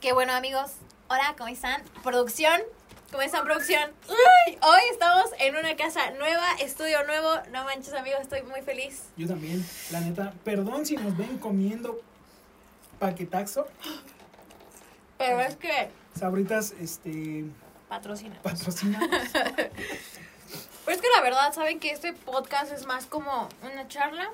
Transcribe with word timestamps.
Qué 0.00 0.14
bueno, 0.14 0.32
amigos. 0.32 0.72
Hola, 1.08 1.34
¿cómo 1.36 1.48
están? 1.48 1.82
Producción. 2.02 2.58
¿Cómo 3.10 3.22
están, 3.22 3.44
producción? 3.44 3.90
Uy, 4.08 4.58
hoy 4.62 4.80
estamos 4.90 5.26
en 5.38 5.56
una 5.56 5.76
casa 5.76 6.10
nueva, 6.12 6.54
estudio 6.58 7.04
nuevo. 7.04 7.28
No 7.52 7.64
manches, 7.64 7.92
amigos, 7.92 8.22
estoy 8.22 8.40
muy 8.42 8.62
feliz. 8.62 9.02
Yo 9.18 9.28
también, 9.28 9.62
la 9.90 10.00
neta. 10.00 10.32
Perdón 10.42 10.86
si 10.86 10.96
nos 10.96 11.14
ven 11.18 11.36
comiendo 11.36 12.00
paquetaxo. 12.98 13.66
Pero 15.18 15.40
es 15.40 15.56
que 15.56 15.90
Sabritas, 16.18 16.72
este, 16.80 17.44
patrocina. 17.90 18.40
patrocinamos. 18.42 19.08
Pero 19.32 20.96
es 20.96 21.02
que 21.02 21.08
la 21.14 21.20
verdad, 21.22 21.52
saben 21.52 21.78
que 21.78 21.90
este 21.90 22.14
podcast 22.14 22.72
es 22.72 22.86
más 22.86 23.04
como 23.04 23.50
una 23.62 23.86
charla. 23.86 24.30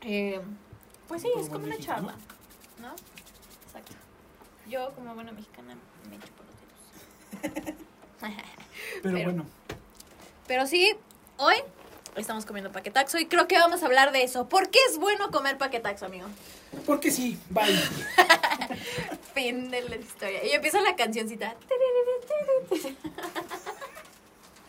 Eh, 0.00 0.40
pues 1.06 1.22
sí, 1.22 1.28
es 1.38 1.48
como 1.50 1.66
una 1.66 1.78
charla, 1.78 2.16
¿no? 2.80 2.96
Yo, 4.68 4.92
como 4.94 5.14
buena 5.14 5.32
mexicana, 5.32 5.76
me 6.10 6.18
chupo 6.18 6.42
los 7.42 7.42
dedos. 7.42 7.74
Pero, 8.20 9.02
Pero- 9.02 9.24
bueno, 9.24 9.46
Pero 10.46 10.66
sí, 10.66 10.94
hoy 11.36 11.56
estamos 12.16 12.46
comiendo 12.46 12.72
paquetaxo 12.72 13.18
y 13.18 13.26
creo 13.26 13.46
que 13.46 13.58
vamos 13.58 13.82
a 13.82 13.86
hablar 13.86 14.12
de 14.12 14.22
eso. 14.24 14.48
¿Por 14.48 14.70
qué 14.70 14.78
es 14.90 14.98
bueno 14.98 15.30
comer 15.30 15.58
paquetaxo, 15.58 16.06
amigo? 16.06 16.26
porque 16.84 17.10
sí, 17.10 17.38
bye. 17.50 17.64
Fin 19.34 19.70
de 19.70 19.82
la 19.82 19.96
historia. 19.96 20.44
Y 20.44 20.50
empieza 20.50 20.80
la 20.80 20.96
cancioncita. 20.96 21.54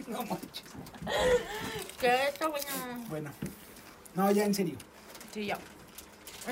No 0.07 0.19
manches. 0.23 0.63
¿Qué 1.99 2.27
está 2.29 2.47
bueno? 2.47 2.65
Bueno, 3.09 3.29
no, 4.15 4.31
ya 4.31 4.45
en 4.45 4.53
serio. 4.53 4.77
Sí, 5.33 5.47
ya. 5.47 5.59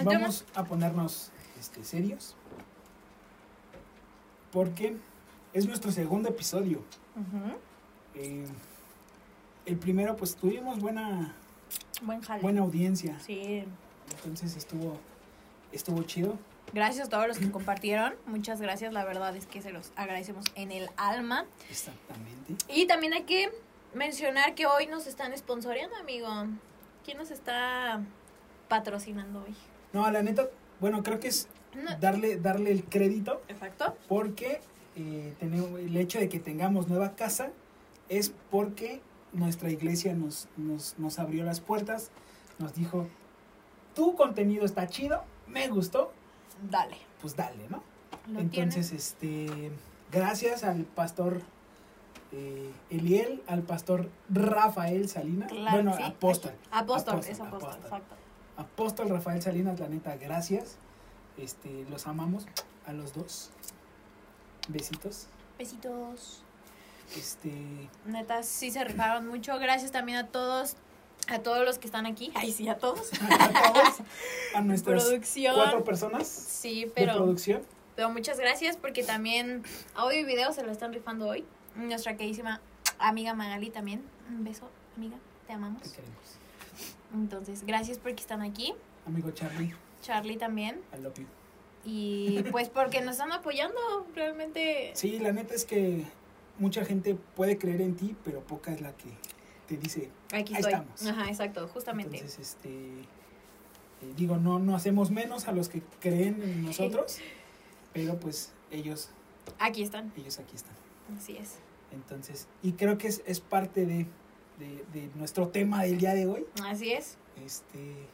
Vamos 0.03 0.43
a 0.55 0.65
ponernos 0.65 1.31
este, 1.57 1.85
serios. 1.85 2.35
Porque 4.55 4.95
es 5.51 5.67
nuestro 5.67 5.91
segundo 5.91 6.29
episodio. 6.29 6.81
Eh, 8.13 8.45
el 9.65 9.75
primero, 9.75 10.15
pues 10.15 10.37
tuvimos 10.37 10.79
buena, 10.79 11.35
Buen 12.01 12.21
buena 12.41 12.61
audiencia. 12.61 13.19
Sí. 13.19 13.65
Entonces 14.15 14.55
estuvo, 14.55 14.97
estuvo 15.73 16.01
chido. 16.03 16.37
Gracias 16.73 17.07
a 17.07 17.09
todos 17.09 17.27
los 17.27 17.37
que 17.37 17.51
compartieron. 17.51 18.15
Muchas 18.27 18.61
gracias. 18.61 18.93
La 18.93 19.03
verdad 19.03 19.35
es 19.35 19.45
que 19.45 19.61
se 19.61 19.73
los 19.73 19.91
agradecemos 19.97 20.45
en 20.55 20.71
el 20.71 20.87
alma. 20.95 21.43
Exactamente. 21.69 22.55
Y 22.69 22.87
también 22.87 23.11
hay 23.11 23.23
que 23.23 23.51
mencionar 23.93 24.55
que 24.55 24.67
hoy 24.67 24.87
nos 24.87 25.05
están 25.05 25.37
sponsoreando, 25.37 25.97
amigo. 25.97 26.29
¿Quién 27.03 27.17
nos 27.17 27.29
está 27.29 28.01
patrocinando 28.69 29.43
hoy? 29.43 29.53
No, 29.91 30.09
la 30.09 30.23
neta, 30.23 30.47
bueno, 30.79 31.03
creo 31.03 31.19
que 31.19 31.27
es 31.27 31.49
No. 31.75 31.95
darle, 31.99 32.37
darle 32.37 32.71
el 32.71 32.83
crédito 32.85 33.41
Exacto. 33.47 33.95
porque 34.07 34.61
eh, 34.95 35.33
tenemos, 35.39 35.79
el 35.79 35.95
hecho 35.97 36.19
de 36.19 36.29
que 36.29 36.39
tengamos 36.39 36.87
nueva 36.87 37.15
casa 37.15 37.51
es 38.09 38.33
porque 38.49 39.01
nuestra 39.33 39.69
iglesia 39.69 40.13
nos, 40.13 40.47
nos, 40.57 40.97
nos 40.97 41.19
abrió 41.19 41.43
las 41.43 41.59
puertas, 41.59 42.11
nos 42.59 42.73
dijo, 42.75 43.07
tu 43.93 44.15
contenido 44.15 44.63
está 44.65 44.87
chido, 44.87 45.23
me 45.47 45.67
gustó, 45.67 46.11
Dale. 46.71 46.95
pues 47.21 47.35
dale, 47.35 47.67
¿no? 47.69 47.83
Lo 48.31 48.39
Entonces, 48.39 48.91
este, 48.93 49.71
gracias 50.11 50.63
al 50.63 50.83
pastor 50.83 51.41
eh, 52.31 52.71
Eliel, 52.89 53.43
al 53.47 53.61
pastor 53.63 54.09
Rafael 54.29 55.09
Salinas, 55.09 55.51
Claro 55.51 55.71
bueno, 55.75 55.95
sí. 55.97 56.03
apóstol, 56.03 56.53
Apóstol, 56.71 57.15
Apóstol, 57.15 57.31
es 57.33 57.39
apóstol, 57.39 57.69
apóstol. 57.69 57.83
exacto. 57.83 58.15
apóstol 58.57 59.09
Rafael 59.09 59.41
Salinas, 59.41 59.79
la 59.79 59.89
neta, 59.89 60.15
gracias, 60.17 60.77
este, 61.37 61.85
los 61.89 62.07
amamos 62.07 62.45
a 62.85 62.93
los 62.93 63.13
dos, 63.13 63.49
besitos, 64.67 65.27
Besitos. 65.57 66.43
este, 67.15 67.51
Neta, 68.05 68.43
sí 68.43 68.71
se 68.71 68.83
rifaron 68.83 69.27
mucho. 69.27 69.57
Gracias 69.59 69.91
también 69.91 70.17
a 70.17 70.27
todos, 70.27 70.75
a 71.27 71.39
todos 71.39 71.65
los 71.65 71.77
que 71.79 71.87
están 71.87 72.05
aquí. 72.05 72.31
Ay, 72.35 72.51
sí, 72.51 72.67
a 72.67 72.77
todos. 72.77 73.09
a 73.29 73.73
todos, 73.73 73.95
a 74.53 74.61
nuestras 74.61 75.03
Producción. 75.03 75.55
cuatro 75.55 75.83
personas 75.83 76.27
Sí, 76.27 76.85
de 76.85 76.91
pero, 76.91 77.13
producción, 77.15 77.61
pero 77.95 78.09
muchas 78.09 78.37
gracias 78.39 78.75
porque 78.77 79.03
también 79.03 79.63
audio 79.95 80.19
y 80.19 80.25
video 80.25 80.51
se 80.51 80.63
lo 80.63 80.71
están 80.71 80.91
rifando 80.93 81.27
hoy. 81.27 81.45
Nuestra 81.75 82.15
queridísima 82.17 82.59
amiga 82.99 83.33
Magali 83.33 83.69
también. 83.69 84.03
Un 84.29 84.43
beso, 84.43 84.69
amiga. 84.97 85.17
Te 85.47 85.53
amamos. 85.53 85.81
te 85.83 85.89
queremos. 85.91 86.15
Entonces, 87.13 87.65
gracias 87.65 87.97
porque 87.99 88.19
están 88.21 88.41
aquí. 88.41 88.73
Amigo 89.05 89.31
Charlie, 89.31 89.73
Charlie 90.01 90.37
también. 90.37 90.81
I 90.97 91.01
love 91.01 91.15
you. 91.17 91.25
Y 91.83 92.43
pues 92.51 92.69
porque 92.69 93.01
nos 93.01 93.11
están 93.13 93.31
apoyando. 93.31 94.07
Realmente. 94.15 94.91
Sí, 94.95 95.19
la 95.19 95.31
neta 95.31 95.53
es 95.53 95.65
que 95.65 96.03
mucha 96.57 96.83
gente 96.85 97.15
puede 97.35 97.57
creer 97.57 97.81
en 97.81 97.95
ti, 97.95 98.15
pero 98.23 98.41
poca 98.41 98.71
es 98.73 98.81
la 98.81 98.95
que 98.97 99.09
te 99.67 99.77
dice, 99.77 100.09
Aquí 100.33 100.53
Ahí 100.53 100.61
estoy. 100.61 100.73
estamos. 100.73 101.05
Ajá, 101.05 101.27
exacto, 101.29 101.67
justamente. 101.67 102.17
Entonces, 102.17 102.39
este, 102.39 102.69
eh, 102.69 103.03
digo, 104.15 104.37
no, 104.37 104.59
no 104.59 104.75
hacemos 104.75 105.11
menos 105.11 105.47
a 105.47 105.51
los 105.51 105.69
que 105.69 105.81
creen 105.99 106.41
en 106.43 106.65
nosotros, 106.65 107.19
pero 107.93 108.19
pues 108.19 108.51
ellos, 108.71 109.09
Aquí 109.59 109.83
están. 109.83 110.11
ellos 110.17 110.39
aquí 110.39 110.55
están. 110.55 110.73
Así 111.17 111.37
es. 111.37 111.55
Entonces, 111.91 112.47
y 112.63 112.73
creo 112.73 112.97
que 112.97 113.07
es, 113.07 113.21
es 113.27 113.39
parte 113.39 113.85
de, 113.85 114.05
de, 114.59 114.85
de 114.93 115.09
nuestro 115.15 115.47
tema 115.49 115.83
del 115.83 115.97
día 115.99 116.13
de 116.13 116.25
hoy, 116.27 116.45
Así 116.63 116.91
es. 116.91 117.17
este, 117.43 118.07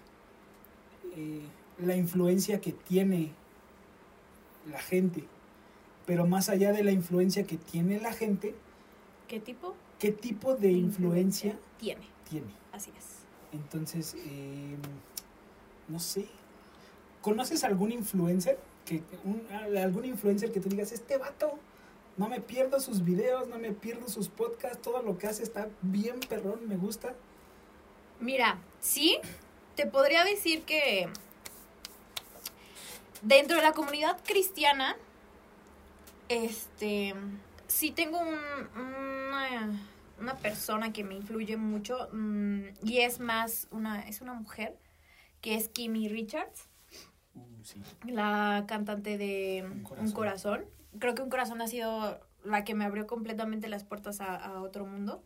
eh, 1.16 1.42
la 1.80 1.96
influencia 1.96 2.60
que 2.62 2.72
tiene 2.72 3.32
la 4.70 4.80
gente, 4.80 5.24
pero 6.06 6.26
más 6.28 6.50
allá 6.50 6.72
de 6.72 6.84
la 6.84 6.92
influencia 6.92 7.46
que 7.46 7.58
tiene 7.58 8.00
la 8.00 8.14
gente, 8.14 8.56
¿Qué 9.28 9.40
tipo? 9.40 9.74
¿qué 10.00 10.12
tipo 10.12 10.56
de 10.56 10.72
influencia 10.72 11.58
tiene? 11.80 12.06
tiene? 12.30 12.52
Así 12.72 12.92
es. 12.98 13.06
Entonces, 13.54 14.16
eh, 14.18 14.76
no 15.88 16.00
sé. 16.00 16.28
¿Conoces 17.22 17.64
algún 17.64 17.92
influencer? 17.92 18.58
Que, 18.86 19.04
un- 19.24 19.46
algún 19.78 20.06
influencer 20.06 20.52
que 20.52 20.60
tú 20.60 20.70
digas, 20.70 20.92
este 20.92 21.18
vato, 21.18 21.54
no 22.18 22.28
me 22.30 22.42
pierdo 22.42 22.80
sus 22.80 23.04
videos, 23.04 23.48
no 23.48 23.58
me 23.60 23.72
pierdo 23.72 24.08
sus 24.10 24.28
podcasts, 24.28 24.82
todo 24.82 25.02
lo 25.02 25.18
que 25.18 25.28
hace 25.28 25.44
está 25.44 25.70
bien 25.82 26.20
perrón, 26.28 26.68
me 26.68 26.78
gusta. 26.78 27.14
Mira, 28.20 28.60
sí, 28.80 29.18
te 29.76 29.86
podría 29.88 30.24
decir 30.24 30.64
que 30.64 31.10
dentro 33.22 33.58
de 33.58 33.64
la 33.64 33.74
comunidad 33.74 34.18
cristiana, 34.26 34.96
este, 36.30 37.14
sí 37.68 37.92
tengo 37.92 38.20
un- 38.20 38.82
una, 38.82 39.80
una 40.20 40.36
persona 40.38 40.94
que 40.94 41.04
me 41.04 41.16
influye 41.16 41.58
mucho 41.58 42.10
mm, 42.12 42.62
y 42.84 43.00
es 43.00 43.20
más 43.20 43.68
una, 43.72 44.02
es 44.08 44.22
una 44.22 44.34
mujer 44.34 44.78
que 45.42 45.56
es 45.56 45.70
Kimmy 45.70 46.08
Richards, 46.10 46.68
Uh, 47.34 47.64
sí. 47.64 47.82
la 48.08 48.66
cantante 48.68 49.18
de 49.18 49.64
Un 49.66 49.72
Un 49.78 49.84
corazón. 49.84 50.12
corazón. 50.14 50.66
Creo 51.00 51.16
que 51.16 51.22
Un 51.22 51.30
corazón 51.30 51.62
ha 51.62 51.68
sido 51.68 52.20
la 52.44 52.66
que 52.66 52.76
me 52.76 52.84
abrió 52.84 53.08
completamente 53.08 53.70
las 53.70 53.86
puertas 53.86 54.20
a, 54.20 54.36
a 54.36 54.62
otro 54.62 54.86
mundo. 54.86 55.24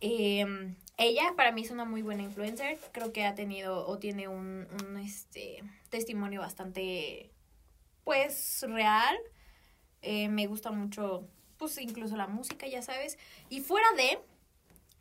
Eh, 0.00 0.74
ella 0.96 1.32
para 1.36 1.52
mí 1.52 1.62
es 1.62 1.70
una 1.70 1.84
muy 1.84 2.02
buena 2.02 2.22
influencer. 2.22 2.78
Creo 2.92 3.12
que 3.12 3.24
ha 3.24 3.34
tenido 3.34 3.86
o 3.86 3.98
tiene 3.98 4.28
un, 4.28 4.66
un, 4.82 4.98
este, 4.98 5.62
testimonio 5.88 6.40
bastante, 6.40 7.30
pues, 8.04 8.64
real. 8.68 9.16
Eh, 10.02 10.28
me 10.28 10.46
gusta 10.46 10.70
mucho, 10.70 11.26
pues, 11.58 11.78
incluso 11.78 12.16
la 12.16 12.26
música, 12.26 12.66
ya 12.66 12.82
sabes. 12.82 13.18
Y 13.48 13.60
fuera 13.60 13.86
de, 13.96 14.18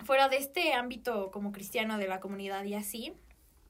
fuera 0.06 0.30
de 0.30 0.38
este 0.38 0.74
ámbito 0.74 1.32
como 1.32 1.52
cristiano 1.52 1.98
de 1.98 2.08
la 2.08 2.20
comunidad 2.20 2.64
y 2.64 2.76
así, 2.76 3.14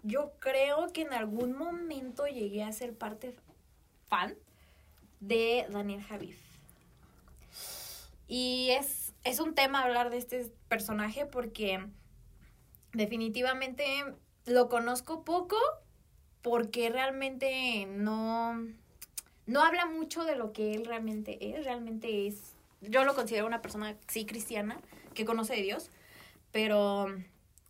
yo 0.03 0.31
creo 0.39 0.87
que 0.93 1.01
en 1.01 1.13
algún 1.13 1.57
momento 1.57 2.27
llegué 2.27 2.63
a 2.63 2.71
ser 2.71 2.95
parte 2.95 3.35
fan 4.07 4.35
de 5.19 5.65
Daniel 5.69 6.03
Javif. 6.03 6.39
Y 8.27 8.69
es, 8.69 8.98
es 9.23 9.39
un 9.39 9.55
tema 9.55 9.83
hablar 9.83 10.09
de 10.09 10.17
este 10.17 10.51
personaje 10.67 11.25
porque 11.25 11.85
definitivamente 12.93 13.83
lo 14.45 14.69
conozco 14.69 15.23
poco 15.23 15.57
porque 16.41 16.89
realmente 16.89 17.85
no, 17.85 18.65
no 19.45 19.63
habla 19.63 19.85
mucho 19.85 20.23
de 20.23 20.35
lo 20.35 20.53
que 20.53 20.73
él 20.73 20.85
realmente 20.85 21.37
es. 21.41 21.65
Realmente 21.65 22.27
es, 22.27 22.53
yo 22.81 23.03
lo 23.03 23.13
considero 23.13 23.45
una 23.45 23.61
persona, 23.61 23.97
sí, 24.07 24.25
cristiana, 24.25 24.79
que 25.13 25.25
conoce 25.25 25.55
de 25.55 25.63
Dios, 25.63 25.91
pero 26.51 27.07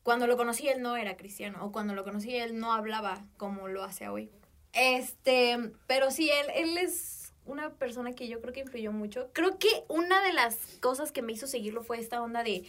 cuando 0.04 0.28
lo 0.28 0.38
conocí 0.38 0.68
él 0.68 0.82
no 0.82 0.96
era 0.96 1.18
cristiano, 1.18 1.66
o 1.66 1.72
cuando 1.72 1.96
lo 1.96 2.04
conocí 2.04 2.36
él 2.36 2.60
no 2.60 2.74
hablaba 2.74 3.26
como 3.38 3.68
lo 3.68 3.84
hace 3.84 4.08
hoy. 4.08 4.30
Este, 4.74 5.58
pero 5.88 6.12
sí, 6.12 6.30
él, 6.30 6.48
él 6.54 6.78
es 6.78 7.19
una 7.50 7.72
persona 7.72 8.14
que 8.14 8.28
yo 8.28 8.42
creo 8.42 8.54
que 8.54 8.62
influyó 8.62 8.92
mucho. 8.92 9.30
Creo 9.34 9.58
que 9.58 9.68
una 9.88 10.22
de 10.22 10.34
las 10.34 10.56
cosas 10.80 11.12
que 11.12 11.22
me 11.22 11.34
hizo 11.34 11.48
seguirlo 11.48 11.84
fue 11.84 12.00
esta 12.00 12.22
onda 12.22 12.44
de 12.44 12.64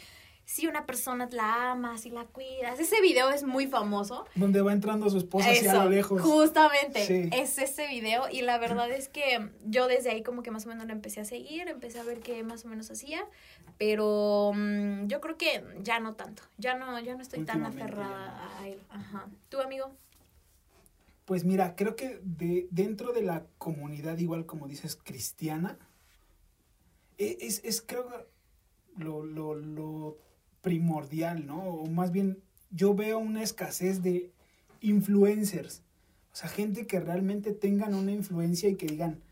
si 0.45 0.67
una 0.67 0.85
persona 0.85 1.29
la 1.31 1.71
amas 1.71 2.07
y 2.07 2.11
la 2.11 2.25
cuidas. 2.25 2.81
Ese 2.81 3.01
video 3.01 3.31
es 3.31 3.45
muy 3.45 3.69
famoso. 3.69 4.27
Donde 4.35 4.61
va 4.63 4.73
entrando 4.73 5.09
su 5.09 5.19
esposa 5.19 5.49
hacia 5.51 5.71
Eso, 5.71 5.85
lo 5.85 5.91
lejos. 5.91 6.21
Justamente, 6.21 7.07
Sí. 7.07 7.31
es 7.33 7.57
ese 7.59 7.87
video 7.87 8.25
y 8.29 8.43
la 8.43 8.59
verdad 8.59 8.91
es 8.91 9.09
que 9.09 9.49
yo 9.67 9.87
desde 9.87 10.11
ahí 10.11 10.25
como 10.25 10.43
que 10.43 10.51
más 10.51 10.67
o 10.67 10.69
menos 10.69 10.87
lo 10.87 10.93
empecé 10.93 11.21
a 11.21 11.25
seguir, 11.25 11.69
empecé 11.69 12.01
a 12.01 12.03
ver 12.03 12.19
qué 12.19 12.43
más 12.43 12.65
o 12.65 12.69
menos 12.69 12.91
hacía, 12.91 13.25
pero 13.79 14.51
mm, 14.55 15.07
yo 15.07 15.21
creo 15.21 15.37
que 15.37 15.63
ya 15.83 16.01
no 16.01 16.15
tanto, 16.15 16.43
ya 16.59 16.75
no, 16.75 16.99
ya 16.99 17.15
no 17.15 17.23
estoy 17.23 17.45
tan 17.45 17.63
ya 17.63 17.69
aferrada 17.69 18.59
a 18.59 18.67
él. 18.67 18.81
Ajá. 18.91 19.29
¿Tu 19.51 19.61
amigo? 19.61 19.93
Pues 21.31 21.45
mira, 21.45 21.77
creo 21.77 21.95
que 21.95 22.19
de, 22.25 22.67
dentro 22.73 23.13
de 23.13 23.23
la 23.23 23.47
comunidad, 23.57 24.19
igual 24.19 24.47
como 24.47 24.67
dices, 24.67 24.97
cristiana, 24.97 25.79
e- 27.19 27.39
es, 27.43 27.61
es 27.63 27.81
creo 27.81 28.27
lo, 28.97 29.23
lo, 29.25 29.55
lo 29.55 30.19
primordial, 30.61 31.47
¿no? 31.47 31.63
O 31.63 31.87
más 31.87 32.11
bien, 32.11 32.43
yo 32.73 32.97
veo 32.97 33.21
una 33.21 33.45
escasez 33.45 34.03
de 34.03 34.33
influencers. 34.81 35.85
O 36.33 36.35
sea, 36.35 36.49
gente 36.49 36.89
que 36.89 36.99
realmente 36.99 37.53
tengan 37.53 37.95
una 37.95 38.11
influencia 38.11 38.69
y 38.69 38.75
que 38.75 38.87
digan, 38.87 39.23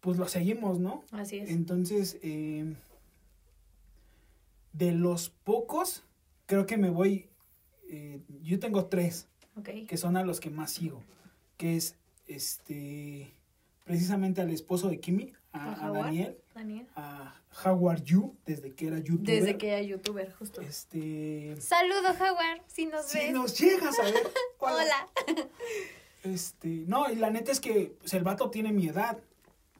pues 0.00 0.18
lo 0.18 0.26
seguimos, 0.26 0.80
¿no? 0.80 1.04
Así 1.12 1.36
es. 1.38 1.48
Entonces, 1.48 2.18
eh, 2.22 2.74
de 4.72 4.90
los 4.90 5.28
pocos, 5.30 6.02
creo 6.46 6.66
que 6.66 6.76
me 6.76 6.90
voy, 6.90 7.28
eh, 7.88 8.20
yo 8.42 8.58
tengo 8.58 8.86
tres 8.86 9.28
Que 9.62 9.96
son 9.96 10.16
a 10.16 10.24
los 10.24 10.40
que 10.40 10.50
más 10.50 10.72
sigo, 10.72 11.02
que 11.56 11.76
es 11.76 11.94
este 12.26 13.32
precisamente 13.84 14.40
al 14.40 14.50
esposo 14.50 14.88
de 14.88 14.98
Kimi, 14.98 15.32
a, 15.52 15.86
¿A? 15.86 15.90
Daniel, 15.92 16.38
Daniel. 16.54 16.86
a 16.96 17.40
Howard 17.64 18.02
Yu, 18.02 18.34
desde 18.46 18.72
que 18.72 18.86
era 18.88 18.98
youtuber. 18.98 19.26
Desde 19.26 19.58
que 19.58 19.68
era 19.68 19.82
youtuber, 19.82 20.32
justo. 20.32 20.60
Este 20.62 21.54
Saludo, 21.60 22.08
Howard, 22.18 22.62
si 22.66 22.86
nos 22.86 23.06
si 23.06 23.18
ves. 23.18 23.32
nos 23.32 23.58
llegas 23.58 23.98
a 23.98 24.02
ver. 24.04 24.14
hola. 24.58 24.74
Hola. 25.28 25.48
Este, 26.24 26.84
no, 26.86 27.10
y 27.10 27.16
la 27.16 27.30
neta 27.30 27.52
es 27.52 27.60
que 27.60 27.94
pues, 28.00 28.14
el 28.14 28.24
vato 28.24 28.50
tiene 28.50 28.72
mi 28.72 28.88
edad. 28.88 29.18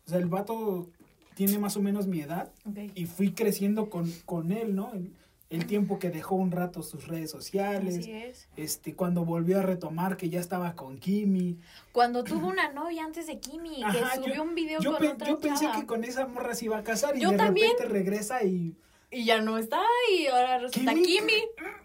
O 0.06 0.10
sea, 0.10 0.18
el 0.18 0.26
vato 0.26 0.90
tiene 1.34 1.58
más 1.58 1.76
o 1.76 1.80
menos 1.80 2.06
mi 2.06 2.20
edad 2.20 2.52
Ok. 2.66 2.92
y 2.94 3.06
fui 3.06 3.32
creciendo 3.32 3.88
con, 3.90 4.10
con 4.26 4.52
él, 4.52 4.74
¿no? 4.76 4.92
El, 4.92 5.10
el 5.54 5.66
tiempo 5.66 5.98
que 5.98 6.10
dejó 6.10 6.34
un 6.34 6.50
rato 6.50 6.82
sus 6.82 7.06
redes 7.08 7.30
sociales, 7.30 7.98
Así 7.98 8.12
es. 8.12 8.48
este, 8.56 8.94
cuando 8.94 9.24
volvió 9.24 9.58
a 9.60 9.62
retomar 9.62 10.16
que 10.16 10.28
ya 10.28 10.40
estaba 10.40 10.74
con 10.74 10.98
Kimi. 10.98 11.58
Cuando 11.92 12.24
tuvo 12.24 12.48
una 12.48 12.72
novia 12.72 13.04
antes 13.04 13.26
de 13.26 13.38
Kimi, 13.38 13.76
que 13.76 13.84
Ajá, 13.84 14.16
subió 14.16 14.34
yo- 14.34 14.42
un 14.42 14.54
video 14.54 14.80
Yo, 14.80 14.92
con 14.92 15.00
pe- 15.00 15.08
otra 15.08 15.28
yo 15.28 15.38
pensé 15.38 15.64
chava. 15.66 15.80
que 15.80 15.86
con 15.86 16.04
esa 16.04 16.26
morra 16.26 16.54
se 16.54 16.64
iba 16.66 16.78
a 16.78 16.82
casar 16.82 17.16
y 17.16 17.20
Yo 17.20 17.30
de 17.30 17.36
también. 17.36 17.70
repente 17.72 17.92
regresa 17.92 18.42
y 18.44 18.74
Y 19.10 19.24
ya 19.26 19.40
no 19.40 19.58
está, 19.58 19.80
y 20.12 20.26
ahora 20.26 20.58
resulta 20.58 20.92
¿Kimi? 20.92 21.06
Kimi. 21.06 21.32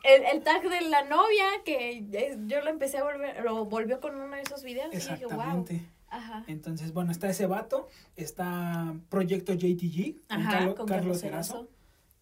El, 0.04 0.24
el 0.26 0.44
tag 0.44 0.68
de 0.68 0.82
la 0.90 1.04
novia, 1.04 1.46
que 1.64 2.04
yo 2.48 2.62
lo 2.62 2.70
empecé 2.72 2.98
a 2.98 3.04
volver, 3.04 3.44
lo 3.44 3.66
volvió 3.66 4.00
con 4.00 4.16
uno 4.16 4.36
de 4.36 4.42
esos 4.42 4.64
videos 4.64 4.88
y 4.94 4.98
dije, 4.98 5.26
wow. 5.26 5.34
exactamente. 5.34 5.82
Ajá. 6.12 6.44
Entonces, 6.48 6.92
bueno, 6.92 7.12
está 7.12 7.30
ese 7.30 7.46
vato, 7.46 7.88
está 8.16 8.96
Proyecto 9.10 9.54
JTG 9.54 10.16
con, 10.28 10.42
Ajá, 10.42 10.52
Carlo- 10.52 10.76
con 10.76 10.88
Carlos 10.88 11.22
Carlos 11.22 11.24
Erazo. 11.24 11.54
Erazo. 11.60 11.70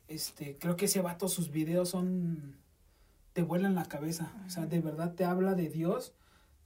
Este, 0.08 0.58
creo 0.58 0.76
que 0.76 0.86
ese 0.86 1.02
vato, 1.02 1.28
sus 1.28 1.52
videos 1.52 1.90
son, 1.90 2.56
te 3.34 3.42
vuelan 3.42 3.76
la 3.76 3.86
cabeza. 3.86 4.34
O 4.46 4.50
sea, 4.50 4.66
de 4.66 4.80
verdad 4.80 5.16
te 5.16 5.26
habla 5.26 5.54
de 5.54 5.70
Dios 5.70 6.14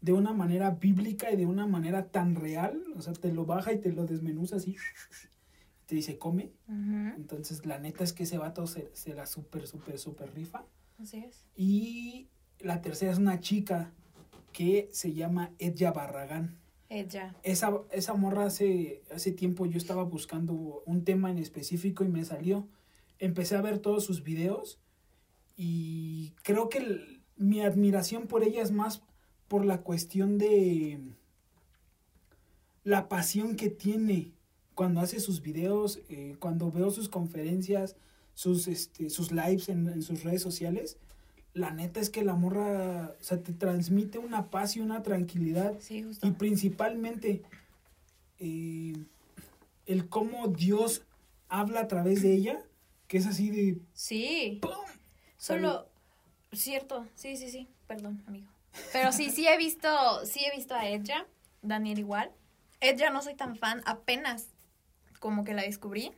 de 0.02 0.14
una 0.14 0.34
manera 0.34 0.72
bíblica 0.72 1.32
y 1.32 1.38
de 1.38 1.46
una 1.46 1.68
manera 1.68 2.08
tan 2.08 2.36
real. 2.36 2.84
O 2.96 3.02
sea, 3.02 3.14
te 3.14 3.32
lo 3.32 3.46
baja 3.46 3.74
y 3.74 3.80
te 3.80 3.92
lo 3.92 4.06
desmenuza 4.06 4.58
así. 4.58 4.76
Te 5.86 5.96
dice, 5.96 6.18
come. 6.18 6.54
Entonces, 6.70 7.66
la 7.66 7.78
neta 7.78 8.06
es 8.06 8.14
que 8.14 8.24
ese 8.24 8.38
vato 8.38 8.66
se, 8.66 8.90
se 8.94 9.14
la 9.14 9.26
súper, 9.26 9.68
súper, 9.68 10.00
súper 10.00 10.34
rifa. 10.34 10.64
Así 10.98 11.18
es. 11.18 11.44
Y 11.56 12.30
la 12.60 12.82
tercera 12.82 13.12
es 13.12 13.18
una 13.18 13.42
chica 13.42 13.92
que 14.54 14.90
se 14.94 15.14
llama 15.14 15.52
Edja 15.60 15.92
Barragán. 15.92 16.58
Ella. 16.90 17.36
Esa, 17.44 17.74
esa 17.92 18.14
morra 18.14 18.46
hace, 18.46 19.02
hace 19.14 19.32
tiempo 19.32 19.66
yo 19.66 19.78
estaba 19.78 20.04
buscando 20.04 20.84
un 20.86 21.04
tema 21.04 21.32
en 21.32 21.38
específico 21.38 22.04
y 22.04 22.10
me 22.10 22.26
salió. 22.26 22.68
Empecé 23.22 23.56
a 23.56 23.62
ver 23.62 23.80
todos 23.80 24.04
sus 24.04 24.24
videos 24.24 24.78
y 25.56 26.34
creo 26.44 26.68
que 26.70 26.80
el- 26.80 27.22
mi 27.38 27.62
admiración 27.62 28.28
por 28.28 28.44
ella 28.44 28.62
es 28.62 28.72
más 28.72 29.02
por 29.48 29.64
la 29.66 29.82
cuestión 29.82 30.38
de 30.38 31.00
la 32.84 33.08
pasión 33.08 33.56
que 33.56 33.70
tiene 33.70 34.32
cuando 34.76 35.02
hace 35.02 35.20
sus 35.20 35.42
videos, 35.42 36.00
eh, 36.10 36.36
cuando 36.40 36.72
veo 36.72 36.90
sus 36.92 37.10
conferencias, 37.10 37.96
sus, 38.34 38.68
este, 38.68 39.10
sus 39.10 39.32
lives 39.32 39.70
en, 39.70 39.88
en 39.88 40.02
sus 40.02 40.24
redes 40.24 40.42
sociales. 40.42 40.98
La 41.54 41.72
neta 41.72 42.00
es 42.00 42.10
que 42.10 42.24
la 42.24 42.34
morra, 42.34 43.16
o 43.20 43.24
sea, 43.24 43.44
te 43.44 43.54
transmite 43.54 44.18
una 44.18 44.50
paz 44.50 44.76
y 44.78 44.80
una 44.80 45.04
tranquilidad 45.04 45.76
Sí, 45.80 46.02
justo. 46.04 46.26
y 46.26 46.32
principalmente 46.32 47.44
eh, 48.40 48.94
el 49.86 50.08
cómo 50.10 50.48
Dios 50.48 51.04
habla 51.50 51.82
a 51.82 51.88
través 51.88 52.22
de 52.24 52.34
ella, 52.34 52.64
que 53.12 53.18
es 53.18 53.28
así 53.28 53.50
de 53.50 53.78
Sí. 53.94 54.60
¡pum! 54.62 54.72
Solo, 55.36 55.90
cierto, 56.54 57.06
sí, 57.14 57.36
sí, 57.36 57.50
sí, 57.52 57.68
perdón, 57.86 58.24
amigo. 58.26 58.50
Pero 58.94 59.12
sí, 59.12 59.30
sí 59.32 59.46
he 59.50 59.58
visto, 59.58 60.26
sí 60.26 60.46
he 60.46 60.56
visto 60.56 60.76
a 60.76 60.88
Edja, 60.88 61.26
Daniel 61.62 62.00
igual. 62.00 62.32
Edja 62.80 63.10
no 63.10 63.22
soy 63.22 63.36
tan 63.36 63.58
fan, 63.58 63.82
apenas 63.86 64.48
como 65.20 65.44
que 65.44 65.54
la 65.54 65.64
descubrí. 65.64 66.14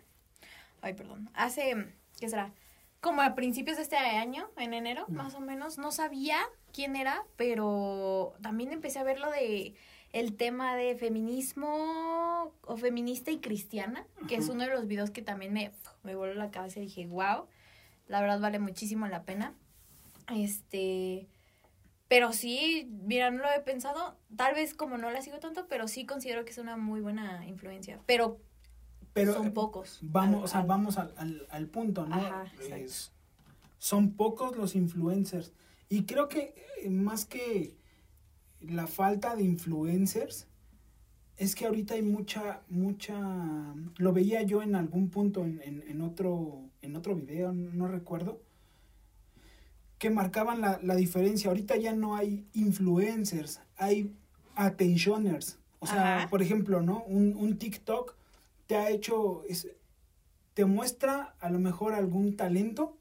Ay, 0.83 0.93
perdón. 0.93 1.31
Hace, 1.33 1.87
¿qué 2.19 2.29
será? 2.29 2.53
Como 3.01 3.23
a 3.23 3.33
principios 3.33 3.77
de 3.77 3.83
este 3.83 3.97
año, 3.97 4.47
en 4.57 4.75
enero, 4.75 5.05
Mm. 5.07 5.15
más 5.15 5.33
o 5.33 5.39
menos. 5.39 5.79
No 5.79 5.91
sabía 5.91 6.37
quién 6.73 6.95
era, 6.95 7.23
pero 7.37 8.35
también 8.43 8.71
empecé 8.71 8.99
a 8.99 9.03
ver 9.03 9.19
lo 9.19 9.31
de 9.31 9.73
el 10.13 10.35
tema 10.37 10.75
de 10.77 10.95
feminismo 10.95 12.53
o 12.65 12.77
feminista 12.77 13.31
y 13.31 13.39
cristiana, 13.39 14.05
que 14.27 14.35
es 14.35 14.47
uno 14.47 14.63
de 14.63 14.69
los 14.69 14.87
videos 14.87 15.11
que 15.11 15.21
también 15.21 15.51
me, 15.53 15.71
me 16.03 16.15
voló 16.15 16.33
la 16.35 16.49
cabeza 16.51 16.79
y 16.79 16.83
dije, 16.83 17.07
wow, 17.07 17.47
la 18.07 18.21
verdad 18.21 18.39
vale 18.39 18.59
muchísimo 18.59 19.07
la 19.07 19.23
pena. 19.23 19.53
Este, 20.33 21.27
pero 22.07 22.31
sí, 22.31 22.87
mira, 23.05 23.31
no 23.31 23.43
lo 23.43 23.51
he 23.51 23.59
pensado, 23.61 24.15
tal 24.35 24.53
vez 24.55 24.73
como 24.73 24.97
no 24.97 25.09
la 25.11 25.21
sigo 25.21 25.39
tanto, 25.39 25.67
pero 25.67 25.87
sí 25.87 26.05
considero 26.05 26.45
que 26.45 26.51
es 26.51 26.57
una 26.57 26.77
muy 26.77 27.01
buena 27.01 27.45
influencia, 27.47 27.99
pero, 28.05 28.39
pero 29.13 29.33
son 29.33 29.51
pocos. 29.53 29.99
vamos, 30.01 30.37
Al- 30.37 30.43
o 30.43 30.47
sea, 30.47 30.59
al- 30.61 30.67
vamos 30.67 30.97
al, 30.97 31.13
al, 31.17 31.47
al 31.49 31.67
punto, 31.67 32.05
¿no? 32.05 32.15
Ajá. 32.15 32.45
Es- 32.77 33.11
son 33.79 34.13
pocos 34.13 34.55
los 34.55 34.75
influencers 34.75 35.51
y 35.89 36.05
creo 36.05 36.29
que 36.29 36.53
eh, 36.83 36.89
más 36.89 37.25
que 37.25 37.75
la 38.67 38.87
falta 38.87 39.35
de 39.35 39.43
influencers 39.43 40.47
es 41.37 41.55
que 41.55 41.65
ahorita 41.65 41.95
hay 41.95 42.01
mucha, 42.03 42.61
mucha, 42.69 43.15
lo 43.97 44.13
veía 44.13 44.43
yo 44.43 44.61
en 44.61 44.75
algún 44.75 45.09
punto 45.09 45.43
en, 45.43 45.61
en, 45.63 45.83
en 45.87 46.01
otro, 46.01 46.61
en 46.81 46.95
otro 46.95 47.15
video, 47.15 47.51
no 47.53 47.87
recuerdo, 47.87 48.41
que 49.97 50.09
marcaban 50.09 50.61
la, 50.61 50.79
la 50.83 50.95
diferencia. 50.95 51.49
Ahorita 51.49 51.75
ya 51.77 51.93
no 51.93 52.15
hay 52.15 52.45
influencers, 52.53 53.61
hay 53.77 54.11
attentioners. 54.55 55.57
O 55.79 55.87
sea, 55.87 56.17
Ajá. 56.19 56.29
por 56.29 56.41
ejemplo, 56.41 56.81
¿no? 56.81 57.03
Un, 57.03 57.35
un 57.35 57.57
TikTok 57.57 58.15
te 58.67 58.75
ha 58.75 58.89
hecho, 58.89 59.43
es- 59.49 59.67
te 60.53 60.65
muestra 60.65 61.35
a 61.39 61.49
lo 61.49 61.59
mejor 61.59 61.93
algún 61.93 62.35
talento, 62.37 62.97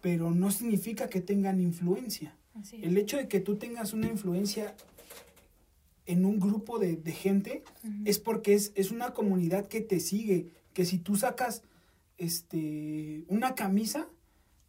pero 0.00 0.30
no 0.30 0.50
significa 0.52 1.08
que 1.08 1.20
tengan 1.20 1.60
influencia. 1.60 2.36
El 2.82 2.96
hecho 2.96 3.16
de 3.16 3.28
que 3.28 3.40
tú 3.40 3.56
tengas 3.56 3.92
una 3.92 4.06
influencia 4.08 4.74
en 6.06 6.24
un 6.24 6.38
grupo 6.38 6.78
de, 6.78 6.96
de 6.96 7.12
gente 7.12 7.64
es 8.04 8.18
porque 8.18 8.54
es, 8.54 8.72
es 8.74 8.90
una 8.90 9.12
comunidad 9.12 9.66
que 9.66 9.80
te 9.80 10.00
sigue, 10.00 10.50
que 10.72 10.84
si 10.84 10.98
tú 10.98 11.16
sacas 11.16 11.62
este 12.18 13.24
una 13.28 13.54
camisa, 13.54 14.08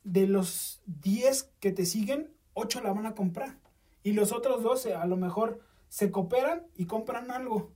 de 0.04 0.26
los 0.26 0.82
10 1.04 1.50
que 1.60 1.74
te 1.74 1.86
siguen, 1.86 2.30
8 2.54 2.82
la 2.82 2.94
van 2.94 3.06
a 3.06 3.14
comprar. 3.14 3.58
Y 4.04 4.14
los 4.14 4.32
otros 4.32 4.64
12 4.64 4.94
a 4.94 5.06
lo 5.06 5.18
mejor 5.18 5.60
se 5.90 6.12
cooperan 6.12 6.64
y 6.78 6.86
compran 6.86 7.30
algo. 7.30 7.72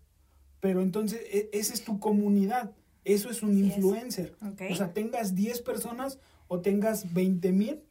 Pero 0.62 0.82
entonces 0.82 1.20
e- 1.30 1.50
esa 1.51 1.74
es 1.74 1.84
tu 1.84 2.00
comunidad. 2.00 2.72
Eso 3.03 3.30
es 3.30 3.44
un 3.44 3.58
influencer. 3.58 4.38
O 4.72 4.75
sea, 4.75 4.94
tengas 4.94 5.36
10 5.36 5.62
personas 5.62 6.20
o 6.48 6.62
tengas 6.62 7.13
20 7.13 7.51
mil, 7.51 7.82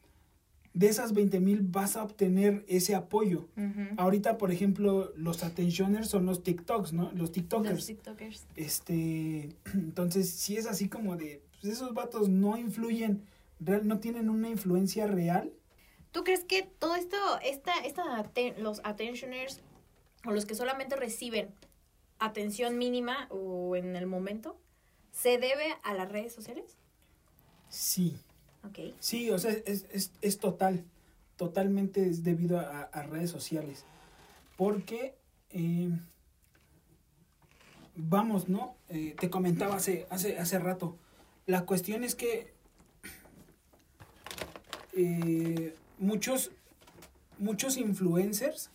de 0.73 0.87
esas 0.87 1.13
20 1.13 1.39
mil 1.41 1.61
vas 1.63 1.95
a 1.97 2.03
obtener 2.03 2.63
ese 2.67 2.95
apoyo. 2.95 3.49
Ujú. 3.57 3.87
Ahorita, 3.97 4.37
por 4.37 4.51
ejemplo, 4.51 5.11
los 5.15 5.43
attentioners 5.43 6.07
son 6.09 6.25
los 6.25 6.43
TikToks, 6.43 6.93
¿no? 6.93 7.05
Los 7.11 7.15
Los 7.19 7.31
TikTokers. 7.33 7.85
TikTokers. 7.85 8.45
Este, 8.55 9.49
entonces, 9.73 10.29
si 10.29 10.55
es 10.57 10.65
así 10.67 10.87
como 10.87 11.17
de, 11.17 11.41
pues 11.59 11.73
esos 11.73 11.93
vatos 11.93 12.29
no 12.29 12.57
influyen, 12.57 13.23
real- 13.59 13.85
no 13.87 13.99
tienen 13.99 14.29
una 14.29 14.49
influencia 14.49 15.07
real. 15.07 15.51
¿Tú 16.11 16.23
crees 16.23 16.43
que 16.45 16.63
todo 16.63 16.95
esto, 16.95 17.17
esta, 17.43 17.73
esta, 17.85 18.03
los 18.57 18.81
attentioners 18.83 19.61
o 20.25 20.31
los 20.31 20.45
que 20.45 20.55
solamente 20.55 20.95
reciben 20.95 21.53
atención 22.19 22.77
mínima 22.77 23.27
o 23.29 23.75
en 23.75 23.95
el 23.95 24.05
momento, 24.07 24.57
se 25.11 25.37
debe 25.37 25.65
a 25.83 25.93
las 25.93 26.09
redes 26.11 26.33
sociales? 26.33 26.77
Sí, 27.69 28.17
Sí, 28.99 29.29
o 29.29 29.39
sea, 29.39 29.51
es, 29.51 29.85
es, 29.91 30.11
es 30.21 30.37
total. 30.37 30.85
Totalmente 31.35 32.07
es 32.07 32.23
debido 32.23 32.59
a, 32.59 32.81
a 32.81 33.03
redes 33.03 33.29
sociales. 33.29 33.85
Porque, 34.57 35.15
eh, 35.49 35.89
vamos, 37.95 38.47
¿no? 38.47 38.75
Eh, 38.89 39.15
te 39.19 39.29
comentaba 39.29 39.75
hace, 39.75 40.05
hace, 40.09 40.37
hace 40.37 40.59
rato. 40.59 40.97
La 41.47 41.65
cuestión 41.65 42.03
es 42.03 42.15
que 42.15 42.53
eh, 44.93 45.75
muchos, 45.97 46.51
muchos 47.39 47.77
influencers 47.77 48.69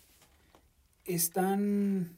están... 1.05 2.17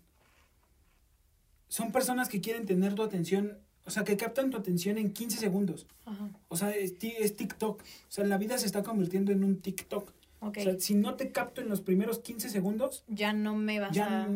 Son 1.69 1.93
personas 1.93 2.31
que 2.31 2.41
quieren 2.41 2.65
tener 2.65 2.95
tu 2.95 3.03
atención, 3.03 3.59
o 3.89 3.91
sea, 3.91 4.05
que 4.05 4.17
captan 4.19 4.51
tu 4.51 4.59
atención 4.59 4.99
en 4.99 5.13
15 5.15 5.39
segundos. 5.39 5.87
Ajá. 6.05 6.29
O 6.49 6.57
sea, 6.59 6.71
es, 6.77 6.95
es 7.01 7.37
TikTok. 7.37 7.81
O 7.81 7.85
sea, 8.11 8.25
la 8.25 8.37
vida 8.37 8.59
se 8.59 8.67
está 8.67 8.83
convirtiendo 8.83 9.33
en 9.33 9.43
un 9.43 9.61
TikTok. 9.61 10.13
Ok. 10.41 10.59
O 10.59 10.63
sea, 10.63 10.79
si 10.79 10.95
no 10.95 11.15
te 11.15 11.33
capto 11.33 11.63
en 11.63 11.71
los 11.71 11.81
primeros 11.81 12.19
15 12.19 12.51
segundos, 12.51 13.03
ya 13.09 13.33
no 13.33 13.57
me 13.57 13.81
vas 13.81 13.93
ya 13.93 14.25
a... 14.25 14.27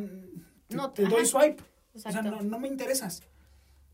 te, 0.69 0.75
No, 0.75 0.91
te 0.91 1.05
ajá. 1.05 1.15
doy 1.15 1.27
swipe. 1.27 1.63
O 1.95 1.99
sea, 1.99 2.11
Exacto. 2.13 2.31
no, 2.31 2.43
no 2.43 2.59
me 2.59 2.67
interesas. 2.67 3.23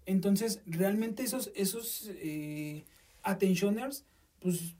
Entonces, 0.06 0.60
realmente 0.64 1.24
esos, 1.24 1.50
esos 1.56 2.08
eh, 2.22 2.84
attentioners, 3.24 4.04
pues, 4.40 4.76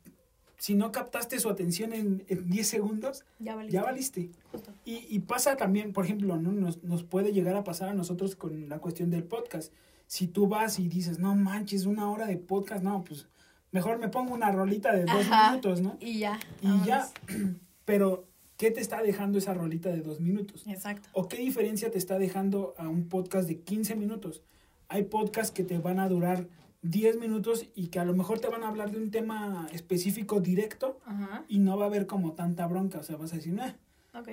si 0.59 0.75
no 0.75 0.93
captaste 0.93 1.39
su 1.41 1.49
atención 1.49 1.93
en, 1.93 2.25
en 2.29 2.49
10 2.49 2.67
segundos, 2.69 3.25
ya 3.41 3.57
valiste. 3.57 3.75
ya 3.75 3.83
valiste. 3.83 4.31
Justo. 4.53 4.73
Y, 4.85 5.05
y 5.09 5.19
pasa 5.19 5.57
también, 5.57 5.93
por 5.93 6.05
ejemplo, 6.05 6.37
¿no? 6.37 6.53
nos, 6.53 6.83
nos 6.85 7.03
puede 7.03 7.33
llegar 7.33 7.57
a 7.57 7.65
pasar 7.65 7.89
a 7.89 7.95
nosotros 7.95 8.37
con 8.37 8.69
la 8.69 8.79
cuestión 8.79 9.11
del 9.11 9.25
podcast. 9.25 9.73
Si 10.09 10.27
tú 10.27 10.49
vas 10.49 10.79
y 10.81 10.89
dices, 10.89 11.19
no 11.21 11.37
manches, 11.37 11.85
una 11.87 12.11
hora 12.11 12.27
de 12.27 12.39
podcast, 12.39 12.83
no, 12.83 13.05
pues 13.05 13.29
mejor 13.73 13.99
me 13.99 14.09
pongo 14.09 14.35
una 14.35 14.51
rolita 14.51 14.93
de 14.93 15.05
dos 15.05 15.27
Ajá. 15.31 15.51
minutos, 15.51 15.81
¿no? 15.83 15.97
Y 16.01 16.19
ya. 16.19 16.41
Y 16.63 16.85
ya, 16.87 17.09
pero 17.85 18.27
¿qué 18.57 18.71
te 18.71 18.81
está 18.81 19.03
dejando 19.03 19.37
esa 19.39 19.53
rolita 19.55 19.91
de 19.91 20.01
dos 20.01 20.21
minutos? 20.21 20.67
Exacto. 20.67 21.09
¿O 21.13 21.29
qué 21.29 21.37
diferencia 21.37 21.91
te 21.91 21.99
está 21.99 22.19
dejando 22.19 22.75
a 22.79 22.89
un 22.89 23.09
podcast 23.09 23.47
de 23.47 23.61
15 23.61 23.95
minutos? 23.97 24.43
Hay 24.89 25.05
podcasts 25.05 25.53
que 25.53 25.63
te 25.63 25.79
van 25.79 26.01
a 26.01 26.09
durar 26.09 26.49
10 26.81 27.19
minutos 27.19 27.67
y 27.75 27.89
que 27.89 28.01
a 28.01 28.05
lo 28.07 28.15
mejor 28.15 28.41
te 28.41 28.49
van 28.49 28.63
a 28.63 28.69
hablar 28.69 28.91
de 28.91 28.97
un 28.99 29.11
tema 29.11 29.69
específico 29.73 30.41
directo 30.41 31.01
Ajá. 31.05 31.45
y 31.49 31.59
no 31.59 31.77
va 31.77 31.85
a 31.85 31.89
haber 31.89 32.07
como 32.07 32.33
tanta 32.33 32.67
bronca, 32.67 32.99
o 33.01 33.03
sea, 33.03 33.17
vas 33.17 33.33
a 33.35 33.37
decir, 33.37 33.53
"Nah". 33.53 33.73
Ok. 34.15 34.29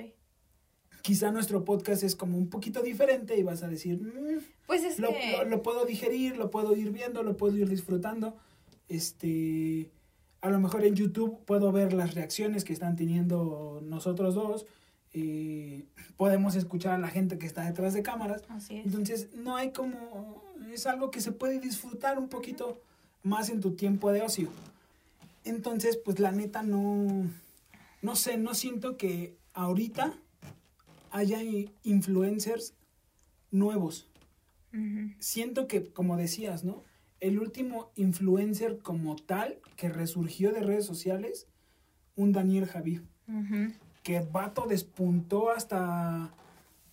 Quizá 1.06 1.30
nuestro 1.30 1.64
podcast 1.64 2.02
es 2.02 2.16
como 2.16 2.36
un 2.36 2.48
poquito 2.48 2.82
diferente 2.82 3.36
y 3.38 3.42
vas 3.44 3.62
a 3.62 3.68
decir, 3.68 4.00
"Mm, 4.02 4.40
Pues 4.66 4.82
es 4.82 4.98
lo, 4.98 5.08
que... 5.10 5.36
lo- 5.38 5.44
lo 5.44 5.62
puedo 5.62 5.84
digerir, 5.84 6.36
lo 6.36 6.50
puedo 6.50 6.74
ir 6.74 6.90
viendo, 6.90 7.22
lo 7.22 7.36
puedo 7.36 7.56
ir 7.56 7.68
disfrutando. 7.68 8.36
Este, 8.88 9.90
a 10.40 10.50
lo 10.50 10.58
mejor 10.58 10.84
en 10.84 10.94
YouTube 10.96 11.38
puedo 11.44 11.70
ver 11.72 11.92
las 11.92 12.14
reacciones 12.14 12.64
que 12.64 12.72
están 12.72 12.96
teniendo 12.96 13.80
nosotros 13.84 14.34
dos. 14.34 14.66
eh, 15.18 15.84
podemos 16.18 16.56
escuchar 16.56 16.92
a 16.94 16.98
la 16.98 17.08
gente 17.08 17.38
que 17.38 17.46
está 17.46 17.64
detrás 17.64 17.94
de 17.94 18.02
cámaras. 18.02 18.42
Así 18.50 18.76
es. 18.76 18.84
Entonces, 18.84 19.28
no 19.34 19.56
hay 19.56 19.70
como, 19.70 20.42
es 20.72 20.86
algo 20.86 21.10
que 21.10 21.22
se 21.22 21.32
puede 21.32 21.58
disfrutar 21.58 22.18
un 22.18 22.28
poquito 22.28 22.78
más 23.22 23.48
en 23.48 23.60
tu 23.60 23.70
tiempo 23.76 24.12
de 24.12 24.20
ocio. 24.22 24.50
Entonces, 25.44 25.96
pues 25.96 26.18
la 26.18 26.32
neta 26.32 26.62
no, 26.62 27.30
no 28.02 28.16
sé, 28.16 28.36
no 28.36 28.52
siento 28.54 28.96
que 28.98 29.36
ahorita 29.54 30.12
haya 31.16 31.38
influencers 31.82 32.74
nuevos. 33.50 34.08
Siento 35.20 35.66
que, 35.68 35.90
como 35.90 36.18
decías, 36.18 36.62
¿no? 36.62 36.82
El 37.20 37.38
último 37.40 37.90
influencer 37.94 38.78
como 38.78 39.16
tal 39.16 39.58
que 39.76 39.88
resurgió 39.88 40.52
de 40.52 40.60
redes 40.60 40.84
sociales, 40.84 41.46
un 42.14 42.32
Daniel 42.32 42.66
Javi, 42.66 43.00
Ujú. 43.26 43.72
que 44.02 44.18
el 44.18 44.26
vato 44.28 44.66
despuntó 44.66 45.50
hasta 45.50 46.34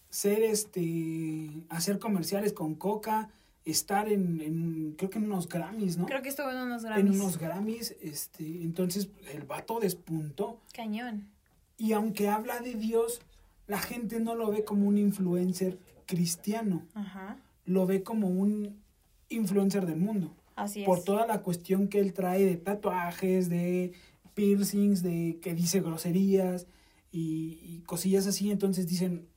ser 0.09 0.43
este, 0.43 1.49
hacer 1.67 1.99
comerciales 1.99 2.53
con 2.53 2.75
Coca, 2.75 3.29
estar 3.65 4.07
en, 4.07 4.39
en 4.39 4.93
creo 4.97 5.09
que 5.09 5.17
en 5.17 5.25
unos 5.25 5.49
Grammys, 5.49 5.97
¿no? 5.97 6.05
Creo 6.05 6.21
que 6.21 6.29
estuvo 6.29 6.49
en 6.51 6.57
unos 6.57 6.83
en 6.85 6.89
Grammys. 6.89 7.19
unos 7.19 7.37
Grammys, 7.37 7.95
este, 8.01 8.45
entonces 8.63 9.09
el 9.33 9.43
vato 9.43 9.81
despuntó. 9.81 10.61
Cañón. 10.73 11.27
Y 11.77 11.91
aunque 11.91 12.29
habla 12.29 12.61
de 12.61 12.75
Dios, 12.75 13.19
la 13.73 13.79
gente 13.79 14.19
no 14.19 14.35
lo 14.35 14.51
ve 14.51 14.63
como 14.63 14.87
un 14.87 14.99
influencer 14.99 15.79
cristiano, 16.05 16.85
Ajá. 16.93 17.37
lo 17.65 17.87
ve 17.87 18.03
como 18.03 18.27
un 18.27 18.83
influencer 19.29 19.87
del 19.87 19.97
mundo. 19.97 20.35
Así 20.55 20.81
es. 20.81 20.85
Por 20.85 21.03
toda 21.03 21.25
la 21.25 21.41
cuestión 21.41 21.87
que 21.87 21.97
él 21.97 22.13
trae 22.13 22.45
de 22.45 22.55
tatuajes, 22.55 23.49
de 23.49 23.93
piercings, 24.35 25.01
de 25.01 25.39
que 25.41 25.55
dice 25.55 25.81
groserías 25.81 26.67
y, 27.11 27.57
y 27.63 27.81
cosillas 27.87 28.27
así, 28.27 28.51
entonces 28.51 28.85
dicen, 28.87 29.27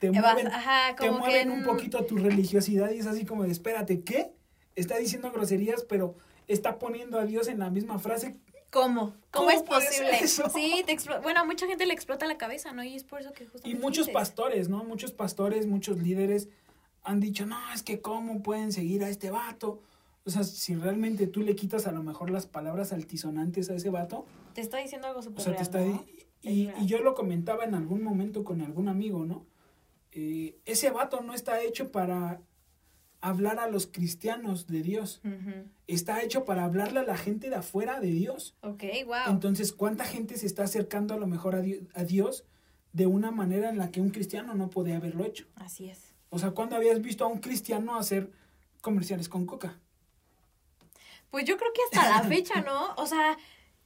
te 0.00 0.10
mueven, 0.10 0.48
Ajá, 0.48 0.96
te 0.96 1.04
que... 1.04 1.12
mueven 1.12 1.52
un 1.52 1.62
poquito 1.62 2.04
tu 2.04 2.16
religiosidad 2.16 2.90
y 2.90 2.98
es 2.98 3.06
así 3.06 3.24
como 3.24 3.44
de, 3.44 3.52
espérate, 3.52 4.02
¿qué? 4.02 4.32
Está 4.74 4.96
diciendo 4.96 5.30
groserías, 5.30 5.84
pero 5.84 6.16
está 6.48 6.80
poniendo 6.80 7.20
a 7.20 7.24
Dios 7.24 7.46
en 7.46 7.60
la 7.60 7.70
misma 7.70 8.00
frase. 8.00 8.34
¿Cómo? 8.70 9.14
¿Cómo, 9.30 9.46
¿Cómo 9.46 9.50
es 9.50 9.62
posible? 9.62 10.18
eso? 10.20 10.48
Sí, 10.50 10.84
te 10.86 10.96
bueno, 11.22 11.40
a 11.40 11.44
mucha 11.44 11.66
gente 11.66 11.86
le 11.86 11.94
explota 11.94 12.26
la 12.26 12.36
cabeza, 12.36 12.72
¿no? 12.72 12.84
Y 12.84 12.94
es 12.96 13.04
por 13.04 13.20
eso 13.20 13.32
que 13.32 13.44
Y 13.44 13.46
justamente 13.46 13.80
muchos 13.80 14.06
dices. 14.06 14.14
pastores, 14.14 14.68
¿no? 14.68 14.84
Muchos 14.84 15.12
pastores, 15.12 15.66
muchos 15.66 15.98
líderes 15.98 16.48
han 17.02 17.20
dicho, 17.20 17.46
no, 17.46 17.56
es 17.74 17.82
que 17.82 18.00
cómo 18.00 18.42
pueden 18.42 18.72
seguir 18.72 19.04
a 19.04 19.08
este 19.08 19.30
vato. 19.30 19.80
O 20.26 20.30
sea, 20.30 20.44
si 20.44 20.74
realmente 20.74 21.26
tú 21.26 21.40
le 21.40 21.56
quitas 21.56 21.86
a 21.86 21.92
lo 21.92 22.02
mejor 22.02 22.28
las 22.30 22.46
palabras 22.46 22.92
altisonantes 22.92 23.70
a 23.70 23.74
ese 23.74 23.88
vato, 23.88 24.26
Te 24.52 24.60
está 24.60 24.76
diciendo 24.78 25.06
algo 25.08 25.22
súper 25.22 25.40
o 25.40 25.44
sea, 25.44 25.56
te 25.56 25.62
está... 25.62 25.80
¿no? 25.80 26.04
Y, 26.42 26.70
y 26.78 26.86
yo 26.86 26.98
lo 26.98 27.14
comentaba 27.14 27.64
en 27.64 27.74
algún 27.74 28.02
momento 28.02 28.44
con 28.44 28.60
algún 28.60 28.88
amigo, 28.88 29.24
¿no? 29.24 29.46
Eh, 30.12 30.58
ese 30.66 30.90
vato 30.90 31.20
no 31.20 31.34
está 31.34 31.62
hecho 31.62 31.90
para 31.90 32.40
hablar 33.20 33.58
a 33.58 33.68
los 33.68 33.86
cristianos 33.86 34.66
de 34.66 34.82
Dios. 34.82 35.20
Está 35.86 36.22
hecho 36.22 36.44
para 36.44 36.64
hablarle 36.64 37.00
a 37.00 37.04
la 37.04 37.16
gente 37.16 37.50
de 37.50 37.56
afuera 37.56 38.00
de 38.00 38.08
Dios. 38.08 38.56
Ok, 38.62 38.84
wow. 39.06 39.16
Entonces, 39.28 39.72
¿cuánta 39.72 40.04
gente 40.04 40.36
se 40.36 40.46
está 40.46 40.64
acercando 40.64 41.14
a 41.14 41.16
lo 41.18 41.26
mejor 41.26 41.54
a 41.56 41.60
Di- 41.60 41.86
a 41.94 42.04
Dios 42.04 42.44
de 42.92 43.06
una 43.06 43.30
manera 43.30 43.68
en 43.70 43.78
la 43.78 43.90
que 43.90 44.00
un 44.00 44.10
cristiano 44.10 44.54
no 44.54 44.70
podía 44.70 44.96
haberlo 44.96 45.24
hecho? 45.24 45.46
Así 45.56 45.88
es. 45.90 46.14
O 46.30 46.38
sea, 46.38 46.50
¿cuándo 46.52 46.76
habías 46.76 47.00
visto 47.00 47.24
a 47.24 47.28
un 47.28 47.38
cristiano 47.38 47.96
hacer 47.96 48.30
comerciales 48.80 49.28
con 49.28 49.46
coca? 49.46 49.78
Pues 51.30 51.44
yo 51.44 51.56
creo 51.56 51.70
que 51.72 51.82
hasta 51.98 52.08
la 52.22 52.28
fecha, 52.28 52.60
¿no? 52.62 52.94
O 52.96 53.06
sea, 53.06 53.36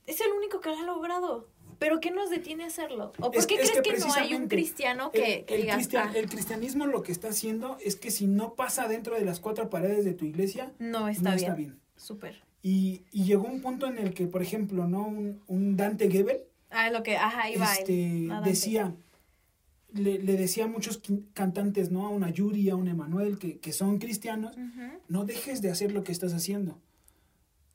es 0.06 0.20
el 0.20 0.30
único 0.32 0.60
que 0.60 0.70
lo 0.70 0.78
ha 0.78 0.82
logrado. 0.82 1.48
¿Pero 1.82 2.00
qué 2.00 2.10
nos 2.10 2.30
detiene 2.30 2.64
a 2.64 2.68
hacerlo? 2.68 3.12
¿O 3.18 3.30
por 3.30 3.36
Es- 3.36 3.46
qué 3.46 3.54
es 3.54 3.70
crees 3.70 3.82
que 3.82 3.92
que, 3.92 3.98
no 3.98 4.14
hay 4.14 4.34
un 4.34 4.48
cristiano 4.48 5.10
El, 5.12 5.22
que, 5.22 5.44
el 5.48 5.68
cristian- 5.68 6.08
"Ah, 6.08 6.12
el 6.16 6.28
cristianismo 6.28 6.86
lo 6.86 7.02
que 7.02 7.12
está 7.12 7.28
haciendo 7.28 7.76
es 7.84 7.96
que 7.96 8.10
si 8.10 8.26
no 8.26 8.54
pasa 8.54 8.88
dentro 8.88 9.16
de 9.16 9.24
las 9.24 9.40
cuatro 9.40 9.68
paredes 9.68 10.04
de 10.04 10.14
tu 10.14 10.24
iglesia, 10.24 10.72
no 10.78 11.08
está 11.08 11.30
no 11.30 11.36
bien? 11.36 11.38
está 11.44 11.54
bien. 11.54 11.80
Súper. 11.96 12.42
Y, 12.62 13.02
y 13.10 13.24
llegó 13.24 13.44
un 13.48 13.60
punto 13.60 13.86
en 13.86 13.98
el 13.98 14.14
que, 14.14 14.26
por 14.28 14.40
ejemplo, 14.42 14.86
¿no? 14.86 15.06
Un, 15.06 15.42
un 15.48 15.76
Dante 15.76 16.08
Gebel 16.10 16.42
Ah, 16.70 16.90
lo 16.90 17.02
que, 17.02 17.16
ajá, 17.16 17.42
va. 17.60 17.74
este, 17.74 18.28
decía, 18.44 18.94
le, 19.92 20.18
le 20.20 20.36
decía 20.36 20.64
a 20.64 20.68
muchos 20.68 21.02
cantantes, 21.34 21.90
¿no? 21.90 22.06
A 22.06 22.10
una 22.10 22.30
Yuri, 22.30 22.70
a 22.70 22.76
un 22.76 22.88
Emanuel, 22.88 23.38
que, 23.38 23.58
que 23.58 23.72
son 23.72 23.98
cristianos, 23.98 24.56
no 25.08 25.24
dejes 25.24 25.60
de 25.60 25.70
hacer 25.70 25.92
lo 25.92 26.02
que 26.04 26.12
estás 26.12 26.32
haciendo. 26.32 26.78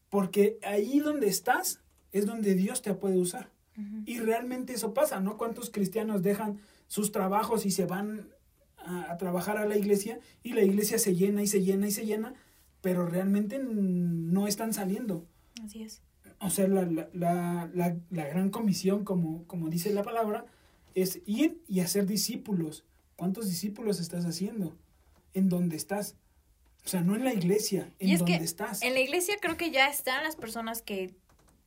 Porque 0.09 0.57
ahí 0.63 0.99
donde 0.99 1.27
estás 1.27 1.81
es 2.11 2.25
donde 2.25 2.55
Dios 2.55 2.81
te 2.81 2.93
puede 2.93 3.17
usar. 3.17 3.49
Y 4.05 4.19
realmente 4.19 4.73
eso 4.73 4.93
pasa, 4.93 5.19
¿no? 5.19 5.37
¿Cuántos 5.37 5.69
cristianos 5.69 6.23
dejan 6.23 6.59
sus 6.87 7.11
trabajos 7.11 7.65
y 7.65 7.71
se 7.71 7.85
van 7.85 8.29
a, 8.77 9.11
a 9.11 9.17
trabajar 9.17 9.57
a 9.57 9.65
la 9.65 9.77
iglesia 9.77 10.19
y 10.41 10.53
la 10.53 10.63
iglesia 10.63 10.97
se 10.97 11.15
llena 11.15 11.43
y 11.43 11.47
se 11.47 11.63
llena 11.63 11.87
y 11.87 11.91
se 11.91 12.05
llena, 12.05 12.33
pero 12.81 13.05
realmente 13.05 13.59
no 13.59 14.47
están 14.47 14.73
saliendo? 14.73 15.27
Así 15.63 15.83
es. 15.83 16.01
O 16.39 16.49
sea, 16.49 16.67
la, 16.67 16.83
la, 16.83 17.09
la, 17.13 17.69
la, 17.73 17.97
la 18.09 18.25
gran 18.25 18.49
comisión, 18.49 19.03
como, 19.03 19.43
como 19.45 19.69
dice 19.69 19.91
la 19.93 20.03
palabra, 20.03 20.45
es 20.95 21.21
ir 21.25 21.61
y 21.67 21.81
hacer 21.81 22.05
discípulos. 22.05 22.83
¿Cuántos 23.15 23.47
discípulos 23.47 23.99
estás 23.99 24.25
haciendo? 24.25 24.75
¿En 25.33 25.49
dónde 25.49 25.75
estás? 25.75 26.15
O 26.85 26.89
sea, 26.89 27.01
no 27.01 27.15
en 27.15 27.23
la 27.23 27.33
iglesia, 27.33 27.91
en 27.99 28.09
Y 28.09 28.13
es 28.13 28.19
donde 28.19 28.37
que 28.37 28.43
estás. 28.43 28.81
En 28.81 28.93
la 28.93 29.01
iglesia 29.01 29.35
creo 29.41 29.57
que 29.57 29.71
ya 29.71 29.89
están 29.89 30.23
las 30.23 30.35
personas 30.35 30.81
que 30.81 31.13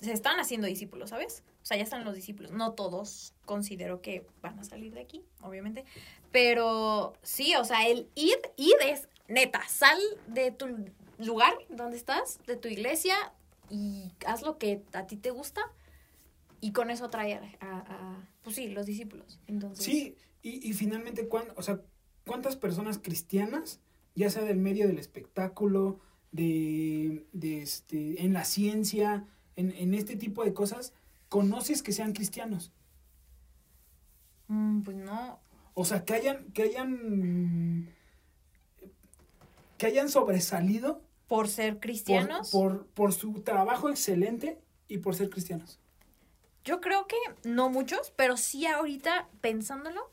se 0.00 0.12
están 0.12 0.38
haciendo 0.40 0.66
discípulos, 0.66 1.10
¿sabes? 1.10 1.42
O 1.62 1.66
sea, 1.66 1.76
ya 1.76 1.82
están 1.82 2.04
los 2.04 2.14
discípulos. 2.14 2.52
No 2.52 2.72
todos 2.72 3.34
considero 3.44 4.00
que 4.00 4.26
van 4.40 4.58
a 4.58 4.64
salir 4.64 4.94
de 4.94 5.00
aquí, 5.00 5.22
obviamente. 5.42 5.84
Pero 6.32 7.12
sí, 7.22 7.54
o 7.56 7.64
sea, 7.64 7.86
el 7.86 8.08
ir, 8.14 8.36
ir 8.56 8.74
es 8.86 9.08
neta, 9.28 9.60
sal 9.68 9.98
de 10.26 10.52
tu 10.52 10.66
lugar 11.18 11.52
donde 11.68 11.96
estás, 11.96 12.40
de 12.46 12.56
tu 12.56 12.68
iglesia, 12.68 13.14
y 13.68 14.10
haz 14.26 14.42
lo 14.42 14.58
que 14.58 14.82
a 14.94 15.06
ti 15.06 15.16
te 15.16 15.30
gusta. 15.30 15.60
Y 16.62 16.72
con 16.72 16.90
eso 16.90 17.04
atrae 17.06 17.34
a, 17.34 17.42
a- 17.60 17.78
a, 17.80 18.28
pues 18.42 18.56
sí, 18.56 18.68
los 18.68 18.86
discípulos. 18.86 19.38
Entonces, 19.46 19.84
Sí, 19.84 20.16
y, 20.42 20.66
y 20.68 20.72
finalmente, 20.72 21.28
¿cuán- 21.28 21.52
o 21.56 21.62
sea, 21.62 21.80
¿cuántas 22.26 22.56
personas 22.56 22.98
cristianas, 22.98 23.80
ya 24.14 24.30
sea 24.30 24.42
del 24.44 24.58
medio 24.58 24.86
del 24.86 24.98
espectáculo, 24.98 26.00
de, 26.32 27.24
de 27.32 27.62
este, 27.62 28.22
en 28.24 28.32
la 28.32 28.44
ciencia, 28.44 29.26
en, 29.60 29.72
en 29.76 29.94
este 29.94 30.16
tipo 30.16 30.44
de 30.44 30.52
cosas, 30.52 30.92
conoces 31.28 31.82
que 31.82 31.92
sean 31.92 32.12
cristianos? 32.12 32.72
Mm, 34.48 34.82
pues 34.82 34.96
no. 34.96 35.38
O 35.74 35.84
sea, 35.84 36.04
que 36.04 36.14
hayan, 36.14 36.44
que 36.52 36.64
hayan, 36.64 37.94
que 39.78 39.86
hayan 39.86 40.08
sobresalido 40.08 41.02
Por 41.28 41.48
ser 41.48 41.74
por, 41.74 41.80
cristianos. 41.80 42.50
por, 42.50 42.86
por 42.88 43.12
su 43.12 43.40
trabajo 43.42 43.88
excelente 43.88 44.60
y 44.88 44.98
por 44.98 45.14
ser 45.14 45.30
cristianos. 45.30 45.78
Yo 46.64 46.80
creo 46.80 47.06
que 47.06 47.16
no 47.44 47.70
muchos, 47.70 48.12
pero 48.16 48.36
sí 48.36 48.66
ahorita 48.66 49.28
pensándolo, 49.40 50.10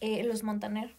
eh, 0.00 0.24
los 0.24 0.42
Montaner. 0.42 0.94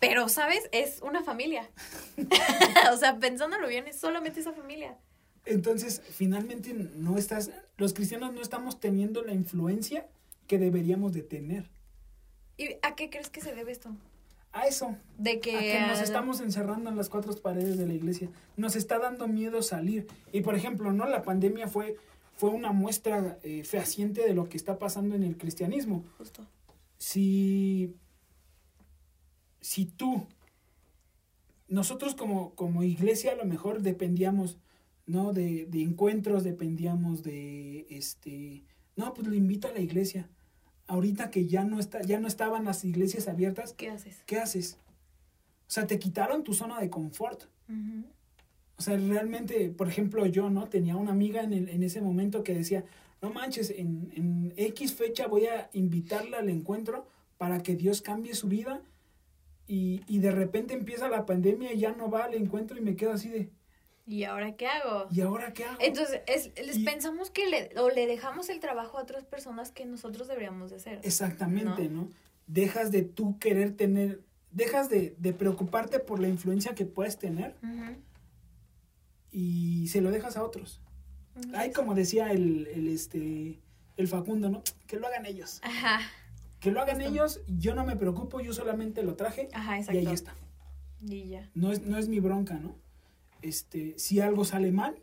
Pero, 0.00 0.28
¿sabes? 0.28 0.68
Es 0.72 1.00
una 1.02 1.22
familia. 1.22 1.70
o 2.92 2.96
sea, 2.96 3.18
pensándolo 3.18 3.68
bien, 3.68 3.86
es 3.86 4.00
solamente 4.00 4.40
esa 4.40 4.52
familia. 4.52 4.98
Entonces, 5.46 6.02
finalmente 6.10 6.72
no 6.72 7.18
estás, 7.18 7.50
los 7.76 7.92
cristianos 7.92 8.32
no 8.32 8.40
estamos 8.40 8.80
teniendo 8.80 9.22
la 9.22 9.34
influencia 9.34 10.06
que 10.46 10.58
deberíamos 10.58 11.12
de 11.12 11.22
tener. 11.22 11.68
¿Y 12.56 12.76
a 12.82 12.94
qué 12.94 13.10
crees 13.10 13.30
que 13.30 13.40
se 13.40 13.54
debe 13.54 13.72
esto? 13.72 13.94
A 14.52 14.68
eso, 14.68 14.96
De 15.18 15.40
que, 15.40 15.56
a 15.56 15.60
que 15.60 15.86
nos 15.88 16.00
estamos 16.00 16.40
encerrando 16.40 16.88
en 16.88 16.96
las 16.96 17.08
cuatro 17.08 17.34
paredes 17.34 17.76
de 17.76 17.86
la 17.86 17.94
iglesia. 17.94 18.30
Nos 18.56 18.76
está 18.76 19.00
dando 19.00 19.26
miedo 19.26 19.62
salir. 19.62 20.06
Y 20.32 20.42
por 20.42 20.54
ejemplo, 20.54 20.92
¿no? 20.92 21.06
La 21.06 21.22
pandemia 21.22 21.66
fue, 21.66 21.96
fue 22.36 22.50
una 22.50 22.70
muestra 22.70 23.36
eh, 23.42 23.64
fehaciente 23.64 24.22
de 24.22 24.32
lo 24.32 24.48
que 24.48 24.56
está 24.56 24.78
pasando 24.78 25.16
en 25.16 25.24
el 25.24 25.36
cristianismo. 25.36 26.04
Justo. 26.18 26.46
Si, 26.98 27.96
si 29.60 29.86
tú, 29.86 30.24
nosotros 31.66 32.14
como, 32.14 32.54
como 32.54 32.84
iglesia 32.84 33.32
a 33.32 33.36
lo 33.36 33.46
mejor 33.46 33.82
dependíamos, 33.82 34.58
¿no? 35.06 35.32
De, 35.32 35.66
de 35.66 35.82
encuentros, 35.82 36.44
dependíamos 36.44 37.22
de, 37.22 37.86
este, 37.90 38.62
no, 38.96 39.12
pues 39.14 39.26
lo 39.28 39.34
invito 39.34 39.68
a 39.68 39.72
la 39.72 39.80
iglesia. 39.80 40.28
Ahorita 40.86 41.30
que 41.30 41.46
ya 41.46 41.64
no 41.64 41.80
está, 41.80 42.02
ya 42.02 42.20
no 42.20 42.28
estaban 42.28 42.64
las 42.64 42.84
iglesias 42.84 43.28
abiertas, 43.28 43.72
¿Qué 43.72 43.90
haces? 43.90 44.22
¿qué 44.26 44.38
haces? 44.38 44.78
O 45.66 45.70
sea, 45.70 45.86
te 45.86 45.98
quitaron 45.98 46.44
tu 46.44 46.52
zona 46.54 46.78
de 46.80 46.90
confort. 46.90 47.44
O 48.76 48.82
sea, 48.82 48.96
realmente, 48.96 49.70
por 49.70 49.88
ejemplo, 49.88 50.26
yo, 50.26 50.50
¿no? 50.50 50.68
Tenía 50.68 50.96
una 50.96 51.12
amiga 51.12 51.42
en, 51.42 51.52
el- 51.52 51.68
en 51.68 51.82
ese 51.82 52.00
momento 52.02 52.42
que 52.42 52.54
decía, 52.54 52.84
no 53.22 53.30
manches, 53.30 53.70
en, 53.70 54.10
en 54.14 54.52
X 54.56 54.92
fecha 54.94 55.26
voy 55.26 55.46
a 55.46 55.70
invitarla 55.72 56.38
al 56.38 56.48
encuentro 56.50 57.06
para 57.38 57.62
que 57.62 57.76
Dios 57.76 58.02
cambie 58.02 58.34
su 58.34 58.48
vida. 58.48 58.82
Y, 59.66 60.02
y 60.06 60.18
de 60.18 60.30
repente 60.32 60.74
empieza 60.74 61.08
la 61.08 61.24
pandemia 61.24 61.72
y 61.72 61.78
ya 61.78 61.92
no 61.92 62.10
va 62.10 62.24
al 62.24 62.34
encuentro 62.34 62.76
y 62.76 62.82
me 62.82 62.96
quedo 62.96 63.12
así 63.12 63.30
de, 63.30 63.48
¿Y 64.06 64.24
ahora 64.24 64.54
qué 64.56 64.66
hago? 64.66 65.06
¿y 65.10 65.20
ahora 65.22 65.52
qué 65.54 65.64
hago? 65.64 65.78
Entonces, 65.80 66.20
es, 66.26 66.52
les 66.62 66.76
Y- 66.78 66.84
pensamos 66.84 67.30
que 67.30 67.48
le, 67.48 67.70
o 67.80 67.88
le 67.88 68.06
dejamos 68.06 68.48
el 68.50 68.60
trabajo 68.60 68.98
a 68.98 69.02
otras 69.02 69.24
personas 69.24 69.70
que 69.70 69.86
nosotros 69.86 70.28
deberíamos 70.28 70.70
de 70.70 70.76
hacer. 70.76 71.00
Exactamente, 71.02 71.88
¿no? 71.88 72.08
Dejas 72.46 72.90
de 72.92 73.02
tú 73.02 73.38
querer 73.38 73.74
tener, 73.76 74.20
dejas 74.50 74.90
de, 74.90 75.14
de 75.18 75.32
preocuparte 75.32 76.00
por 76.00 76.20
la 76.20 76.28
influencia 76.28 76.74
que 76.74 76.84
puedes 76.84 77.18
tener 77.18 77.56
y 79.30 79.88
se 79.88 80.00
lo 80.00 80.10
dejas 80.10 80.36
a 80.36 80.44
otros. 80.44 80.80
Ay, 81.54 81.72
como 81.72 81.94
decía 81.94 82.30
el, 82.30 82.66
el, 82.68 82.88
este, 82.88 83.58
el 83.96 84.08
Facundo, 84.08 84.48
¿no? 84.50 84.62
Que 84.86 84.98
lo 84.98 85.06
hagan 85.06 85.26
ellos. 85.26 85.60
Ajá, 85.64 86.00
Que 86.60 86.70
lo 86.70 86.80
hagan 86.80 87.00
ellos, 87.00 87.40
yo 87.48 87.74
no 87.74 87.84
me 87.84 87.96
preocupo, 87.96 88.40
yo 88.40 88.52
solamente 88.52 89.02
lo 89.02 89.16
traje 89.16 89.48
ajá, 89.52 89.78
y 89.78 89.80
exacto. 89.80 89.98
ahí 89.98 90.14
está. 90.14 90.34
Y 91.06 91.28
ya. 91.28 91.50
No 91.54 91.72
es, 91.72 91.82
no 91.82 91.98
es 91.98 92.08
mi 92.08 92.20
bronca, 92.20 92.54
¿no? 92.54 92.76
Este, 93.44 93.94
si 93.98 94.20
algo 94.20 94.44
sale 94.44 94.72
mal, 94.72 94.96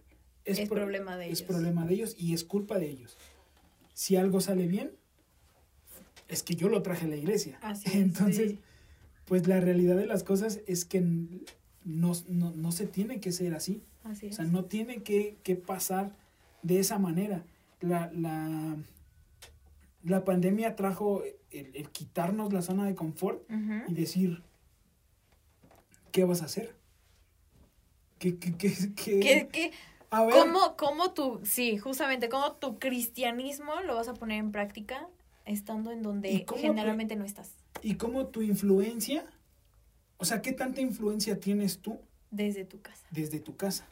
es, 0.45 0.57
Es 0.59 0.67
pro- 0.67 0.77
problema 0.81 1.15
de 1.17 1.29
es 1.29 1.39
ellos. 1.41 1.47
problema 1.47 1.85
de 1.85 1.93
ellos 1.93 2.15
y 2.17 2.33
es 2.33 2.43
culpa 2.43 2.79
de 2.79 2.89
ellos. 2.89 3.17
Si 3.93 4.15
algo 4.15 4.41
sale 4.41 4.67
bien, 4.67 4.91
es 6.27 6.41
que 6.43 6.55
yo 6.55 6.67
lo 6.69 6.81
traje 6.81 7.05
a 7.05 7.09
la 7.09 7.17
iglesia. 7.17 7.59
Así 7.61 7.87
es, 7.89 7.95
Entonces, 7.95 8.51
sí. 8.51 8.59
pues 9.25 9.47
la 9.47 9.59
realidad 9.59 9.95
de 9.95 10.07
las 10.07 10.23
cosas 10.23 10.61
es 10.65 10.85
que 10.85 11.01
no, 11.01 12.13
no, 12.27 12.51
no 12.51 12.71
se 12.71 12.87
tiene 12.87 13.19
que 13.19 13.31
ser 13.31 13.53
así. 13.53 13.83
Así 14.03 14.29
O 14.29 14.33
sea, 14.33 14.45
no 14.45 14.65
tiene 14.65 15.03
que, 15.03 15.37
que 15.43 15.55
pasar 15.55 16.15
de 16.63 16.79
esa 16.79 16.97
manera. 16.97 17.45
La, 17.79 18.11
la, 18.13 18.75
la 20.03 20.23
pandemia 20.25 20.75
trajo 20.75 21.21
el, 21.51 21.75
el 21.75 21.89
quitarnos 21.89 22.51
la 22.53 22.63
zona 22.63 22.85
de 22.87 22.95
confort 22.95 23.43
y 23.87 23.93
decir, 23.93 24.41
¿qué 26.11 26.23
vas 26.25 26.41
a 26.41 26.45
hacer? 26.45 26.73
¿Qué, 28.21 28.37
qué, 28.37 28.55
qué, 28.55 28.71
qué? 28.95 29.19
¿Qué, 29.19 29.49
qué, 29.51 29.71
A 30.11 30.23
ver, 30.23 30.35
cómo, 30.35 30.77
cómo 30.77 31.11
tu, 31.11 31.41
sí, 31.43 31.79
justamente, 31.79 32.29
cómo 32.29 32.51
tu 32.51 32.77
cristianismo 32.77 33.81
lo 33.81 33.95
vas 33.95 34.07
a 34.09 34.13
poner 34.13 34.37
en 34.37 34.51
práctica 34.51 35.09
estando 35.45 35.91
en 35.91 36.01
¿Y 36.01 36.03
donde 36.03 36.45
generalmente 36.55 37.15
no 37.15 37.25
estás? 37.25 37.55
¿y 37.81 37.95
cómo 37.95 38.27
tu 38.27 38.43
influencia? 38.43 39.25
O 40.17 40.25
sea, 40.25 40.43
¿qué 40.43 40.51
tanta 40.51 40.81
influencia 40.81 41.39
tienes 41.39 41.79
tú 41.79 41.99
Desde 42.29 42.63
tu 42.63 42.79
casa. 42.79 43.07
desde 43.09 43.39
tu 43.39 43.55
casa? 43.55 43.87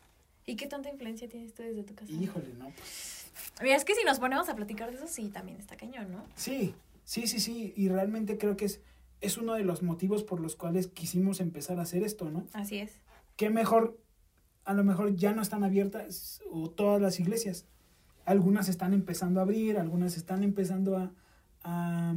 ¿Y 0.45 0.55
qué 0.57 0.67
tanta 0.67 0.89
influencia 0.89 1.27
tienes 1.27 1.55
tú 1.55 1.63
desde 1.63 1.81
tu 1.81 1.95
casa? 1.95 2.11
Híjole, 2.11 2.53
no, 2.59 2.69
pues. 2.69 3.31
Mira, 3.63 3.77
es 3.77 3.83
que 3.83 3.95
si 3.95 4.03
nos 4.03 4.19
ponemos 4.19 4.47
a 4.47 4.55
platicar 4.55 4.91
de 4.91 4.97
eso, 4.97 5.07
sí, 5.07 5.29
también 5.29 5.57
está 5.59 5.75
cañón, 5.75 6.11
¿no? 6.11 6.23
Sí, 6.35 6.75
sí, 7.03 7.25
sí, 7.25 7.39
sí. 7.39 7.73
Y 7.75 7.89
realmente 7.89 8.37
creo 8.37 8.55
que 8.57 8.65
es, 8.65 8.79
es 9.21 9.37
uno 9.37 9.55
de 9.55 9.63
los 9.63 9.81
motivos 9.81 10.23
por 10.23 10.39
los 10.39 10.55
cuales 10.55 10.85
quisimos 10.87 11.39
empezar 11.39 11.79
a 11.79 11.81
hacer 11.81 12.03
esto, 12.03 12.29
¿no? 12.29 12.45
Así 12.53 12.77
es. 12.77 12.91
qué 13.35 13.49
mejor, 13.49 13.97
a 14.65 14.73
lo 14.73 14.83
mejor 14.83 15.15
ya 15.15 15.33
no 15.33 15.41
están 15.41 15.63
abiertas 15.63 16.41
o 16.51 16.69
todas 16.69 17.01
las 17.01 17.19
iglesias. 17.19 17.65
Algunas 18.25 18.69
están 18.69 18.93
empezando 18.93 19.39
a 19.39 19.43
abrir, 19.43 19.77
algunas 19.77 20.15
están 20.17 20.43
empezando 20.43 20.97
a, 20.97 21.11
a 21.63 22.15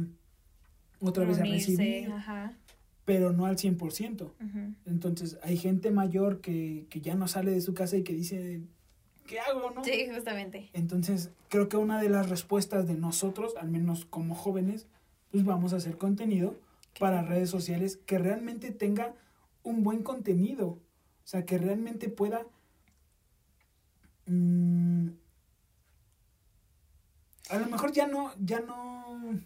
otra 0.99 1.25
vez 1.25 1.39
a 1.39 1.43
recibir, 1.43 2.11
Ajá. 2.11 2.53
pero 3.05 3.33
no 3.33 3.45
al 3.45 3.57
100%. 3.57 4.21
ujú. 4.21 4.73
Entonces 4.85 5.37
hay 5.43 5.57
gente 5.57 5.91
mayor 5.91 6.39
que, 6.41 6.85
que 6.89 7.01
ya 7.01 7.15
no 7.15 7.27
sale 7.27 7.51
de 7.51 7.61
su 7.61 7.73
casa 7.73 7.97
y 7.97 8.03
que 8.03 8.13
dice, 8.13 8.61
¿qué 9.25 9.39
hago? 9.39 9.71
No? 9.71 9.83
Sí, 9.83 10.07
justamente. 10.13 10.69
Entonces 10.73 11.31
creo 11.49 11.67
que 11.67 11.77
una 11.77 11.99
de 12.01 12.09
las 12.09 12.29
respuestas 12.29 12.87
de 12.87 12.95
nosotros, 12.95 13.55
al 13.59 13.69
menos 13.69 14.05
como 14.05 14.35
jóvenes, 14.35 14.85
pues 15.31 15.43
vamos 15.43 15.73
a 15.73 15.77
hacer 15.77 15.97
contenido 15.97 16.55
para 16.99 17.23
redes 17.23 17.49
sociales 17.49 17.97
que 18.05 18.19
realmente 18.19 18.69
tenga 18.71 19.15
un 19.63 19.83
buen 19.83 20.03
contenido. 20.03 20.77
O 21.23 21.27
sea, 21.27 21.45
que 21.45 21.57
realmente 21.57 22.09
pueda... 22.09 22.45
mm, 24.25 25.09
a 27.49 27.57
lo 27.57 27.67
mejor 27.67 27.91
ya 27.91 28.07
no, 28.07 28.33
ya 28.39 28.59
no... 28.59 29.39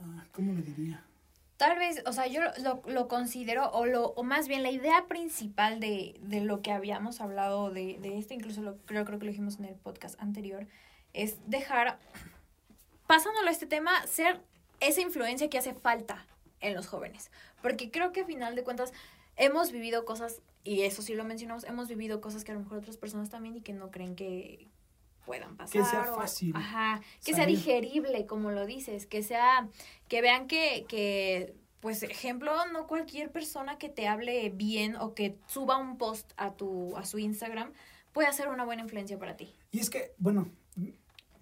ah, 0.00 0.26
¿Cómo 0.32 0.52
le 0.52 0.62
diría? 0.62 1.02
Tal 1.56 1.78
vez, 1.78 2.02
o 2.06 2.12
sea, 2.12 2.26
yo 2.26 2.42
lo, 2.62 2.82
lo 2.86 3.08
considero, 3.08 3.70
o, 3.70 3.86
lo, 3.86 4.08
o 4.08 4.22
más 4.22 4.46
bien 4.46 4.62
la 4.62 4.70
idea 4.70 5.06
principal 5.08 5.80
de, 5.80 6.18
de 6.20 6.42
lo 6.42 6.60
que 6.60 6.70
habíamos 6.70 7.20
hablado 7.20 7.70
de, 7.70 7.98
de 8.00 8.18
esto, 8.18 8.34
incluso 8.34 8.60
lo, 8.60 8.76
creo, 8.84 9.06
creo 9.06 9.18
que 9.18 9.24
lo 9.24 9.30
dijimos 9.30 9.58
en 9.58 9.64
el 9.64 9.74
podcast 9.74 10.20
anterior, 10.20 10.66
es 11.14 11.38
dejar, 11.46 11.98
pasándolo 13.06 13.48
a 13.48 13.52
este 13.52 13.66
tema, 13.66 14.06
ser 14.06 14.42
esa 14.80 15.00
influencia 15.00 15.48
que 15.48 15.56
hace 15.56 15.72
falta 15.72 16.26
en 16.60 16.74
los 16.74 16.86
jóvenes. 16.88 17.30
Porque 17.62 17.90
creo 17.90 18.12
que 18.12 18.20
a 18.20 18.26
final 18.26 18.54
de 18.54 18.62
cuentas 18.62 18.92
hemos 19.36 19.72
vivido 19.72 20.04
cosas, 20.04 20.42
y 20.64 20.82
eso 20.82 21.02
sí 21.02 21.14
lo 21.14 21.24
mencionamos, 21.24 21.64
hemos 21.64 21.88
vivido 21.88 22.20
cosas 22.20 22.44
que 22.44 22.52
a 22.52 22.54
lo 22.54 22.60
mejor 22.60 22.78
otras 22.78 22.96
personas 22.96 23.30
también 23.30 23.56
y 23.56 23.60
que 23.60 23.72
no 23.72 23.90
creen 23.90 24.16
que 24.16 24.68
puedan 25.24 25.56
pasar. 25.56 25.82
Que 25.82 25.88
sea 25.88 26.12
o- 26.12 26.16
fácil 26.16 26.52
Ajá, 26.54 27.00
que 27.24 27.34
sea 27.34 27.46
digerible, 27.46 28.26
como 28.26 28.50
lo 28.50 28.66
dices, 28.66 29.06
que 29.06 29.22
sea, 29.22 29.68
que 30.08 30.22
vean 30.22 30.46
que, 30.46 30.86
que, 30.88 31.54
pues, 31.80 32.02
ejemplo, 32.02 32.52
no 32.72 32.86
cualquier 32.86 33.30
persona 33.30 33.76
que 33.78 33.88
te 33.88 34.08
hable 34.08 34.50
bien 34.50 34.96
o 34.96 35.14
que 35.14 35.36
suba 35.46 35.76
un 35.76 35.98
post 35.98 36.32
a 36.36 36.54
tu, 36.54 36.96
a 36.96 37.04
su 37.04 37.18
Instagram 37.18 37.72
puede 38.12 38.32
ser 38.32 38.48
una 38.48 38.64
buena 38.64 38.82
influencia 38.82 39.18
para 39.18 39.36
ti. 39.36 39.52
Y 39.72 39.80
es 39.80 39.90
que, 39.90 40.14
bueno, 40.18 40.48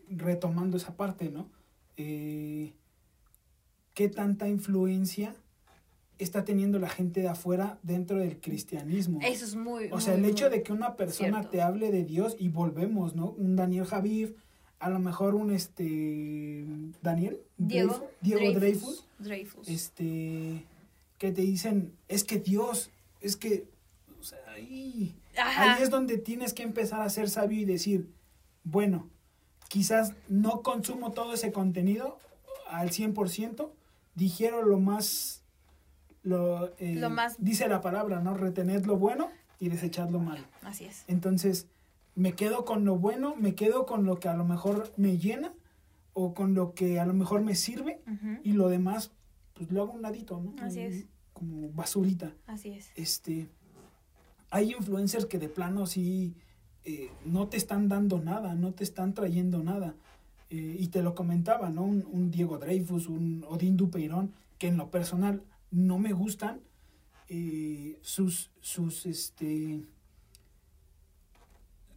retomando 0.09 0.77
esa 0.77 0.97
parte, 0.97 1.31
¿no? 1.31 1.51
Eh, 1.97 2.75
¿Qué 3.95 4.09
tanta 4.09 4.49
influencia 4.49 5.37
está 6.19 6.45
teniendo 6.45 6.79
la 6.79 6.89
gente 6.89 7.21
de 7.21 7.29
afuera 7.29 7.79
dentro 7.83 8.19
del 8.19 8.41
cristianismo? 8.41 9.21
Eso 9.23 9.45
es 9.45 9.57
muy. 9.57 9.89
o 9.91 10.01
sea, 10.01 10.15
muy, 10.15 10.25
el 10.25 10.31
hecho 10.31 10.51
de 10.51 10.63
que 10.63 10.73
una 10.73 10.97
persona 10.97 11.41
cierto. 11.41 11.51
te 11.51 11.63
hable 11.63 11.91
de 11.91 12.05
Dios 12.05 12.37
y 12.39 12.49
volvemos, 12.49 13.15
¿no? 13.15 13.31
Un 13.31 13.57
Daniel 13.57 13.87
Javiv, 13.87 14.37
a 14.79 14.91
lo 14.91 14.99
mejor 14.99 15.35
un 15.35 15.51
este 15.51 16.65
Daniel 17.03 17.41
Diego, 17.57 18.09
Diego 18.21 18.59
Dreyfus, 18.59 19.07
Dreyfus. 19.19 19.69
este 19.69 20.65
que 21.19 21.33
te 21.33 21.43
dicen, 21.43 21.93
es 22.09 22.25
que 22.25 22.39
Dios, 22.39 22.91
es 23.21 23.37
que 23.37 23.67
o 24.21 24.23
sea, 24.23 24.39
ahí 24.55 25.17
Ajá. 25.37 25.75
Ahí 25.75 25.83
es 25.83 25.91
donde 25.91 26.19
tienes 26.19 26.55
que 26.55 26.63
empezar 26.63 27.01
a 27.01 27.09
ser 27.09 27.29
sabio 27.29 27.61
y 27.61 27.65
decir, 27.65 28.09
bueno, 28.63 29.09
quizás 29.69 30.13
no 30.29 30.63
consumo 30.63 31.13
todo 31.13 31.35
ese 31.35 31.53
contenido 31.53 32.19
al 32.69 32.91
100%, 32.91 33.71
digiero 34.15 34.63
lo 34.63 34.79
más, 34.79 35.43
lo, 36.25 36.73
eh, 36.79 36.97
Lo 36.97 37.11
más- 37.11 37.37
dice 37.39 37.69
la 37.69 37.81
palabra, 37.81 38.21
¿no? 38.21 38.35
Retened 38.35 38.85
lo 38.87 38.97
bueno 38.97 39.29
y 39.61 39.69
desechad 39.69 40.11
lo 40.11 40.19
malo. 40.19 40.43
Así 40.63 40.85
es. 40.87 41.05
Entonces, 41.07 41.69
me 42.17 42.33
quedo 42.33 42.65
con 42.65 42.85
lo 42.85 42.97
bueno, 42.99 43.37
me 43.37 43.55
quedo 43.55 43.87
con 43.87 44.05
lo 44.05 44.19
que 44.19 44.29
a 44.29 44.35
lo 44.35 44.45
mejor 44.45 44.93
me 44.97 45.19
llena 45.19 45.53
o 46.15 46.35
con 46.35 46.55
lo 46.55 46.75
que 46.75 46.99
a 46.99 47.07
lo 47.07 47.15
mejor 47.15 47.43
me 47.43 47.55
sirve 47.55 48.01
y 48.43 48.53
lo 48.53 48.69
demás, 48.69 49.13
pues 49.55 49.71
lo 49.71 49.83
hago 49.83 49.93
a 49.93 49.95
un 49.97 50.03
ladito, 50.03 50.41
¿no? 50.41 50.55
Así 50.65 50.81
es. 50.81 51.05
Como 51.33 51.71
basurita. 51.71 52.33
Así 52.47 52.71
es. 52.71 52.91
Este, 52.97 53.49
hay 54.51 54.73
influencers 54.73 55.27
que 55.27 55.39
de 55.39 55.49
plano 55.49 55.87
sí 55.87 56.35
eh, 56.85 57.11
no 57.25 57.49
te 57.49 57.57
están 57.57 57.89
dando 57.89 58.21
nada, 58.21 58.55
no 58.55 58.73
te 58.73 58.85
están 58.85 59.15
trayendo 59.15 59.63
nada. 59.63 59.95
Eh, 60.51 60.77
y 60.79 60.89
te 60.89 61.03
lo 61.03 61.15
comentaba, 61.15 61.71
¿no? 61.71 61.83
Un, 61.83 62.07
un 62.13 62.31
Diego 62.31 62.59
Dreyfus, 62.59 63.09
un 63.09 63.45
Odín 63.49 63.77
Dupeirón, 63.77 64.33
que 64.59 64.69
en 64.69 64.77
lo 64.77 64.91
personal 64.91 65.43
no 65.75 65.99
me 65.99 66.13
gustan. 66.13 66.61
eh, 67.29 67.99
sus, 68.03 68.51
sus, 68.61 69.07
este, 69.07 69.81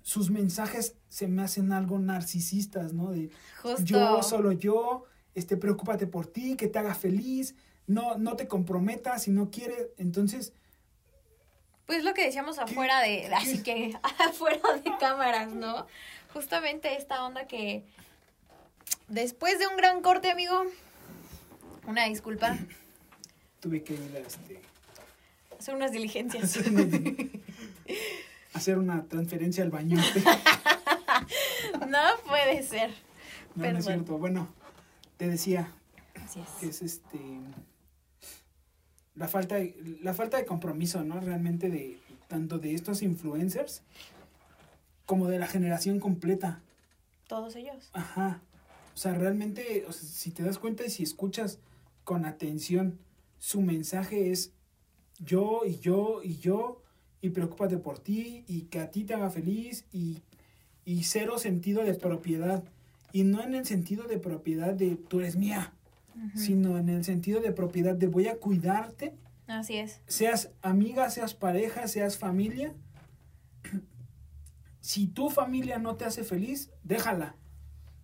sus 0.01 0.29
mensajes 0.31 0.95
se 1.09 1.27
me 1.27 1.41
hacen 1.43 1.73
algo 1.73 1.99
narcisistas, 1.99 2.93
¿no? 2.93 3.11
De, 3.11 3.29
Justo. 3.61 3.83
yo, 3.83 4.23
solo 4.23 4.53
yo, 4.53 5.03
este, 5.35 5.57
preocúpate 5.57 6.07
por 6.07 6.27
ti, 6.27 6.55
que 6.55 6.67
te 6.69 6.79
haga 6.79 6.95
feliz, 6.95 7.55
no, 7.87 8.17
no 8.17 8.35
te 8.37 8.47
comprometas 8.47 9.23
si 9.23 9.31
no 9.31 9.51
quieres. 9.51 9.87
Entonces, 9.97 10.53
Pues 11.85 12.03
lo 12.05 12.13
que 12.13 12.23
decíamos 12.25 12.57
afuera 12.57 13.01
de, 13.01 13.27
así 13.35 13.61
que 13.63 13.97
afuera 14.29 14.61
de 14.83 14.91
cámaras, 14.97 15.51
¿no? 15.53 15.87
Justamente 16.33 16.95
esta 16.97 17.25
onda 17.25 17.47
que 17.47 17.83
después 19.09 19.59
de 19.59 19.67
un 19.67 19.75
gran 19.75 20.01
corte, 20.01 20.31
amigo, 20.31 20.63
una 21.85 22.05
disculpa, 22.05 22.57
tuve 23.59 23.83
que 23.83 23.93
ir 23.93 24.11
a 24.15 24.19
este, 24.19 24.59
hacer 25.57 25.75
unas 25.75 25.91
diligencias. 25.91 26.43
hacer 26.43 26.69
una, 26.71 26.89
hacer 28.53 28.77
una 28.77 29.03
transferencia 29.05 29.63
al 29.63 29.71
baño. 29.71 29.97
No 31.87 31.99
puede 32.27 32.63
ser. 32.63 32.91
No, 33.55 33.71
no 33.71 33.79
es 33.79 33.85
cierto. 33.85 34.17
Bueno, 34.17 34.47
te 35.17 35.27
decía 35.27 35.71
Así 36.15 36.41
que 36.59 36.67
es. 36.67 36.81
es 36.81 36.93
este 36.93 37.19
la 39.15 39.27
falta 39.27 39.55
de, 39.55 39.97
la 40.01 40.13
falta 40.13 40.37
de 40.37 40.45
compromiso, 40.45 41.03
¿no? 41.03 41.19
Realmente 41.19 41.69
de 41.69 41.97
tanto 42.27 42.59
de 42.59 42.75
estos 42.75 43.01
influencers 43.01 43.81
como 45.05 45.27
de 45.27 45.39
la 45.39 45.47
generación 45.47 45.99
completa. 45.99 46.61
Todos 47.27 47.55
ellos. 47.55 47.89
Ajá. 47.93 48.41
O 48.93 48.97
sea, 48.97 49.13
realmente, 49.15 49.85
o 49.87 49.91
sea, 49.91 50.07
si 50.07 50.31
te 50.31 50.43
das 50.43 50.59
cuenta 50.59 50.85
y 50.85 50.89
si 50.89 51.03
escuchas 51.03 51.59
con 52.03 52.25
atención, 52.25 52.99
su 53.39 53.61
mensaje 53.61 54.31
es 54.31 54.53
yo 55.19 55.61
y 55.65 55.79
yo 55.79 56.21
y 56.23 56.37
yo 56.37 56.81
y 57.21 57.29
preocúpate 57.29 57.77
por 57.77 57.99
ti 57.99 58.43
y 58.47 58.63
que 58.63 58.79
a 58.79 58.91
ti 58.91 59.03
te 59.03 59.13
haga 59.13 59.29
feliz 59.29 59.85
y, 59.91 60.21
y 60.85 61.03
cero 61.03 61.37
sentido 61.39 61.83
de 61.83 61.93
propiedad. 61.93 62.63
Y 63.11 63.23
no 63.23 63.41
en 63.41 63.55
el 63.55 63.65
sentido 63.65 64.03
de 64.07 64.19
propiedad 64.19 64.73
de 64.73 64.95
tú 64.95 65.19
eres 65.19 65.35
mía, 65.35 65.73
sino 66.35 66.77
en 66.77 66.89
el 66.89 67.03
sentido 67.03 67.41
de 67.41 67.51
propiedad 67.51 67.95
de 67.95 68.07
voy 68.07 68.27
a 68.27 68.37
cuidarte, 68.37 69.13
Así 69.47 69.77
es. 69.77 70.01
seas 70.07 70.51
amiga, 70.61 71.09
seas 71.09 71.33
pareja, 71.33 71.87
seas 71.87 72.17
familia. 72.17 72.73
Si 74.79 75.07
tu 75.07 75.29
familia 75.29 75.79
no 75.79 75.95
te 75.95 76.05
hace 76.05 76.23
feliz, 76.23 76.69
déjala. 76.83 77.35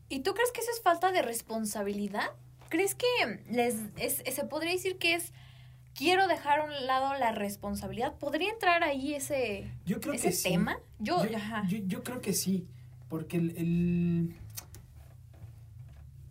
¿Y 0.10 0.19
tú 0.19 0.34
crees 0.34 0.52
que 0.52 0.60
eso 0.60 0.72
es 0.72 0.82
falta 0.82 1.13
de 1.13 1.22
responsabilidad? 1.22 2.32
¿Crees 2.73 2.95
que 2.95 3.05
les 3.51 3.75
es, 3.97 4.23
se 4.36 4.45
podría 4.45 4.71
decir 4.71 4.97
que 4.97 5.13
es 5.13 5.31
quiero 5.93 6.27
dejar 6.27 6.62
a 6.62 6.63
un 6.63 6.88
lado 6.88 7.13
la 7.19 7.31
responsabilidad? 7.31 8.15
¿Podría 8.17 8.49
entrar 8.49 8.83
ahí 8.83 9.13
ese, 9.13 9.69
Yo 9.86 10.01
creo 10.01 10.15
ese 10.15 10.29
que 10.29 10.33
sí. 10.33 10.49
tema? 10.49 10.79
Yo, 10.97 11.23
yo, 11.23 11.38
ajá. 11.38 11.65
yo- 11.67 11.77
yo 11.86 12.01
creo 12.03 12.19
que 12.19 12.33
sí, 12.33 12.65
porque 13.09 13.38
el, 13.38 13.51
el, 13.57 14.36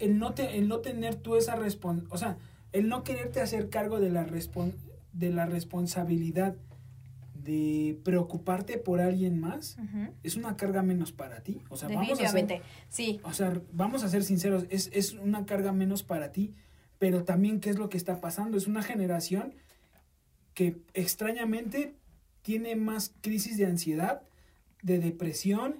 el 0.01 0.19
no, 0.19 0.35
te, 0.35 0.59
el 0.59 0.67
no 0.67 0.81
tener 0.81 1.15
tú 1.15 1.37
esa 1.37 1.55
responsabilidad, 1.55 2.13
o 2.13 2.19
sea, 2.19 2.37
el 2.73 2.89
no 2.89 3.05
quererte 3.05 3.41
hacer 3.41 3.71
cargo 3.71 4.01
de 4.01 4.11
la, 4.11 4.27
respon- 4.27 4.75
de 5.13 5.31
la 5.31 5.47
responsabilidad 5.47 6.57
de 7.43 7.99
preocuparte 8.05 8.79
por 8.79 9.01
alguien 9.01 9.41
más, 9.41 9.77
es 10.23 10.37
una 10.37 10.57
carga 10.57 10.83
menos 10.83 11.13
para 11.13 11.43
ti. 11.43 11.63
O 11.69 11.77
sea, 11.77 11.89
vamos 11.89 12.13
a 12.13 12.17
ser, 12.17 12.25
Definitivamente. 12.25 12.63
Sí. 12.89 13.21
o 13.25 13.33
sea, 13.33 13.61
vamos 13.73 14.05
a 14.05 14.09
ser 14.09 14.23
sinceros, 14.23 14.67
es, 14.71 14.91
es 14.93 15.15
una 15.15 15.45
carga 15.45 15.73
menos 15.73 16.03
para 16.03 16.33
ti, 16.33 16.55
pero 16.99 17.25
también 17.25 17.61
qué 17.61 17.71
es 17.71 17.79
lo 17.79 17.89
que 17.89 17.97
está 17.97 18.21
pasando. 18.21 18.57
Es 18.57 18.67
una 18.67 18.83
generación 18.83 19.55
que 20.55 20.83
extrañamente 20.95 21.97
tiene 22.43 22.77
más 22.77 23.15
crisis 23.21 23.57
de 23.57 23.67
ansiedad, 23.67 24.23
de 24.83 24.99
depresión 24.99 25.77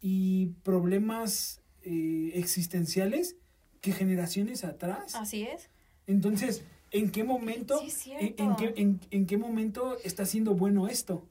y 0.00 0.54
problemas 0.62 1.60
eh, 1.82 2.32
existenciales 2.34 3.36
que 3.80 3.92
generaciones 3.92 4.64
atrás. 4.64 5.14
Así 5.14 5.42
es. 5.42 5.70
Entonces, 6.06 6.64
¿en 6.90 7.10
qué 7.10 7.24
momento, 7.24 7.80
Sí, 7.88 8.12
en, 8.18 8.56
qué, 8.56 8.72
en- 8.76 9.00
en 9.10 9.26
qué 9.26 9.36
momento 9.38 9.96
está 10.04 10.24
siendo 10.26 10.54
bueno 10.54 10.88
esto? 10.88 11.26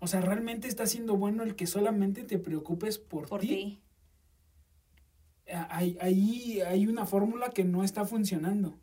O 0.00 0.06
sea, 0.08 0.20
¿realmente 0.20 0.66
está 0.68 0.86
siendo 0.86 1.16
bueno 1.16 1.42
el 1.44 1.54
que 1.54 1.66
solamente 1.66 2.24
te 2.24 2.38
preocupes 2.38 2.98
por, 2.98 3.28
Por 3.28 3.40
ti? 3.40 3.80
Ah, 5.52 5.68
Ahí, 5.70 5.96
ahí 6.00 6.60
hay 6.60 6.86
una 6.86 7.06
fórmula 7.06 7.50
que 7.50 7.64
no 7.64 7.84
está 7.84 8.04
funcionando. 8.04 8.78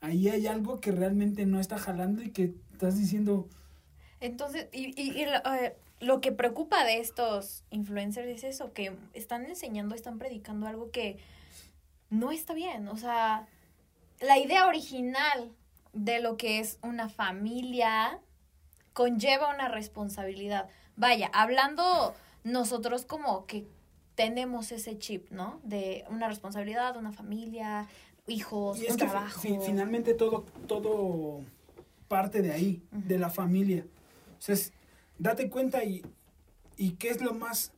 Ahí 0.00 0.28
hay 0.28 0.46
algo 0.46 0.80
que 0.80 0.92
realmente 0.92 1.46
no 1.46 1.60
está 1.60 1.78
jalando 1.78 2.22
y 2.22 2.30
que 2.30 2.54
estás 2.72 2.98
diciendo, 2.98 3.48
Entonces, 4.20 4.68
y, 4.72 4.98
y, 5.00 5.22
eh, 5.22 5.74
lo 6.00 6.20
que 6.20 6.32
preocupa 6.32 6.84
de 6.84 6.98
estos 6.98 7.64
influencers 7.70 8.28
es 8.28 8.44
eso, 8.44 8.72
que 8.72 8.96
están 9.14 9.44
enseñando, 9.46 9.94
están 9.94 10.18
predicando 10.18 10.66
algo 10.66 10.90
que 10.90 11.18
no 12.08 12.32
está 12.32 12.54
bien. 12.54 12.88
O 12.88 12.96
sea, 12.96 13.46
la 14.20 14.38
idea 14.38 14.66
original 14.66 15.50
de 15.92 16.20
lo 16.20 16.36
que 16.36 16.60
es 16.60 16.78
una 16.82 17.08
familia 17.08 18.20
conlleva 18.92 19.52
una 19.54 19.68
responsabilidad. 19.68 20.68
Vaya, 20.96 21.30
hablando 21.32 22.14
nosotros 22.44 23.04
como 23.04 23.46
que 23.46 23.66
tenemos 24.14 24.72
ese 24.72 24.98
chip, 24.98 25.30
¿no? 25.30 25.60
De 25.64 26.04
una 26.10 26.28
responsabilidad, 26.28 26.96
una 26.96 27.12
familia, 27.12 27.88
hijos, 28.26 28.78
Y 28.78 28.86
es 28.86 28.92
un 28.92 28.98
que 28.98 29.04
fi- 29.06 29.10
trabajo. 29.10 29.40
fi- 29.40 29.58
finalmente 29.64 30.14
todo, 30.14 30.44
todo 30.66 31.40
parte 32.08 32.42
de 32.42 32.52
ahí, 32.52 32.82
de 32.90 33.18
la 33.18 33.30
familia. 33.30 33.86
O 34.38 34.42
sea, 34.42 34.54
es- 34.54 34.72
date 35.18 35.48
cuenta 35.48 35.84
y, 35.84 36.04
y 36.76 36.92
qué 36.92 37.08
es 37.10 37.22
lo 37.22 37.32
más, 37.34 37.72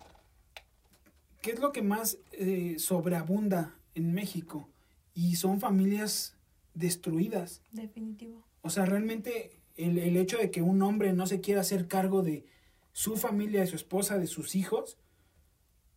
qué 1.41 1.53
es 1.53 1.61
lo 1.61 1.71
que 1.73 1.83
más 1.83 2.19
eh, 2.33 2.77
sobreabunda 2.79 3.75
en 3.95 4.13
México. 4.13 4.69
Y 5.15 5.37
son 5.37 5.61
familias 5.61 6.37
destruidas. 6.75 7.63
Definitivo. 7.73 8.43
O 8.63 8.71
sea, 8.71 8.87
realmente 8.87 9.59
el, 9.77 9.99
el 9.99 10.17
hecho 10.17 10.39
de 10.39 10.51
que 10.51 10.63
un 10.63 10.83
hombre 10.83 11.13
no 11.13 11.27
se 11.27 11.41
quiera 11.41 11.61
hacer 11.61 11.89
cargo 11.89 12.23
de 12.23 12.45
su 12.93 13.17
familia, 13.17 13.61
de 13.61 13.67
su 13.67 13.77
esposa, 13.77 14.19
de 14.19 14.27
sus 14.27 14.55
hijos, 14.55 14.97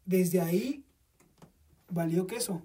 desde 0.06 0.42
ahí 0.42 0.84
valió 1.90 2.28
queso. 2.28 2.62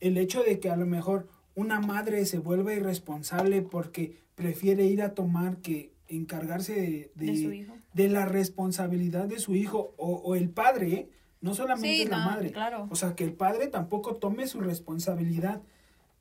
El 0.00 0.18
hecho 0.18 0.42
de 0.42 0.60
que 0.60 0.70
a 0.70 0.76
lo 0.76 0.86
mejor 0.86 1.28
una 1.54 1.80
madre 1.80 2.24
se 2.26 2.38
vuelva 2.38 2.74
irresponsable 2.74 3.62
porque 3.62 4.16
prefiere 4.34 4.84
ir 4.86 5.02
a 5.02 5.14
tomar 5.14 5.58
que 5.58 5.92
encargarse 6.08 6.74
de, 6.74 7.10
de- 7.14 7.26
De 7.32 7.36
su 7.42 7.52
hijo. 7.52 7.74
de 7.94 8.08
la 8.08 8.26
responsabilidad 8.26 9.26
de 9.26 9.38
su 9.38 9.54
hijo 9.54 9.94
o, 9.96 10.16
o 10.16 10.34
el 10.34 10.50
padre, 10.50 10.92
¿eh? 10.92 11.08
No 11.40 11.54
solamente 11.54 11.88
Sí, 12.04 12.04
la 12.08 12.18
no, 12.18 12.24
madre. 12.30 12.52
claro. 12.52 12.88
O 12.90 12.96
sea, 12.96 13.14
que 13.14 13.24
el 13.24 13.32
padre 13.34 13.68
tampoco 13.68 14.16
tome 14.16 14.46
su 14.46 14.60
responsabilidad. 14.60 15.62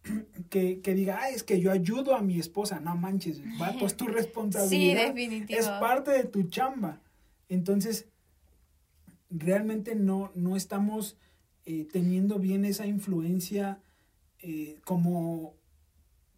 Que, 0.51 0.81
que 0.81 0.93
diga, 0.93 1.17
ah, 1.21 1.29
es 1.29 1.41
que 1.43 1.59
yo 1.59 1.71
ayudo 1.71 2.15
a 2.15 2.21
mi 2.21 2.39
esposa. 2.39 2.79
No 2.79 2.95
manches, 2.95 3.41
vato, 3.59 3.85
es 3.87 3.97
tu 3.97 4.05
Sí, 4.05 4.11
responsabilidad. 4.11 5.07
definitivo. 5.07 5.59
es 5.59 5.67
parte 5.67 6.11
de 6.11 6.25
tu 6.25 6.43
chamba. 6.43 7.01
Entonces, 7.49 8.07
realmente 9.29 9.95
no, 9.95 10.31
no 10.35 10.55
estamos 10.55 11.17
eh, 11.65 11.87
teniendo 11.91 12.37
bien 12.39 12.65
esa 12.65 12.85
influencia 12.85 13.79
eh, 14.39 14.79
como, 14.85 15.55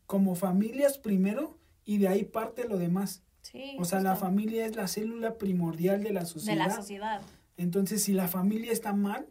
como 0.05 0.35
familias 0.35 0.97
primero 0.97 1.57
y 1.83 1.97
de 1.97 2.07
ahí 2.07 2.23
parte 2.23 2.67
lo 2.67 2.77
demás. 2.77 3.23
Sí, 3.41 3.75
O 3.79 3.85
sea, 3.85 3.99
la 4.01 4.15
familia 4.15 4.65
es 4.65 4.75
la 4.75 4.87
célula 4.87 5.37
primordial 5.37 6.03
de 6.03 6.11
la 6.11 6.21
de 6.21 6.25
sociedad. 6.25 6.67
la 6.67 6.75
sociedad. 6.75 7.21
Entonces, 7.57 8.03
si 8.03 8.13
la 8.13 8.27
familia 8.27 8.71
está 8.71 8.93
mal, 8.93 9.27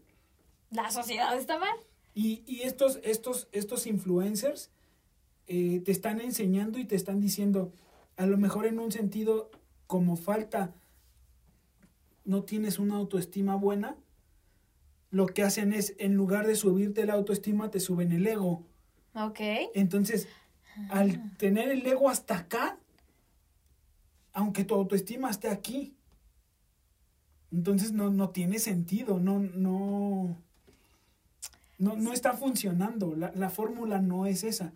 La 0.71 0.91
sociedad 0.91 1.37
está 1.39 1.59
mal. 1.59 1.77
y, 2.15 2.43
y 2.47 2.63
estos, 2.63 2.99
estos, 3.05 3.49
estos 3.53 3.87
influencers 3.87 4.71
eh, 5.47 5.81
te 5.85 5.93
están 5.93 6.21
enseñando 6.21 6.79
y 6.79 6.85
te 6.85 6.97
están 6.97 7.21
diciendo, 7.21 7.73
a 8.17 8.27
lo 8.27 8.37
mejor 8.37 8.67
en 8.67 8.79
un 8.81 8.91
sentido, 8.91 9.51
como 9.87 10.17
falta, 10.17 10.75
no 12.25 12.43
tienes 12.43 12.79
una 12.81 12.97
autoestima 12.97 13.55
buena, 13.55 13.97
lo 15.11 15.27
que 15.27 15.45
hacen 15.45 15.73
es, 15.73 15.95
en 15.99 16.15
lugar 16.15 16.47
de 16.49 16.57
subirte 16.57 17.07
la 17.07 17.15
autoestima, 17.15 17.71
te 17.71 17.79
suben 17.79 18.11
el 18.11 18.27
ego. 18.27 18.65
Ok. 19.15 19.39
Entonces, 19.75 20.27
al 20.91 21.37
tener 21.37 21.69
el 21.71 21.87
ego 21.87 22.11
hasta 22.11 22.37
acá, 22.39 22.79
aunque 24.33 24.65
tu 24.65 24.75
autoestima 24.75 25.31
esté 25.31 25.49
aquí. 25.49 25.95
Entonces 27.53 27.93
no, 27.93 28.11
no 28.11 28.31
tiene 28.31 28.59
sentido, 28.59 29.21
no, 29.21 29.39
no, 29.39 30.37
no, 31.79 31.97
no 31.97 32.13
está 32.13 32.33
funcionando. 32.35 33.15
La, 33.15 33.33
la 33.35 33.51
fórmula 33.51 34.01
no 34.01 34.27
es 34.27 34.45
esa. 34.45 34.73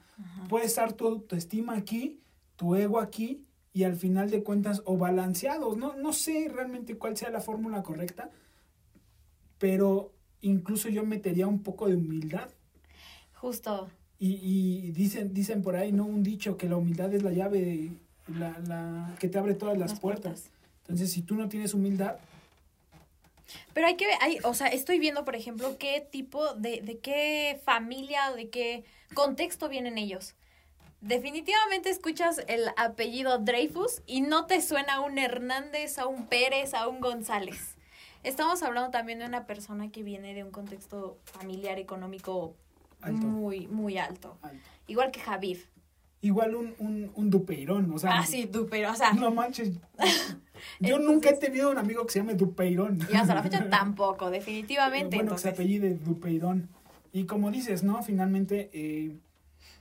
Puede 0.48 0.66
estar 0.66 0.92
tu 0.92 1.06
autoestima 1.06 1.76
aquí, 1.76 2.20
tu 2.56 2.76
ego 2.76 3.00
aquí, 3.00 3.44
y 3.72 3.84
al 3.84 3.96
final 3.96 4.30
de 4.30 4.42
cuentas, 4.42 4.82
o 4.84 4.96
balanceados. 4.96 5.76
No, 5.76 5.96
no 5.96 6.12
sé 6.12 6.50
realmente 6.52 6.96
cuál 6.96 7.16
sea 7.16 7.30
la 7.30 7.40
fórmula 7.40 7.82
correcta, 7.82 8.30
pero 9.58 10.12
incluso 10.40 10.88
yo 10.88 11.04
metería 11.04 11.46
un 11.46 11.62
poco 11.62 11.88
de 11.88 11.96
humildad. 11.96 12.48
Justo. 13.34 13.88
Y, 14.18 14.34
y 14.34 14.90
dicen, 14.92 15.32
dicen 15.32 15.62
por 15.62 15.76
ahí, 15.76 15.92
¿no? 15.92 16.04
Un 16.04 16.22
dicho 16.22 16.56
que 16.56 16.68
la 16.68 16.76
humildad 16.76 17.14
es 17.14 17.22
la 17.22 17.32
llave 17.32 17.90
la, 18.38 18.58
la, 18.66 19.16
que 19.18 19.28
te 19.28 19.38
abre 19.38 19.54
todas 19.54 19.78
las, 19.78 19.98
puertas. 19.98 20.50
Entonces, 20.82 21.10
si 21.10 21.22
tú 21.22 21.34
no 21.34 21.48
tienes 21.48 21.74
humildad, 21.74 22.16
pero 23.72 23.86
hay 23.86 23.96
que 23.96 24.06
ver, 24.06 24.16
hay, 24.20 24.38
o 24.44 24.54
sea, 24.54 24.68
estoy 24.68 24.98
viendo, 24.98 25.24
por 25.24 25.36
ejemplo, 25.36 25.76
qué 25.78 26.00
tipo 26.00 26.54
de, 26.54 26.80
de 26.80 26.98
qué 26.98 27.60
familia, 27.64 28.32
de 28.32 28.48
qué 28.50 28.84
contexto 29.14 29.68
vienen 29.68 29.98
ellos. 29.98 30.34
Definitivamente 31.00 31.88
escuchas 31.88 32.42
el 32.46 32.68
apellido 32.76 33.38
Dreyfus 33.38 34.02
y 34.06 34.20
no 34.20 34.46
te 34.46 34.60
suena 34.60 34.94
a 34.94 35.00
un 35.00 35.18
Hernández, 35.18 35.98
a 35.98 36.06
un 36.06 36.26
Pérez, 36.26 36.74
a 36.74 36.88
un 36.88 37.00
González. 37.00 37.76
Estamos 38.22 38.62
hablando 38.62 38.90
también 38.90 39.18
de 39.18 39.24
una 39.24 39.46
persona 39.46 39.90
que 39.90 40.02
viene 40.02 40.34
de 40.34 40.44
un 40.44 40.50
contexto 40.50 41.18
familiar 41.24 41.78
económico 41.78 42.54
muy, 43.08 43.66
muy 43.66 43.96
alto. 43.96 44.36
Igual 44.86 45.10
que 45.10 45.20
Javier. 45.20 45.58
Igual 46.20 46.54
un, 46.54 46.74
un, 46.78 47.10
un 47.14 47.30
Dupeirón, 47.30 47.90
o 47.92 47.98
sea. 47.98 48.18
Ah, 48.18 48.26
sí, 48.26 48.44
Dupeirón, 48.44 48.92
o 48.92 48.96
sea. 48.96 49.14
No 49.14 49.30
manches. 49.30 49.70
Yo 50.78 50.98
nunca 50.98 51.30
he 51.30 51.36
tenido 51.36 51.70
un 51.70 51.78
amigo 51.78 52.04
que 52.06 52.12
se 52.12 52.18
llame 52.20 52.34
Dupeirón. 52.34 52.98
Y 53.12 53.16
hasta 53.16 53.34
la 53.34 53.42
fecha 53.42 53.68
tampoco, 53.70 54.30
definitivamente. 54.30 55.16
bueno, 55.16 55.32
que 55.32 55.38
se 55.38 55.48
apellide 55.50 55.94
Dupeirón. 55.94 56.68
Y 57.12 57.24
como 57.24 57.50
dices, 57.50 57.82
¿no? 57.82 58.02
Finalmente, 58.02 58.70
eh, 58.72 59.16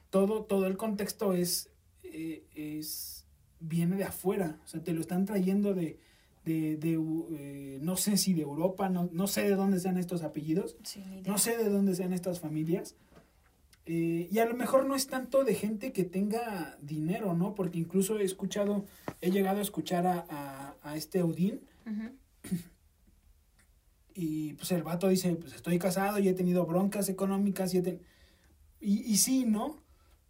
todo, 0.09 0.43
todo 0.43 0.65
el 0.67 0.77
contexto 0.77 1.33
es, 1.33 1.69
eh, 2.03 2.43
es, 2.55 3.27
viene 3.59 3.95
de 3.95 4.05
afuera. 4.05 4.59
O 4.65 4.67
sea, 4.67 4.83
te 4.83 4.93
lo 4.93 5.01
están 5.01 5.25
trayendo 5.25 5.73
de, 5.73 5.99
de, 6.45 6.77
de 6.77 6.99
eh, 7.37 7.79
no 7.81 7.97
sé 7.97 8.17
si 8.17 8.33
de 8.33 8.41
Europa, 8.41 8.89
no, 8.89 9.09
no 9.11 9.27
sé 9.27 9.43
de 9.43 9.55
dónde 9.55 9.79
sean 9.79 9.97
estos 9.97 10.23
apellidos. 10.23 10.77
no 11.25 11.37
sé 11.37 11.57
de 11.57 11.69
dónde 11.69 11.95
sean 11.95 12.13
estas 12.13 12.39
familias 12.39 12.95
eh, 13.91 14.29
y 14.31 14.37
a 14.37 14.45
lo 14.45 14.53
mejor 14.53 14.85
no 14.85 14.93
es 14.93 15.07
tanto 15.07 15.43
de 15.43 15.55
gente 15.55 15.91
que 15.91 16.03
tenga 16.03 16.77
dinero, 16.79 17.33
¿no? 17.33 17.55
Porque 17.55 17.79
incluso 17.79 18.19
he 18.19 18.23
escuchado, 18.23 18.85
he 19.19 19.31
llegado 19.31 19.57
a 19.57 19.63
escuchar 19.63 20.05
a, 20.05 20.75
a, 20.83 20.95
este 20.95 21.23
Odín. 21.23 21.61
Y 24.13 24.53
pues 24.53 24.71
el 24.73 24.83
vato 24.83 25.07
dice, 25.07 25.33
pues 25.33 25.53
estoy 25.53 25.79
casado 25.79 26.19
y 26.19 26.27
he 26.27 26.33
tenido 26.33 26.67
broncas 26.67 27.09
económicas 27.09 27.73
y, 27.73 27.81
y, 28.79 29.17
sí, 29.17 29.45
¿no? 29.45 29.81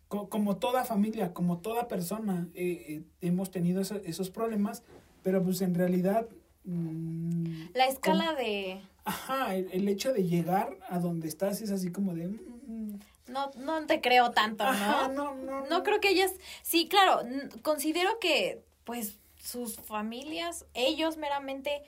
como 0.08 0.56
toda 0.56 0.86
familia, 0.86 1.34
como 1.34 1.58
toda 1.58 1.90
persona, 1.90 2.48
eh, 2.54 2.86
eh, 2.88 3.04
hemos 3.20 3.52
tenido 3.52 3.82
esos 3.82 4.30
problemas, 4.30 4.84
pero 5.22 5.44
pues 5.44 5.60
en 5.62 5.76
realidad... 5.76 6.30
Mm, 6.64 7.74
La 7.74 7.88
escala 7.88 8.36
de... 8.36 8.80
Ajá, 9.04 9.54
el, 9.56 9.88
hecho 9.90 10.14
de 10.14 10.24
llegar 10.24 10.78
a 10.88 11.00
donde 11.00 11.28
estás 11.28 11.62
es 11.62 11.72
así 11.72 11.92
como 11.92 12.14
de... 12.14 12.30
Mm, 12.30 13.00
no, 13.30 13.52
no 13.56 13.86
te 13.86 14.02
creo 14.02 14.32
tanto, 14.32 14.66
¿no? 14.72 15.08
no, 15.10 15.36
no, 15.36 15.66
no. 15.66 15.84
creo 15.84 16.00
que 16.00 16.10
ellas, 16.10 16.34
sí, 16.62 16.88
claro, 16.88 17.22
considero 17.62 18.20
que 18.20 18.64
pues 18.84 19.18
sus 19.42 19.78
familias, 19.78 20.66
ellos 20.74 21.18
meramente 21.18 21.84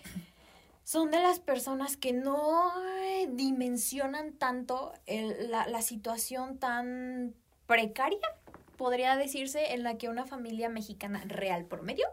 son 0.83 1.11
de 1.11 1.19
las 1.19 1.39
personas 1.39 1.97
que 1.97 2.13
no 2.13 2.71
dimensionan 3.29 4.33
tanto 4.33 4.93
la, 5.07 5.67
la 5.67 5.81
situación 5.81 6.57
tan 6.57 7.33
precaria, 7.67 8.19
podría 8.77 9.15
decirse, 9.15 9.73
en 9.73 9.83
la 9.83 9.97
que 9.97 10.09
una 10.09 10.25
familia 10.25 10.69
mexicana 10.69 11.23
real 11.27 11.65
promedio 11.65 12.07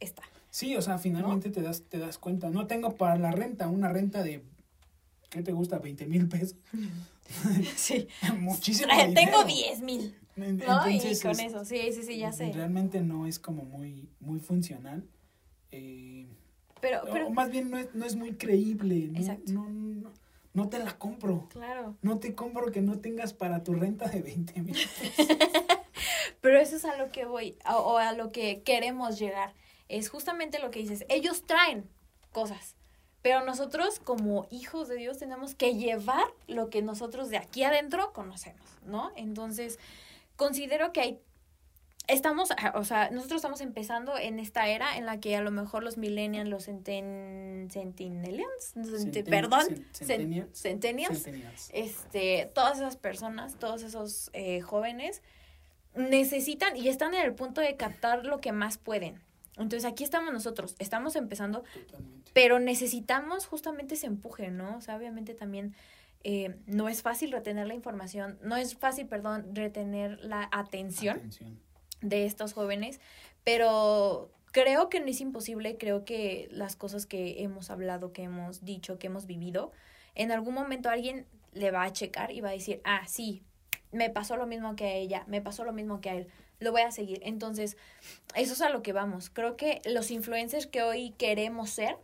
está. 0.00 0.22
Sí, 0.50 0.76
o 0.76 0.82
sea, 0.82 0.98
finalmente 0.98 1.50
te, 1.50 1.62
das, 1.62 1.82
te 1.82 1.98
das 1.98 2.18
cuenta. 2.18 2.50
No 2.50 2.66
tengo 2.66 2.96
para 2.96 3.16
la 3.16 3.30
renta, 3.30 3.68
una 3.68 3.88
renta 3.88 4.22
de, 4.22 4.42
¿qué 5.30 5.42
te 5.42 5.52
gusta? 5.52 5.78
20 5.78 6.06
mil 6.06 6.28
pesos. 6.28 6.56
Sí. 7.76 8.08
Muchísimo. 8.38 8.92
Tengo 9.14 9.44
10 9.44 9.80
mil. 9.80 10.16
¿no? 10.36 10.88
y 10.88 10.98
con 11.20 11.38
eso, 11.38 11.64
sí, 11.64 11.92
sí, 11.92 12.02
sí, 12.02 12.18
ya 12.18 12.32
sé. 12.32 12.52
Realmente 12.52 13.00
no 13.02 13.26
es 13.26 13.38
como 13.38 13.64
muy, 13.64 14.08
muy 14.20 14.40
funcional. 14.40 15.04
Eh, 15.70 16.26
pero, 16.80 17.02
pero 17.12 17.26
o 17.26 17.30
más 17.30 17.50
bien 17.50 17.70
no 17.70 17.78
es, 17.78 17.94
no 17.94 18.06
es 18.06 18.16
muy 18.16 18.34
creíble. 18.34 19.08
No, 19.08 19.18
Exacto. 19.18 19.52
No, 19.52 19.68
no, 19.68 20.10
no, 20.54 20.68
te 20.68 20.78
la 20.78 20.96
compro. 20.96 21.48
Claro. 21.50 21.96
No 22.02 22.18
te 22.18 22.34
compro 22.34 22.72
que 22.72 22.80
no 22.80 22.98
tengas 22.98 23.32
para 23.34 23.62
tu 23.62 23.74
renta 23.74 24.08
de 24.08 24.22
20 24.22 24.62
mil. 24.62 24.76
pero 26.40 26.58
eso 26.58 26.76
es 26.76 26.84
a 26.84 26.96
lo 26.96 27.10
que 27.10 27.26
voy, 27.26 27.56
o 27.68 27.98
a 27.98 28.12
lo 28.12 28.32
que 28.32 28.62
queremos 28.62 29.18
llegar. 29.18 29.54
Es 29.88 30.08
justamente 30.08 30.58
lo 30.58 30.70
que 30.70 30.80
dices. 30.80 31.04
Ellos 31.08 31.44
traen 31.44 31.88
cosas 32.32 32.76
pero 33.22 33.44
nosotros 33.44 34.00
como 34.00 34.46
hijos 34.50 34.88
de 34.88 34.96
Dios 34.96 35.18
tenemos 35.18 35.54
que 35.54 35.74
llevar 35.74 36.26
lo 36.46 36.70
que 36.70 36.82
nosotros 36.82 37.30
de 37.30 37.36
aquí 37.36 37.64
adentro 37.64 38.12
conocemos, 38.12 38.66
¿no? 38.86 39.12
Entonces, 39.16 39.78
considero 40.36 40.92
que 40.92 41.00
hay 41.00 41.20
estamos, 42.10 42.50
o 42.74 42.84
sea, 42.84 43.10
nosotros 43.10 43.38
estamos 43.38 43.60
empezando 43.60 44.18
en 44.18 44.38
esta 44.38 44.68
era 44.68 44.96
en 44.96 45.06
la 45.06 45.20
que 45.20 45.36
a 45.36 45.42
lo 45.42 45.50
mejor 45.50 45.82
los 45.82 45.96
millennials, 45.96 46.48
los 46.48 46.64
centen, 46.64 47.68
centennials, 47.70 48.74
perdón, 49.28 49.86
centennials, 50.52 51.70
este, 51.72 52.50
todas 52.54 52.78
esas 52.78 52.96
personas, 52.96 53.56
todos 53.56 53.82
esos 53.82 54.30
eh, 54.32 54.60
jóvenes 54.60 55.22
necesitan 55.94 56.76
y 56.76 56.88
están 56.88 57.14
en 57.14 57.22
el 57.22 57.34
punto 57.34 57.60
de 57.60 57.76
captar 57.76 58.24
lo 58.24 58.40
que 58.40 58.52
más 58.52 58.78
pueden. 58.78 59.20
Entonces 59.60 59.84
aquí 59.90 60.04
estamos 60.04 60.32
nosotros, 60.32 60.74
estamos 60.78 61.16
empezando, 61.16 61.64
pero 62.32 62.58
necesitamos 62.58 63.46
justamente 63.46 63.94
ese 63.94 64.06
empuje, 64.06 64.50
¿no? 64.50 64.76
O 64.76 64.80
sea, 64.80 64.96
obviamente 64.96 65.34
también 65.34 65.74
eh, 66.24 66.56
no 66.66 66.88
es 66.88 67.02
fácil 67.02 67.32
retener 67.32 67.66
la 67.66 67.74
información, 67.74 68.38
no 68.42 68.56
es 68.56 68.74
fácil, 68.76 69.06
perdón, 69.06 69.54
retener 69.54 70.18
la 70.20 70.48
atención, 70.52 71.20
de 72.02 72.24
estos 72.24 72.54
jóvenes, 72.54 73.00
pero 73.44 74.30
creo 74.52 74.88
que 74.88 75.00
no 75.00 75.06
es 75.06 75.20
imposible, 75.20 75.76
creo 75.76 76.04
que 76.04 76.48
las 76.50 76.76
cosas 76.76 77.06
que 77.06 77.42
hemos 77.42 77.70
hablado, 77.70 78.12
que 78.12 78.22
hemos 78.22 78.64
dicho, 78.64 78.98
que 78.98 79.08
hemos 79.08 79.26
vivido, 79.26 79.72
en 80.14 80.32
algún 80.32 80.54
momento 80.54 80.88
alguien 80.88 81.26
le 81.52 81.70
va 81.70 81.84
a 81.84 81.92
checar 81.92 82.32
y 82.32 82.40
va 82.40 82.50
a 82.50 82.52
decir, 82.52 82.80
ah, 82.84 83.06
sí, 83.06 83.42
me 83.92 84.10
pasó 84.10 84.36
lo 84.36 84.46
mismo 84.46 84.76
que 84.76 84.84
a 84.84 84.94
ella, 84.94 85.24
me 85.26 85.40
pasó 85.40 85.64
lo 85.64 85.72
mismo 85.72 86.00
que 86.00 86.10
a 86.10 86.14
él 86.14 86.28
lo 86.60 86.72
voy 86.72 86.82
a 86.82 86.92
seguir. 86.92 87.20
Entonces, 87.24 87.76
eso 88.34 88.52
es 88.52 88.60
a 88.60 88.70
lo 88.70 88.82
que 88.82 88.92
vamos. 88.92 89.30
Creo 89.30 89.56
que 89.56 89.82
los 89.86 90.10
influencers 90.10 90.66
que 90.66 90.82
hoy 90.82 91.10
queremos 91.18 91.70
ser, 91.70 91.96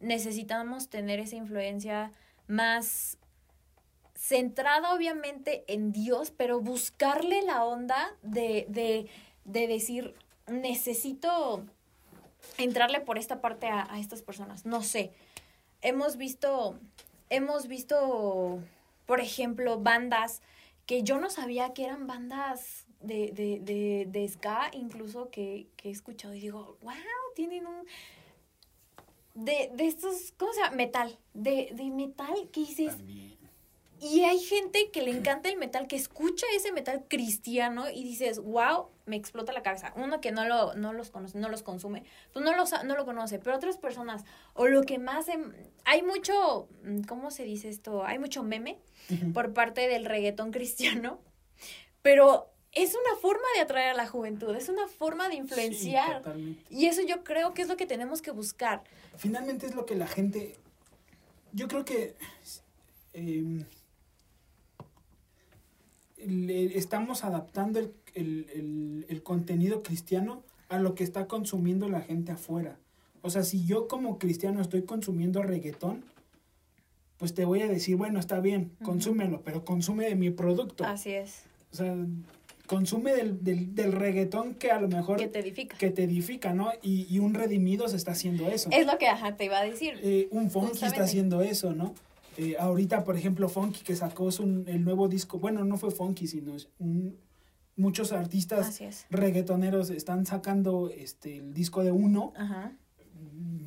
necesitamos 0.00 0.88
tener 0.88 1.18
esa 1.18 1.36
influencia 1.36 2.12
más 2.46 3.18
centrada 4.14 4.94
obviamente 4.94 5.64
en 5.68 5.92
Dios, 5.92 6.32
pero 6.36 6.60
buscarle 6.60 7.42
la 7.42 7.64
onda 7.64 8.14
de, 8.22 8.66
de, 8.68 9.08
de 9.44 9.66
decir, 9.66 10.14
necesito 10.46 11.64
entrarle 12.58 13.00
por 13.00 13.18
esta 13.18 13.40
parte 13.40 13.68
a, 13.68 13.90
a, 13.92 13.98
estas 13.98 14.22
personas. 14.22 14.66
No 14.66 14.82
sé. 14.82 15.12
Hemos 15.80 16.16
visto, 16.16 16.78
hemos 17.30 17.68
visto, 17.68 18.60
por 19.06 19.20
ejemplo, 19.20 19.78
bandas 19.78 20.42
que 20.84 21.02
yo 21.02 21.18
no 21.18 21.30
sabía 21.30 21.72
que 21.72 21.84
eran 21.84 22.06
bandas 22.06 22.87
de, 23.00 23.32
de, 23.32 23.60
de, 23.60 24.06
de 24.08 24.28
ska, 24.28 24.70
incluso 24.72 25.30
que, 25.30 25.68
que 25.76 25.88
he 25.88 25.92
escuchado 25.92 26.34
y 26.34 26.40
digo, 26.40 26.78
wow, 26.82 26.94
tienen 27.34 27.66
un... 27.66 27.86
De, 29.34 29.70
de 29.74 29.86
estos, 29.86 30.32
¿cómo 30.36 30.52
se 30.52 30.60
llama? 30.60 30.76
Metal. 30.76 31.18
De, 31.34 31.70
de 31.72 31.90
metal 31.90 32.48
que 32.52 32.60
dices... 32.60 32.94
Y 34.00 34.20
hay 34.20 34.38
gente 34.38 34.92
que 34.92 35.02
le 35.02 35.10
encanta 35.10 35.48
el 35.48 35.56
metal, 35.56 35.88
que 35.88 35.96
escucha 35.96 36.46
ese 36.54 36.70
metal 36.70 37.06
cristiano 37.08 37.90
y 37.90 38.04
dices, 38.04 38.38
wow, 38.38 38.90
me 39.06 39.16
explota 39.16 39.52
la 39.52 39.64
cabeza. 39.64 39.92
Uno 39.96 40.20
que 40.20 40.30
no, 40.30 40.44
lo, 40.44 40.74
no 40.74 40.92
los 40.92 41.10
conoce, 41.10 41.36
no 41.36 41.48
los 41.48 41.64
consume, 41.64 42.04
pues 42.32 42.44
no, 42.44 42.54
los, 42.54 42.70
no 42.84 42.94
lo 42.94 43.04
conoce. 43.04 43.40
Pero 43.40 43.56
otras 43.56 43.76
personas, 43.76 44.24
o 44.54 44.68
lo 44.68 44.82
que 44.82 45.00
más... 45.00 45.26
Hay 45.84 46.02
mucho, 46.02 46.68
¿cómo 47.08 47.32
se 47.32 47.42
dice 47.42 47.68
esto? 47.68 48.04
Hay 48.04 48.20
mucho 48.20 48.44
meme 48.44 48.78
por 49.34 49.52
parte 49.52 49.88
del 49.88 50.04
reggaetón 50.04 50.52
cristiano. 50.52 51.18
Pero 52.00 52.52
es 52.72 52.94
una 52.94 53.20
forma 53.20 53.44
de 53.54 53.62
atraer 53.62 53.90
a 53.90 53.94
la 53.94 54.06
juventud, 54.06 54.54
es 54.54 54.68
una 54.68 54.86
forma 54.88 55.28
de 55.28 55.36
influenciar. 55.36 56.22
y 56.70 56.86
eso 56.86 57.02
yo 57.02 57.24
creo 57.24 57.54
que 57.54 57.62
es 57.62 57.68
lo 57.68 57.76
que 57.76 57.86
tenemos 57.86 58.22
que 58.22 58.30
buscar. 58.30 58.84
Finalmente 59.16 59.66
es 59.66 59.74
lo 59.74 59.86
que 59.86 59.94
la 59.94 60.06
gente, 60.06 60.56
yo 61.52 61.66
creo 61.68 61.84
que 61.84 62.14
em, 63.14 63.64
le 66.18 66.78
estamos 66.78 67.24
adaptando 67.24 67.78
el, 67.78 67.94
el, 68.14 68.46
el, 68.54 69.06
el 69.08 69.22
contenido 69.22 69.82
cristiano 69.82 70.42
a 70.68 70.78
lo 70.78 70.94
que 70.94 71.04
está 71.04 71.26
consumiendo 71.26 71.88
la 71.88 72.02
gente 72.02 72.32
afuera. 72.32 72.78
O 73.22 73.30
sea, 73.30 73.42
si 73.42 73.64
yo 73.64 73.88
como 73.88 74.18
cristiano 74.18 74.60
estoy 74.60 74.82
consumiendo 74.82 75.42
reggaetón, 75.42 76.04
pues 77.18 77.34
te 77.34 77.44
voy 77.44 77.62
a 77.62 77.68
decir, 77.68 77.96
bueno, 77.96 78.20
está 78.20 78.40
bien, 78.40 78.70
consúmelo, 78.84 79.42
pero 79.42 79.64
consume 79.64 80.06
de 80.08 80.14
mi 80.14 80.30
producto. 80.30 80.84
Así 80.84 81.10
es. 81.10 81.42
O 81.72 81.76
sea, 81.76 81.96
consume 82.68 83.12
del, 83.14 83.42
del, 83.42 83.74
del 83.74 83.90
reggaetón 83.92 84.54
que 84.54 84.70
a 84.70 84.80
lo 84.80 84.86
mejor 84.86 85.16
Que 85.18 85.26
te 85.26 85.40
edifica. 85.40 85.76
que 85.76 85.90
te 85.90 86.04
edifica, 86.04 86.54
¿no? 86.54 86.70
Y, 86.82 87.06
y 87.12 87.18
un 87.18 87.34
redimido 87.34 87.88
se 87.88 87.96
está 87.96 88.12
haciendo 88.12 88.46
eso. 88.48 88.68
Es 88.70 88.86
lo 88.86 88.96
que 88.98 89.08
ajá, 89.08 89.34
te 89.36 89.46
iba 89.46 89.58
a 89.58 89.64
decir. 89.64 89.98
Eh, 90.02 90.28
un 90.30 90.50
Funky 90.50 90.84
está 90.84 91.02
haciendo 91.02 91.42
eso, 91.42 91.74
¿no? 91.74 91.94
Eh, 92.36 92.54
ahorita, 92.56 93.02
por 93.02 93.16
ejemplo, 93.16 93.48
Funky 93.48 93.80
que 93.82 93.96
sacó 93.96 94.30
su, 94.30 94.44
el 94.68 94.84
nuevo 94.84 95.08
disco, 95.08 95.40
bueno, 95.40 95.64
no 95.64 95.76
fue 95.76 95.90
Funky, 95.90 96.28
sino 96.28 96.54
un- 96.78 97.16
muchos 97.74 98.12
artistas 98.12 98.80
es. 98.80 99.06
reggaetoneros 99.10 99.90
están 99.90 100.24
sacando 100.26 100.88
este 100.96 101.38
el 101.38 101.52
disco 101.54 101.82
de 101.82 101.90
uno. 101.90 102.32
Ajá. 102.36 102.72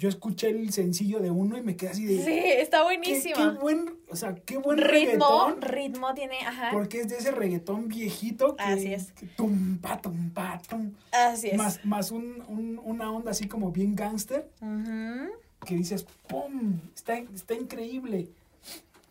Yo 0.02 0.10
escuché 0.10 0.50
el 0.50 0.74
sencillo 0.74 1.20
de 1.20 1.30
uno 1.30 1.60
y 1.60 1.62
me 1.62 1.76
quedé 1.76 1.92
así 1.92 2.06
de 2.06 2.26
Sí, 2.26 2.32
está 2.60 2.80
qué, 2.80 2.84
buenísima. 2.86 3.36
qué 3.36 3.60
buen, 3.60 4.00
o 4.10 4.16
sea, 4.16 4.34
qué 4.34 4.58
buen 4.58 4.80
ritmo, 4.80 4.90
reggaetón. 4.90 5.62
ritmo 5.62 6.14
tiene, 6.16 6.40
ajá. 6.40 6.70
Porque 6.72 7.02
es 7.02 7.10
de 7.10 7.18
ese 7.18 7.30
reggaetón 7.30 7.88
viejito 7.88 8.56
que, 8.56 8.64
Así 8.64 8.92
es. 8.96 9.12
que 9.12 9.28
tum, 9.28 9.78
pa, 9.78 10.02
tum, 10.02 10.32
pa, 10.32 10.60
tum. 10.68 10.92
Así 11.12 11.50
es. 11.50 11.56
más, 11.56 11.86
más 11.86 12.10
un, 12.10 12.42
un- 12.48 12.82
una 12.84 13.12
onda 13.12 13.30
así 13.30 13.48
como 13.48 13.72
bien 13.72 13.96
gángster 13.96 14.50
Ujú. 14.60 15.30
que 15.68 15.76
dices, 15.76 16.08
¡pum! 16.28 16.80
Está, 16.96 17.20
está 17.20 17.54
increíble. 17.54 18.28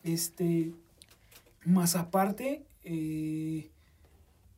Este, 0.03 0.73
más 1.65 1.95
aparte, 1.95 2.65
eh, 2.83 3.69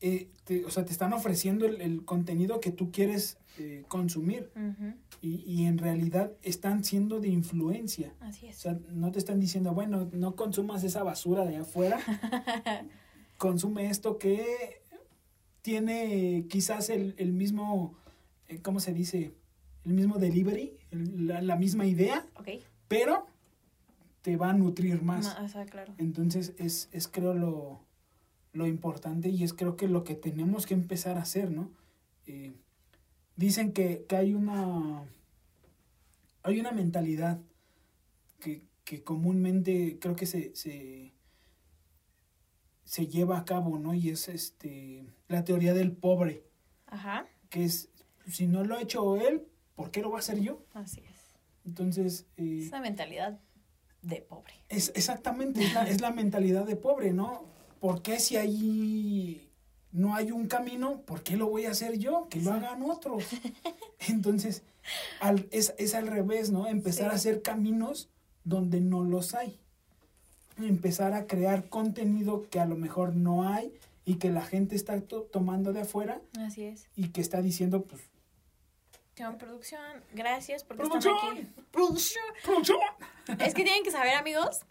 eh, 0.00 0.28
te- 0.44 0.64
o 0.64 0.70
sea, 0.70 0.86
te 0.86 0.92
están 0.92 1.12
ofreciendo 1.12 1.66
el, 1.66 1.82
el 1.82 2.06
contenido 2.06 2.58
que 2.58 2.70
tú 2.70 2.90
quieres 2.90 3.36
eh, 3.58 3.84
consumir 3.88 4.48
Ujú. 4.56 4.94
Y, 5.22 5.36
y 5.46 5.64
en 5.66 5.78
realidad 5.78 6.32
están 6.42 6.84
siendo 6.84 7.18
de 7.20 7.28
influencia. 7.28 8.12
Así 8.20 8.46
O 8.46 8.50
es. 8.50 8.56
sea, 8.56 8.78
no 8.90 9.10
te 9.12 9.18
están 9.20 9.40
diciendo, 9.40 9.72
bueno, 9.72 10.10
no 10.12 10.34
consumas 10.36 10.84
esa 10.84 11.02
basura 11.04 11.44
de 11.46 11.56
afuera, 11.56 11.98
consume 13.38 13.86
esto 13.88 14.18
que 14.18 14.82
tiene 15.62 16.46
quizás 16.48 16.90
el, 16.90 17.14
el 17.18 17.32
mismo, 17.32 17.94
eh, 18.48 18.60
¿cómo 18.62 18.80
se 18.80 18.92
dice? 18.92 19.32
El 19.84 19.94
mismo 19.94 20.18
delivery, 20.18 20.72
el- 20.90 21.26
la, 21.28 21.40
la 21.42 21.56
misma 21.56 21.86
idea, 21.86 22.26
ok. 22.36 22.48
pero 22.88 23.26
te 24.22 24.36
va 24.36 24.50
a 24.50 24.52
nutrir 24.52 25.02
más. 25.02 25.36
O 25.40 25.48
sea, 25.48 25.66
claro. 25.66 25.94
Entonces 25.98 26.52
es, 26.58 26.88
es 26.92 27.08
creo 27.08 27.34
lo, 27.34 27.80
lo 28.52 28.66
importante 28.66 29.28
y 29.28 29.42
es 29.42 29.52
creo 29.52 29.76
que 29.76 29.88
lo 29.88 30.04
que 30.04 30.14
tenemos 30.14 30.66
que 30.66 30.74
empezar 30.74 31.16
a 31.18 31.22
hacer, 31.22 31.50
¿no? 31.50 31.70
Eh, 32.26 32.52
dicen 33.36 33.72
que, 33.72 34.04
que 34.08 34.16
hay 34.16 34.34
una 34.34 35.04
hay 36.44 36.58
una 36.60 36.72
mentalidad 36.72 37.40
que, 38.40 38.62
que 38.84 39.02
comúnmente 39.04 39.98
creo 40.00 40.16
que 40.16 40.26
se, 40.26 40.54
se, 40.56 41.12
se 42.84 43.06
lleva 43.06 43.38
a 43.38 43.44
cabo, 43.44 43.78
¿no? 43.78 43.94
Y 43.94 44.10
es 44.10 44.28
este 44.28 45.06
la 45.28 45.44
teoría 45.44 45.72
del 45.74 45.92
pobre, 45.92 46.44
Ajá. 46.86 47.26
que 47.48 47.64
es 47.64 47.90
si 48.26 48.46
no 48.46 48.64
lo 48.64 48.76
ha 48.76 48.82
hecho 48.82 49.16
él, 49.16 49.46
¿por 49.74 49.90
qué 49.90 50.00
lo 50.02 50.10
va 50.10 50.16
a 50.16 50.20
hacer 50.20 50.40
yo? 50.40 50.64
Así 50.74 51.00
es. 51.00 51.22
Entonces, 51.64 52.26
eh, 52.36 52.60
Es 52.62 52.68
una 52.68 52.80
mentalidad 52.80 53.38
de 54.02 54.20
pobre. 54.20 54.54
Es 54.68 54.92
exactamente, 54.96 55.62
es 55.62 55.72
la, 55.74 55.88
es 55.88 56.00
la 56.00 56.10
mentalidad 56.10 56.66
de 56.66 56.76
pobre, 56.76 57.12
¿no? 57.12 57.44
¿Por 57.80 58.02
qué 58.02 58.18
si 58.18 58.36
ahí 58.36 59.48
no 59.92 60.14
hay 60.14 60.30
un 60.32 60.46
camino, 60.48 61.00
por 61.02 61.22
qué 61.22 61.36
lo 61.36 61.48
voy 61.48 61.66
a 61.66 61.70
hacer 61.70 61.98
yo? 61.98 62.28
Que 62.28 62.40
lo 62.40 62.52
hagan 62.52 62.82
otros. 62.82 63.24
Entonces, 64.08 64.62
al- 65.20 65.46
es, 65.50 65.74
es 65.78 65.94
al 65.94 66.06
revés, 66.06 66.50
¿no? 66.50 66.66
Empezar 66.66 67.08
Sí. 67.08 67.12
a 67.12 67.16
hacer 67.16 67.42
caminos 67.42 68.08
donde 68.44 68.80
no 68.80 69.04
los 69.04 69.34
hay. 69.34 69.58
Empezar 70.58 71.12
a 71.14 71.26
crear 71.26 71.68
contenido 71.68 72.48
que 72.50 72.60
a 72.60 72.66
lo 72.66 72.76
mejor 72.76 73.14
no 73.14 73.48
hay 73.48 73.72
y 74.04 74.16
que 74.16 74.30
la 74.30 74.42
gente 74.42 74.74
está 74.76 75.00
to- 75.00 75.22
tomando 75.32 75.72
de 75.72 75.82
afuera 75.82 76.20
Así 76.40 76.64
es. 76.64 76.86
y 76.96 77.08
que 77.08 77.20
está 77.20 77.40
diciendo, 77.42 77.82
pues, 77.84 78.02
Producción, 79.14 79.38
producción, 79.38 80.04
gracias 80.14 80.62
están 80.62 80.80
aquí. 80.90 81.46
Producción. 81.70 82.24
¡producción! 82.44 82.78
Es 83.38 83.54
que 83.54 83.62
tienen 83.62 83.84
que 83.84 83.90
saber, 83.90 84.14
amigos, 84.14 84.62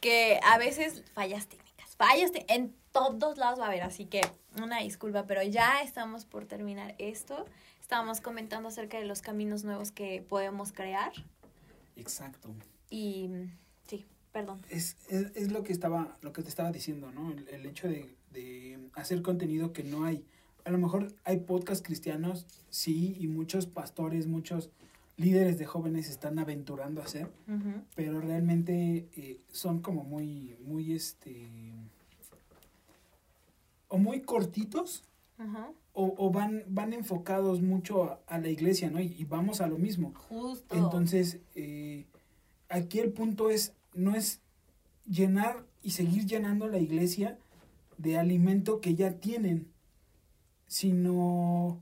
que 0.00 0.38
a 0.44 0.58
veces 0.58 1.02
fallas 1.12 1.48
técnicas, 1.48 1.96
fallas 1.96 2.30
en 2.48 2.74
todos 2.92 3.36
lados 3.36 3.58
va 3.60 3.64
a 3.64 3.68
haber, 3.68 3.82
así 3.82 4.06
que 4.06 4.20
una 4.62 4.80
disculpa, 4.80 5.26
pero 5.26 5.42
ya 5.42 5.82
estamos 5.82 6.24
por 6.24 6.46
terminar 6.46 6.94
esto. 6.98 7.44
Estábamos 7.80 8.20
comentando 8.20 8.68
acerca 8.68 8.98
de 8.98 9.04
los 9.04 9.20
caminos 9.20 9.64
nuevos 9.64 9.90
que 9.90 10.24
podemos 10.28 10.72
crear 10.72 11.12
Exacto. 11.96 12.50
y 12.88 13.28
sí, 13.88 14.06
perdón. 14.32 14.60
es, 14.70 14.96
es, 15.08 15.32
es 15.34 15.50
lo 15.50 15.64
que 15.64 15.72
estaba 15.72 16.16
lo 16.22 16.32
que 16.32 16.42
te 16.42 16.48
estaba 16.48 16.70
diciendo 16.70 17.10
no 17.10 17.32
el, 17.32 17.48
el 17.48 17.66
hecho 17.66 17.88
de, 17.88 18.14
de 18.32 18.78
hacer 18.94 19.22
contenido 19.22 19.72
que 19.72 19.82
no 19.82 20.04
hay 20.04 20.24
a 20.64 20.70
lo 20.70 20.78
mejor 20.78 21.12
hay 21.24 21.38
podcasts 21.38 21.84
cristianos 21.84 22.46
sí 22.70 23.16
y 23.18 23.26
muchos 23.26 23.66
pastores 23.66 24.28
muchos 24.28 24.70
líderes 25.16 25.58
de 25.58 25.66
jóvenes 25.66 26.08
están 26.08 26.38
aventurando 26.38 27.02
a 27.02 27.04
hacer 27.06 27.28
pero 27.96 28.20
realmente 28.20 29.08
eh, 29.16 29.40
son 29.50 29.82
como 29.82 30.04
muy 30.04 30.56
muy 30.60 30.92
este 30.94 31.50
o 33.90 33.98
muy 33.98 34.22
cortitos 34.22 35.04
Ajá. 35.36 35.70
o, 35.92 36.14
o 36.16 36.30
van 36.30 36.64
van 36.68 36.92
enfocados 36.94 37.60
mucho 37.60 38.04
a, 38.04 38.20
a 38.26 38.38
la 38.38 38.48
iglesia 38.48 38.90
no 38.90 38.98
y, 39.00 39.14
y 39.18 39.24
vamos 39.24 39.60
a 39.60 39.66
lo 39.66 39.76
mismo 39.78 40.14
Justo. 40.28 40.74
entonces, 40.74 41.38
eh, 41.54 42.06
aquí 42.70 42.98
el 43.00 43.12
punto 43.12 43.50
es, 43.50 43.74
no 43.94 44.14
es 44.14 44.40
llenar 45.06 45.64
y 45.82 45.90
seguir 45.90 46.24
llenando 46.26 46.66
la 46.68 46.78
iglesia 46.78 47.36
de 47.98 48.16
alimento 48.18 48.80
que 48.80 48.94
ya 48.94 49.12
tienen, 49.18 49.66
sino, 50.66 51.80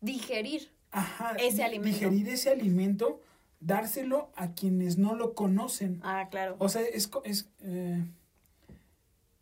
digerir. 0.00 0.70
ajá, 0.90 1.32
Ese 1.38 1.64
alimento. 1.64 1.98
digerir 1.98 2.28
ese 2.28 2.50
alimento, 2.50 3.20
dárselo 3.60 4.30
a 4.36 4.52
quienes 4.52 4.98
no 4.98 5.14
lo 5.14 5.34
conocen. 5.34 6.00
Ah, 6.02 6.28
claro. 6.30 6.56
O 6.58 6.68
sea, 6.68 6.82
es, 6.82 7.10
es 7.24 7.48
eh, 7.62 8.04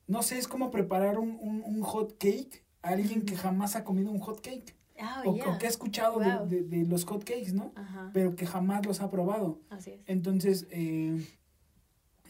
no 0.06 0.22
sé, 0.22 0.38
es 0.38 0.48
como 0.48 0.70
preparar 0.70 1.18
un, 1.18 1.38
un, 1.40 1.62
un 1.64 1.82
hot 1.82 2.16
cake 2.18 2.64
a 2.82 2.90
alguien 2.90 3.22
que 3.24 3.36
jamás 3.36 3.76
ha 3.76 3.84
comido 3.84 4.10
un 4.10 4.20
hot 4.20 4.40
cake. 4.40 4.74
Ah, 4.98 5.22
O, 5.26 5.36
ya. 5.36 5.48
o 5.48 5.58
que 5.58 5.66
ha 5.66 5.68
escuchado 5.68 6.18
de- 6.20 6.30
Wow. 6.36 6.46
de, 6.48 6.62
de 6.62 6.84
los 6.86 7.04
hot 7.04 7.22
cakes, 7.24 7.52
¿no? 7.52 7.72
Ajá. 7.74 8.10
Pero 8.14 8.34
que 8.34 8.46
jamás 8.46 8.86
los 8.86 9.00
ha 9.00 9.10
probado. 9.10 9.60
Así 9.68 9.90
es. 9.90 10.00
Entonces, 10.06 10.66
eh, 10.70 11.22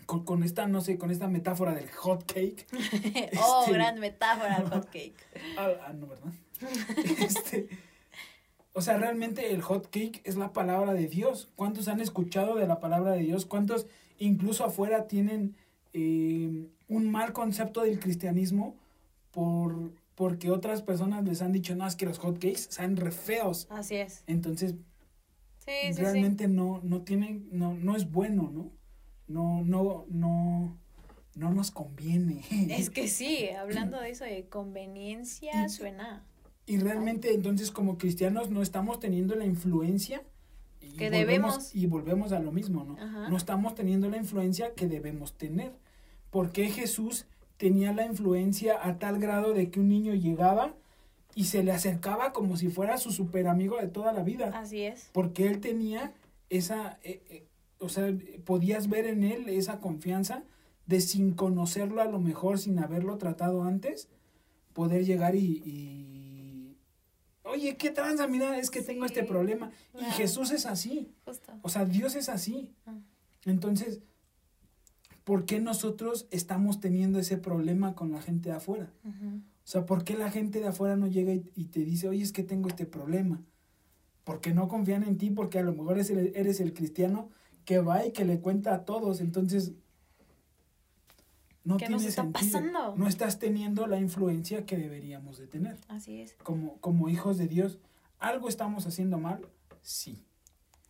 con, 0.07 0.25
con 0.25 0.43
esta, 0.43 0.67
no 0.67 0.81
sé, 0.81 0.99
con 0.99 1.11
esta 1.11 1.29
metáfora 1.29 1.75
del 1.75 1.89
hot 1.91 2.25
cake. 2.33 2.67
oh, 3.41 3.61
Este- 3.63 3.73
gran 3.73 4.01
metáfora 4.01 4.57
el 4.57 4.69
hot 4.69 4.85
cake. 4.93 5.15
Ah, 5.59 5.69
ah, 5.87 5.93
no, 5.93 6.07
¿verdad? 6.09 6.33
Este, 7.21 7.69
o 8.73 8.81
sea, 8.81 8.97
realmente 8.99 9.53
el 9.53 9.63
hot 9.63 9.85
cake 9.91 10.21
es 10.25 10.37
la 10.37 10.53
palabra 10.53 10.93
de 10.95 11.07
Dios. 11.07 11.51
¿Cuántos 11.57 11.87
han 11.89 12.01
escuchado 12.01 12.57
de 12.57 12.67
la 12.67 12.81
palabra 12.81 13.13
de 13.13 13.21
Dios? 13.21 13.47
¿Cuántos 13.47 13.87
incluso 14.19 14.65
afuera 14.65 15.07
tienen 15.07 15.57
eh, 15.93 16.69
un 16.89 17.11
mal 17.11 17.33
concepto 17.33 17.83
del 17.83 17.99
cristianismo 18.01 18.77
por, 19.33 19.93
porque 20.15 20.51
otras 20.51 20.83
personas 20.83 21.25
les 21.25 21.43
han 21.43 21.53
dicho, 21.53 21.75
no, 21.77 21.87
es 21.87 21.97
que 21.97 22.07
los 22.07 22.19
hot 22.19 22.35
cakes 22.39 22.67
saben 22.71 22.97
re 22.97 23.11
feos. 23.11 23.67
Así 23.71 23.97
es. 23.97 24.23
Entonces, 24.27 24.75
Sí, 25.59 25.73
sí, 25.89 25.95
sí. 25.95 26.01
realmente 26.03 26.47
no 26.47 26.81
no 26.85 27.03
tiene 27.03 27.43
no 27.51 27.75
no 27.75 27.97
es 27.97 28.09
bueno 28.13 28.53
no 28.55 28.71
no 29.27 29.65
no 29.65 30.07
no 30.09 30.79
no 31.35 31.51
nos 31.53 31.73
conviene 31.73 32.45
Es 32.71 32.89
que 32.89 33.09
sí, 33.09 33.49
hablando 33.49 34.01
de 34.01 34.11
eso 34.11 34.25
de 34.25 34.47
conveniencia, 34.49 35.67
Y- 35.67 35.69
suena. 35.69 36.25
y 36.67 36.79
realmente 36.79 37.35
entonces 37.35 37.73
como 37.73 37.99
cristianos 37.99 38.49
no 38.49 38.63
estamos 38.63 39.01
teniendo 39.01 39.35
la 39.35 39.45
influencia 39.45 40.23
y 40.81 40.91
Que 40.93 41.11
volvemos- 41.11 41.11
debemos. 41.11 41.75
y 41.75 41.87
volvemos 41.87 42.31
a 42.33 42.39
lo 42.39 42.53
mismo 42.53 42.85
no 42.85 42.95
Ajá. 42.97 43.29
no 43.29 43.37
estamos 43.37 43.75
teniendo 43.75 44.09
la 44.09 44.19
influencia 44.19 44.73
que 44.75 44.87
debemos 44.87 45.37
tener 45.37 45.73
porque 46.37 46.69
Jesús 46.69 47.25
tenía 47.57 47.95
la 47.95 48.05
influencia 48.05 48.87
a 48.87 48.99
tal 48.99 49.19
grado 49.19 49.55
de 49.55 49.71
que 49.71 49.81
un 49.81 49.89
niño 49.89 50.13
llegaba 50.13 50.75
y 51.35 51.45
se 51.45 51.63
le 51.63 51.73
acercaba 51.73 52.35
como 52.35 52.59
si 52.59 52.69
fuera 52.69 52.99
su 52.99 53.11
super 53.11 53.49
amigo 53.49 53.79
de 53.79 53.89
toda 53.89 54.13
la 54.13 54.23
vida 54.23 54.51
Así 54.53 54.83
es. 54.83 55.09
porque 55.15 55.47
él 55.47 55.61
tenía 55.63 56.13
esa, 56.51 56.99
eh, 57.03 57.23
eh, 57.31 57.47
o 57.79 57.89
sea, 57.89 58.15
podías 58.45 58.91
ver 58.91 59.07
en 59.07 59.25
él 59.25 59.49
esa 59.49 59.81
confianza 59.81 60.43
de 60.85 61.01
sin 61.01 61.33
conocerlo 61.33 62.03
a 62.03 62.05
lo 62.05 62.21
mejor, 62.21 62.59
sin 62.59 62.81
haberlo 62.81 63.17
tratado 63.17 63.63
antes, 63.63 64.11
poder 64.75 65.07
llegar 65.07 65.37
y, 65.37 65.63
y 65.65 66.77
oye, 67.45 67.79
¿qué 67.79 67.91
tranza? 67.91 68.27
Mira, 68.27 68.59
es 68.59 68.69
que 68.71 68.83
tengo 68.83 69.07
este 69.07 69.25
problema. 69.25 69.71
Y. 69.99 70.05
Jesús 70.13 70.51
es 70.51 70.67
así, 70.67 71.15
Justo. 71.25 71.55
o 71.63 71.71
sea, 71.71 71.87
Dios 71.87 72.15
es 72.15 72.29
así. 72.29 72.75
Ah. 72.85 72.99
Entonces, 73.47 74.03
¿por 75.27 75.45
qué 75.45 75.59
nosotros 75.59 76.29
estamos 76.31 76.79
teniendo 76.79 77.19
ese 77.19 77.37
problema 77.37 77.97
con 77.97 78.13
la 78.13 78.23
gente 78.23 78.51
de 78.51 78.55
afuera? 78.55 78.93
O 79.05 79.69
sea, 79.69 79.85
¿por 79.85 80.05
qué 80.05 80.17
la 80.17 80.31
gente 80.31 80.61
de 80.61 80.69
afuera 80.69 80.95
no 80.95 81.09
llega 81.09 81.35
y, 81.35 81.51
y 81.57 81.65
te 81.65 81.81
dice, 81.81 82.09
oye, 82.09 82.23
es 82.23 82.31
que 82.31 82.45
tengo 82.45 82.69
este 82.69 82.87
problema? 82.87 83.43
Porque 84.23 84.55
no 84.55 84.69
confían 84.69 85.03
en 85.03 85.19
ti, 85.19 85.31
porque 85.31 85.59
a 85.59 85.63
lo 85.63 85.73
mejor 85.73 85.95
eres 85.95 86.11
el, 86.11 86.31
eres 86.37 86.61
el 86.61 86.73
cristiano 86.73 87.29
que 87.65 87.81
va 87.81 88.07
y 88.07 88.13
que 88.13 88.25
le 88.25 88.39
cuenta 88.39 88.73
a 88.73 88.85
todos. 88.85 89.21
Entonces, 89.21 89.73
no 91.65 91.77
¿Qué 91.77 91.89
nos 91.89 92.03
tiene 92.03 92.09
está 92.09 92.23
sentido. 92.23 92.53
pasando? 92.53 92.97
No 92.97 93.09
estás 93.09 93.41
teniendo 93.41 93.89
la 93.89 93.99
influencia 93.99 94.65
que 94.65 94.77
deberíamos 94.77 95.39
de 95.39 95.49
tener. 95.49 95.77
Así 95.89 96.21
es, 96.21 96.35
Como, 96.45 96.79
como 96.81 97.09
hijos 97.09 97.37
de 97.37 97.49
Dios, 97.49 97.81
¿algo 98.21 98.49
estamos 98.49 98.87
haciendo 98.87 99.19
mal? 99.19 99.45
Sí, 99.83 100.25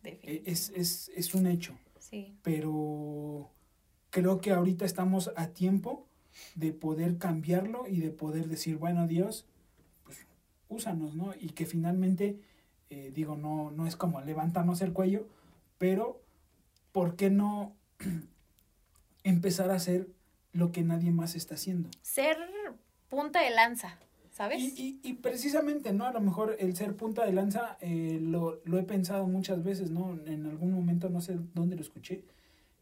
e- 0.05 0.43
es, 0.45 0.68
es 1.14 1.34
un 1.34 1.47
hecho. 1.47 1.74
Sí, 1.99 2.37
Pero 2.43 3.51
creo 4.16 4.40
que 4.40 4.50
ahorita 4.50 4.86
estamos 4.86 5.30
a 5.36 5.48
tiempo 5.48 6.06
de 6.54 6.72
poder 6.72 7.18
cambiarlo 7.18 7.86
y 7.86 8.00
de 8.00 8.08
poder 8.08 8.48
decir, 8.48 8.78
bueno, 8.78 9.06
Dios, 9.06 9.44
pues 10.04 10.26
úsanos, 10.70 11.14
¿no? 11.14 11.34
Y 11.38 11.50
que 11.50 11.66
finalmente, 11.66 12.40
eh, 12.88 13.12
digo, 13.14 13.36
no, 13.36 13.70
no 13.72 13.86
es 13.86 13.94
como 13.94 14.22
levantarnos 14.22 14.80
el 14.80 14.94
cuello, 14.94 15.28
pero 15.76 16.22
¿por 16.92 17.16
qué 17.16 17.28
no 17.28 17.74
empezar 19.22 19.70
a 19.70 19.74
hacer 19.74 20.08
lo 20.54 20.72
que 20.72 20.82
nadie 20.82 21.10
más 21.10 21.34
está 21.34 21.56
haciendo? 21.56 21.90
ser 22.00 22.38
punta 23.10 23.42
de 23.42 23.50
lanza, 23.50 23.98
¿sabes? 24.32 24.62
Y, 24.62 24.98
y, 25.04 25.10
y 25.10 25.12
precisamente, 25.12 25.92
¿no? 25.92 26.06
A 26.06 26.12
lo 26.14 26.22
mejor 26.22 26.56
el 26.58 26.74
ser 26.74 26.96
punta 26.96 27.26
de 27.26 27.34
lanza 27.34 27.76
eh, 27.82 28.18
lo, 28.22 28.62
lo 28.64 28.78
he 28.78 28.82
pensado 28.82 29.26
muchas 29.26 29.62
veces, 29.62 29.90
¿no? 29.90 30.18
En 30.24 30.46
algún 30.46 30.72
momento, 30.72 31.10
no 31.10 31.20
sé 31.20 31.36
dónde 31.52 31.76
lo 31.76 31.82
escuché. 31.82 32.24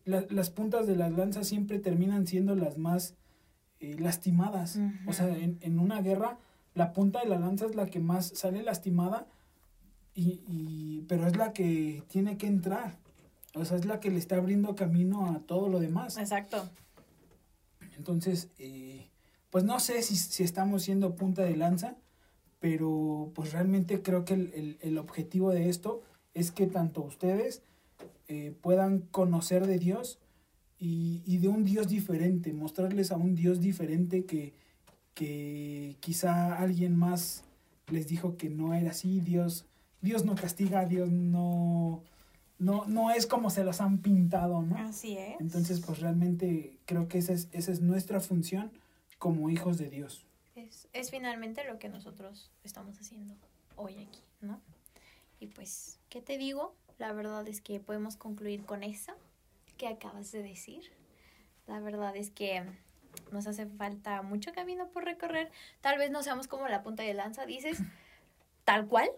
La- 0.04 0.26
las 0.30 0.50
puntas 0.50 0.86
de 0.86 0.96
las 0.96 1.12
lanzas 1.12 1.46
siempre 1.48 1.78
terminan 1.78 2.26
siendo 2.26 2.54
las 2.54 2.76
más 2.78 3.14
eh, 3.80 3.96
lastimadas. 3.98 4.78
O 5.06 5.12
sea, 5.12 5.28
en, 5.36 5.58
en 5.60 5.78
una 5.78 6.00
guerra, 6.02 6.38
la 6.74 6.92
punta 6.92 7.20
de 7.20 7.28
la 7.28 7.38
lanza 7.38 7.66
es 7.66 7.74
la 7.74 7.86
que 7.86 8.00
más 8.00 8.26
sale 8.28 8.62
lastimada, 8.62 9.26
y, 10.14 10.40
y, 10.46 11.04
pero 11.08 11.26
es 11.26 11.36
la 11.36 11.52
que 11.52 12.02
tiene 12.08 12.36
que 12.36 12.46
entrar. 12.46 12.98
O 13.54 13.64
sea, 13.64 13.76
es 13.76 13.84
la 13.84 14.00
que 14.00 14.10
le 14.10 14.18
está 14.18 14.36
abriendo 14.36 14.74
camino 14.74 15.26
a 15.30 15.40
todo 15.40 15.68
lo 15.68 15.80
demás. 15.80 16.16
Exacto. 16.18 16.68
Entonces, 17.96 18.48
eh, 18.58 19.08
pues 19.50 19.64
no 19.64 19.78
sé 19.80 20.02
si, 20.02 20.16
si 20.16 20.42
estamos 20.42 20.82
siendo 20.82 21.14
punta 21.16 21.42
de 21.42 21.56
lanza, 21.56 21.96
pero 22.60 23.30
pues 23.34 23.52
realmente 23.52 24.02
creo 24.02 24.24
que 24.24 24.34
el, 24.34 24.52
el- 24.54 24.78
el 24.80 24.98
objetivo 24.98 25.50
de 25.50 25.68
esto 25.68 26.02
es 26.32 26.50
que 26.50 26.66
tanto 26.66 27.02
ustedes 27.02 27.62
eh, 28.28 28.56
puedan 28.60 29.00
conocer 29.00 29.66
de 29.66 29.78
Dios 29.78 30.18
y, 30.78 31.22
y 31.26 31.38
de 31.38 31.48
un 31.48 31.64
Dios 31.64 31.88
diferente, 31.88 32.52
mostrarles 32.52 33.12
a 33.12 33.16
un 33.16 33.34
Dios 33.34 33.60
diferente 33.60 34.24
que, 34.24 34.54
que 35.14 35.96
quizá 36.00 36.56
alguien 36.58 36.96
más 36.96 37.44
les 37.88 38.08
dijo 38.08 38.36
que 38.36 38.50
no 38.50 38.74
era 38.74 38.90
así, 38.90 39.20
Dios, 39.20 39.66
Dios 40.00 40.24
no 40.24 40.34
castiga, 40.34 40.84
Dios 40.84 41.10
no, 41.10 42.02
no, 42.58 42.84
no 42.86 43.10
es 43.10 43.26
como 43.26 43.50
se 43.50 43.64
los 43.64 43.80
han 43.80 43.98
pintado, 43.98 44.62
¿no? 44.62 44.76
Así 44.78 45.16
es. 45.16 45.40
Entonces, 45.40 45.80
pues 45.80 46.00
realmente 46.00 46.78
creo 46.86 47.08
que 47.08 47.18
esa 47.18 47.32
es, 47.32 47.48
esa 47.52 47.72
es 47.72 47.80
nuestra 47.80 48.20
función 48.20 48.72
como 49.18 49.50
hijos 49.50 49.78
de 49.78 49.90
Dios. 49.90 50.26
Es, 50.54 50.88
es 50.92 51.10
finalmente 51.10 51.64
lo 51.64 51.78
que 51.78 51.88
nosotros 51.88 52.50
estamos 52.62 52.98
haciendo 52.98 53.34
hoy 53.76 53.94
aquí, 53.94 54.20
¿no? 54.40 54.60
Y 55.40 55.48
pues, 55.48 55.98
¿qué 56.08 56.20
te 56.20 56.38
digo? 56.38 56.74
La 56.98 57.12
verdad 57.12 57.46
es 57.48 57.60
que 57.60 57.80
podemos 57.80 58.16
concluir 58.16 58.64
con 58.64 58.82
eso 58.82 59.12
que 59.76 59.88
acabas 59.88 60.30
de 60.32 60.42
decir. 60.42 60.92
La 61.66 61.80
verdad 61.80 62.16
es 62.16 62.30
que 62.30 62.62
nos 63.32 63.46
hace 63.46 63.66
falta 63.66 64.22
mucho 64.22 64.52
camino 64.52 64.88
por 64.88 65.04
recorrer. 65.04 65.50
Tal 65.80 65.98
vez 65.98 66.10
no 66.10 66.22
seamos 66.22 66.46
como 66.46 66.68
la 66.68 66.82
punta 66.82 67.02
de 67.02 67.14
lanza, 67.14 67.46
dices, 67.46 67.78
tal 68.64 68.86
cual. 68.86 69.08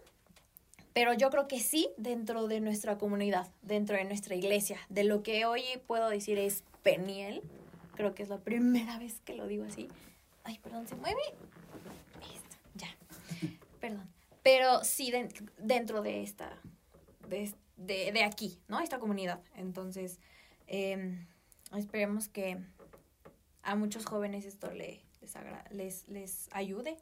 Pero 0.93 1.13
yo 1.13 1.29
creo 1.29 1.47
que 1.47 1.59
sí 1.59 1.89
dentro 1.97 2.47
de 2.47 2.59
nuestra 2.59 2.97
comunidad, 2.97 3.47
dentro 3.61 3.95
de 3.97 4.03
nuestra 4.05 4.33
iglesia. 4.35 4.79
De 4.89 5.03
lo 5.03 5.21
que 5.21 5.45
hoy 5.45 5.61
puedo 5.85 6.09
decir 6.09 6.39
es 6.39 6.63
Peniel. 6.81 7.43
Creo 7.95 8.15
que 8.15 8.23
es 8.23 8.29
la 8.29 8.39
primera 8.39 8.97
vez 8.97 9.19
que 9.23 9.35
lo 9.35 9.45
digo 9.47 9.63
así. 9.65 9.87
Ay, 10.43 10.57
perdón, 10.59 10.87
se 10.87 10.95
mueve. 10.95 11.21
Esto, 12.33 12.55
ya. 12.75 12.87
Perdón. 13.79 14.09
Pero 14.41 14.83
sí 14.83 15.11
den- 15.11 15.29
dentro 15.59 16.01
de 16.01 16.23
esta, 16.23 16.51
de, 17.27 17.51
de, 17.87 18.11
de 18.11 18.23
aquí, 18.23 18.59
¿no? 18.67 18.79
Esta 18.79 18.99
comunidad. 18.99 19.39
Entonces, 19.55 20.19
eh, 20.67 21.17
esperemos 21.75 22.27
que 22.29 22.57
a 23.63 23.75
muchos 23.75 24.05
jóvenes 24.05 24.45
esto 24.45 24.71
le, 24.71 25.01
les, 25.21 25.35
agra- 25.35 25.65
les, 25.71 26.07
les 26.07 26.49
ayude. 26.51 26.97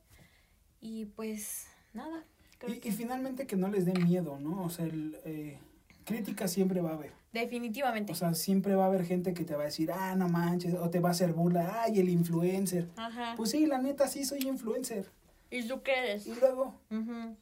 Y 0.82 1.06
pues, 1.06 1.68
nada. 1.94 2.24
creo 2.60 2.76
Y, 2.76 2.80
que 2.80 2.90
y 2.90 2.92
finalmente 2.92 3.48
que 3.48 3.56
no 3.56 3.68
les 3.70 3.86
dé 3.86 3.94
miedo, 3.94 4.40
¿no? 4.40 4.64
O 4.64 4.70
sea, 4.70 4.86
el, 4.86 5.20
eh, 5.26 5.58
crítica 6.06 6.48
siempre 6.48 6.82
va 6.82 6.92
a 6.92 6.94
haber. 6.94 7.12
definitivamente. 7.34 8.12
O 8.12 8.16
sea, 8.16 8.34
siempre 8.34 8.76
va 8.76 8.84
a 8.86 8.88
haber 8.88 9.04
gente 9.06 9.34
que 9.34 9.44
te 9.44 9.56
va 9.56 9.64
a 9.64 9.66
decir, 9.66 9.92
ah, 9.92 10.16
no 10.16 10.30
manches, 10.30 10.74
o 10.76 10.90
te 10.90 11.00
va 11.00 11.10
a 11.10 11.12
hacer 11.12 11.34
burla, 11.34 11.82
ay, 11.84 12.00
el 12.00 12.10
influencer. 12.10 12.88
Ajá. 12.96 13.34
Pues 13.36 13.50
sí, 13.52 13.66
la 13.66 13.80
neta, 13.80 14.08
sí 14.08 14.24
soy 14.26 14.48
influencer. 14.48 15.12
¿Y 15.50 15.68
tú 15.68 15.82
qué 15.84 15.98
eres? 15.98 16.28
Y 16.28 16.36
luego, 16.36 16.80
Ujú. 16.92 17.36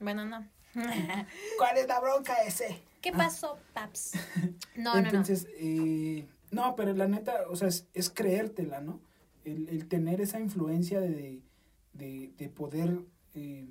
Bueno, 0.00 0.24
no. 0.24 0.46
¿cuál 1.58 1.76
es 1.78 1.86
la 1.88 2.00
bronca 2.00 2.34
ese? 2.46 2.80
¿Qué 3.00 3.10
Ah. 3.10 3.18
pasó, 3.18 3.58
Paps? 3.72 4.12
No, 4.76 4.94
no, 4.94 5.00
no. 5.02 5.06
Entonces, 5.08 5.46
eh, 5.58 6.26
no, 6.50 6.74
pero 6.76 6.92
la 6.94 7.08
neta, 7.08 7.44
o 7.48 7.56
sea, 7.56 7.68
es, 7.68 7.86
es 7.94 8.10
creértela, 8.10 8.80
¿no? 8.80 9.00
El, 9.44 9.68
el 9.68 9.86
tener 9.88 10.20
esa 10.20 10.38
influencia 10.40 11.00
de, 11.00 11.40
de, 11.94 12.32
de 12.38 12.48
poder 12.48 13.00
eh, 13.34 13.66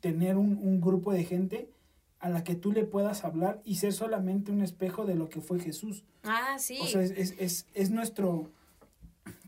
tener 0.00 0.36
un, 0.36 0.56
un 0.58 0.80
grupo 0.80 1.12
de 1.12 1.24
gente 1.24 1.70
a 2.20 2.28
la 2.28 2.44
que 2.44 2.54
tú 2.54 2.72
le 2.72 2.84
puedas 2.84 3.24
hablar 3.24 3.60
y 3.64 3.76
ser 3.76 3.92
solamente 3.92 4.50
un 4.52 4.62
espejo 4.62 5.04
de 5.04 5.14
lo 5.14 5.28
que 5.28 5.40
fue 5.40 5.58
Jesús. 5.60 6.04
Ah, 6.24 6.56
sí. 6.58 6.78
O 6.80 6.86
sea, 6.86 7.02
es, 7.02 7.10
es, 7.12 7.34
es, 7.38 7.66
es 7.74 7.90
nuestro... 7.90 8.50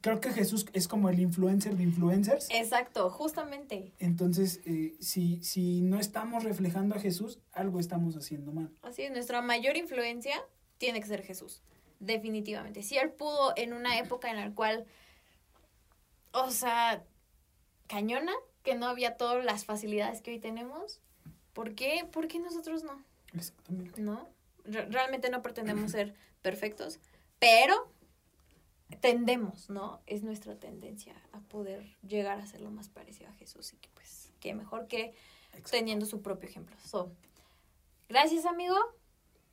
Creo 0.01 0.21
que 0.21 0.31
Jesús 0.33 0.67
es 0.73 0.87
como 0.89 1.09
el 1.09 1.19
influencer 1.19 1.77
de 1.77 1.83
influencers. 1.83 2.49
Exacto, 2.51 3.11
justamente. 3.11 3.93
Entonces, 3.99 4.61
eh, 4.65 4.95
si, 5.01 5.43
si 5.43 5.81
no 5.81 5.99
estamos 5.99 6.45
reflejando 6.45 6.95
a 6.95 7.01
Jesús, 7.01 7.39
algo 7.53 7.81
estamos 7.81 8.17
haciendo 8.17 8.53
mal. 8.53 8.71
Así 8.83 9.03
es, 9.03 9.11
nuestra 9.11 9.43
mayor 9.43 9.77
influencia 9.77 10.37
tiene 10.79 11.01
que 11.01 11.07
ser 11.07 11.23
Jesús. 11.23 11.63
Definitivamente. 12.01 12.83
Si 12.83 12.97
él 12.97 13.11
pudo 13.11 13.53
en 13.57 13.73
una 13.73 13.99
época 13.99 14.31
en 14.31 14.37
la 14.37 14.55
cual, 14.55 14.87
o 16.33 16.51
sea, 16.51 17.03
cañona, 17.87 18.33
que 18.63 18.75
no 18.75 18.87
había 18.87 19.17
todas 19.17 19.45
las 19.45 19.65
facilidades 19.65 20.21
que 20.23 20.31
hoy 20.33 20.39
tenemos, 20.39 21.01
¿por 21.55 21.75
qué, 21.75 22.07
¿Por 22.13 22.29
qué 22.29 22.39
nosotros 22.39 22.85
no? 22.85 23.03
Exactamente. 23.35 24.01
¿No? 24.01 24.29
Re- 24.65 24.87
realmente 24.87 25.31
no 25.31 25.43
pretendemos 25.43 25.91
ser 25.91 26.15
perfectos, 26.43 27.01
pero 27.39 27.91
tendemos, 28.97 29.71
¿no? 29.71 30.01
Es 30.07 30.23
nuestra 30.23 30.57
tendencia 30.59 31.15
a 31.33 31.41
poder 31.41 31.97
llegar 32.07 32.41
a 32.41 32.47
ser 32.47 32.61
lo 32.61 32.71
más 32.71 32.89
parecido 32.89 33.31
a 33.31 33.35
Jesús 33.35 33.73
y 33.73 33.77
que 33.77 33.89
pues, 33.95 34.33
qué 34.41 34.55
mejor 34.55 34.87
que 34.89 35.15
Exacto. 35.49 35.71
teniendo 35.71 36.07
su 36.07 36.23
propio 36.23 36.49
ejemplo. 36.49 36.77
So, 36.85 37.13
gracias, 38.09 38.45
amigo, 38.47 38.77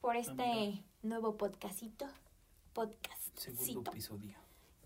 por 0.01 0.15
este 0.15 0.31
Amiga. 0.43 0.83
nuevo 1.01 1.38
podcastito. 1.38 2.05
Segundo 2.07 2.91
Podcastcito. 2.91 3.91
episodio. 3.91 4.45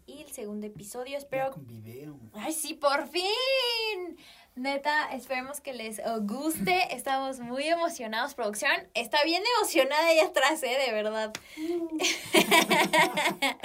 Y 0.10 0.24
el 0.24 0.32
segundo 0.32 0.66
episodio. 0.66 1.12
Ya 1.12 1.18
Espero. 1.20 1.52
con 1.52 1.68
video. 1.68 2.20
¡Ay, 2.34 2.52
sí, 2.52 2.74
por 2.74 3.08
fin! 3.10 4.18
Neta, 4.56 5.14
esperemos 5.14 5.62
que 5.62 5.72
les 5.72 6.02
guste. 6.22 6.96
Estamos 6.96 7.40
muy 7.40 7.68
emocionados. 7.68 8.34
Producción 8.34 8.72
está 8.96 9.24
bien 9.24 9.44
emocionada 9.58 10.08
ahí 10.08 10.20
atrás, 10.20 10.64
¿eh? 10.64 10.78
De 10.84 10.92
verdad. 10.92 11.32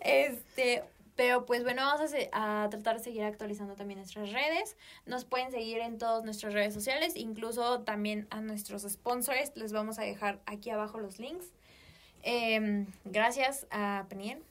este. 0.00 0.84
Pero 1.16 1.44
pues 1.44 1.64
bueno, 1.64 1.82
vamos 1.82 2.12
a 2.32 2.68
tratar 2.70 2.98
de 2.98 3.04
seguir 3.04 3.24
actualizando 3.24 3.74
también 3.74 3.98
nuestras 3.98 4.32
redes. 4.32 4.76
Nos 5.06 5.24
pueden 5.24 5.50
seguir 5.50 5.78
en 5.78 5.98
todas 5.98 6.24
nuestras 6.24 6.52
redes 6.52 6.72
sociales, 6.72 7.16
incluso 7.16 7.80
también 7.80 8.28
a 8.30 8.40
nuestros 8.40 8.82
sponsors. 8.82 9.56
Les 9.56 9.72
vamos 9.72 9.98
a 9.98 10.02
dejar 10.02 10.40
aquí 10.46 10.70
abajo 10.70 11.00
los 11.00 11.18
links. 11.18 11.52
Em, 12.22 12.86
gracias 13.04 13.66
a 13.70 14.06
Peniel. 14.08 14.42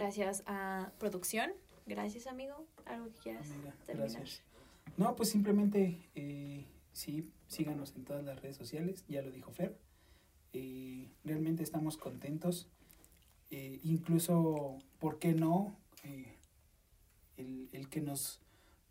Gracias 0.00 0.42
a 0.46 0.92
producción. 0.98 1.50
Gracias, 1.86 2.26
amigo. 2.26 2.66
¿Algo 2.84 3.06
que 3.06 3.18
quieras 3.22 3.50
Amiga, 3.50 3.74
terminar? 3.86 4.10
gracias. 4.10 4.42
No, 4.98 5.16
pues 5.16 5.30
simplemente, 5.30 6.06
eh, 6.14 6.66
sí, 6.92 7.32
síganos 7.48 7.94
en 7.96 8.04
todas 8.04 8.22
las 8.22 8.40
redes 8.42 8.56
sociales, 8.58 9.04
ya 9.08 9.22
lo 9.22 9.30
dijo 9.30 9.52
Fer. 9.52 9.78
Eh, 10.52 11.08
realmente 11.24 11.62
estamos 11.62 11.96
contentos. 11.96 12.68
Eh, 13.50 13.80
incluso, 13.84 14.78
¿por 14.98 15.18
qué 15.18 15.32
no? 15.32 15.76
Eh, 16.04 16.36
el, 17.38 17.68
el 17.72 17.88
que 17.88 18.00
nos, 18.02 18.40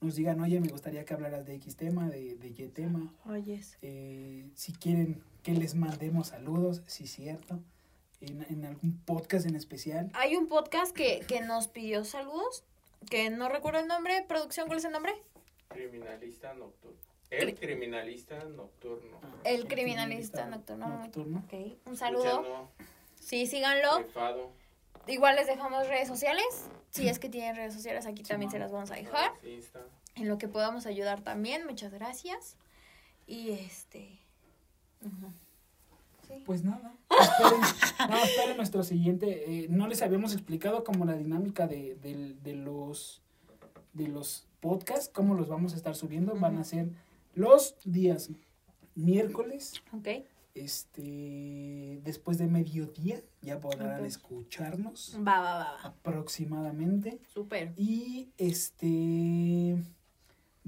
nos 0.02 0.16
digan, 0.16 0.40
oye, 0.42 0.60
me 0.60 0.70
gustaría 0.70 1.06
que 1.06 1.14
hablaras 1.14 1.46
de 1.46 1.54
X 1.56 1.76
tema, 1.76 2.10
de, 2.10 2.36
de 2.36 2.48
Y 2.48 2.68
tema. 2.70 3.14
Oyes. 3.26 3.78
Eh, 3.84 4.50
si 4.56 4.72
quieren 4.74 5.22
que 5.44 5.54
les 5.54 5.76
mandemos 5.76 6.28
saludos, 6.30 6.82
sí, 6.88 7.06
cierto. 7.06 7.60
En, 8.26 8.46
en 8.50 8.66
algún 8.66 9.00
podcast 9.06 9.46
en 9.46 9.56
especial. 9.56 10.10
Hay 10.14 10.36
un 10.36 10.48
podcast 10.48 10.96
que, 10.96 11.22
que 11.28 11.42
nos 11.42 11.68
pidió 11.68 12.04
saludos, 12.06 12.64
que 13.10 13.30
no 13.30 13.50
recuerdo 13.50 13.80
el 13.80 13.88
nombre. 13.88 14.24
Producción, 14.28 14.68
¿cuál 14.68 14.80
es 14.80 14.86
el 14.86 14.92
nombre? 14.92 15.14
Criminalista 15.70 16.54
nocturno. 16.54 16.98
El 17.32 17.56
criminalista 17.56 18.44
nocturno. 18.44 19.20
Ah, 19.24 19.28
El 19.44 19.68
criminalista 19.68 20.46
nocturno. 20.46 20.88
nocturno. 20.88 21.44
Ok, 21.46 21.78
un 21.86 21.98
saludo. 21.98 22.70
Sí, 23.20 23.48
síganlo. 23.48 24.06
Igual 25.08 25.36
les 25.36 25.48
dejamos 25.48 25.88
redes 25.88 26.08
sociales. 26.08 26.46
Si 26.92 27.08
es 27.10 27.20
que 27.20 27.28
tienen 27.30 27.56
redes 27.56 27.74
sociales, 27.74 28.06
aquí 28.06 28.24
también 28.24 28.52
se 28.52 28.60
las 28.60 28.72
vamos 28.72 28.92
a 28.92 28.96
dejar. 28.96 29.32
Insta. 29.44 29.82
En 30.16 30.30
lo 30.30 30.38
que 30.38 30.48
podamos 30.48 30.86
ayudar 30.86 31.22
también. 31.22 31.66
Muchas 31.66 31.92
gracias. 31.92 32.56
Y 33.28 33.52
este. 33.52 34.20
Sí. 36.28 36.44
Pues 36.46 36.64
nada, 36.64 36.94
esperen, 37.10 37.62
no, 38.10 38.18
esperen 38.24 38.58
nuestro 38.58 38.84
siguiente. 38.84 39.64
eh, 39.64 39.68
no 39.70 39.88
les 39.88 40.02
habíamos 40.02 40.34
explicado 40.34 40.84
como 40.84 41.06
la 41.06 41.16
dinámica 41.16 41.68
de, 41.68 41.96
de 42.44 42.56
los 42.56 43.22
de 43.94 44.08
los 44.10 44.46
podcasts, 44.60 45.10
cómo 45.14 45.36
los 45.36 45.48
vamos 45.48 45.74
a 45.74 45.78
estar 45.78 45.96
subiendo. 45.96 46.36
Van 46.36 46.58
a 46.58 46.64
ser 46.66 46.90
los 47.34 47.76
días 47.86 48.30
miércoles, 48.96 49.82
Ok. 49.94 50.08
este 50.54 52.02
después 52.04 52.38
de 52.38 52.48
mediodía, 52.48 53.22
ya 53.42 53.60
podrán 53.60 54.06
escucharnos 54.06 55.16
Va, 55.18 55.40
va, 55.40 55.42
va, 55.42 55.60
va. 55.60 55.82
aproximadamente. 55.84 57.20
Súper. 57.34 57.74
Y 57.78 58.30
este 58.38 59.78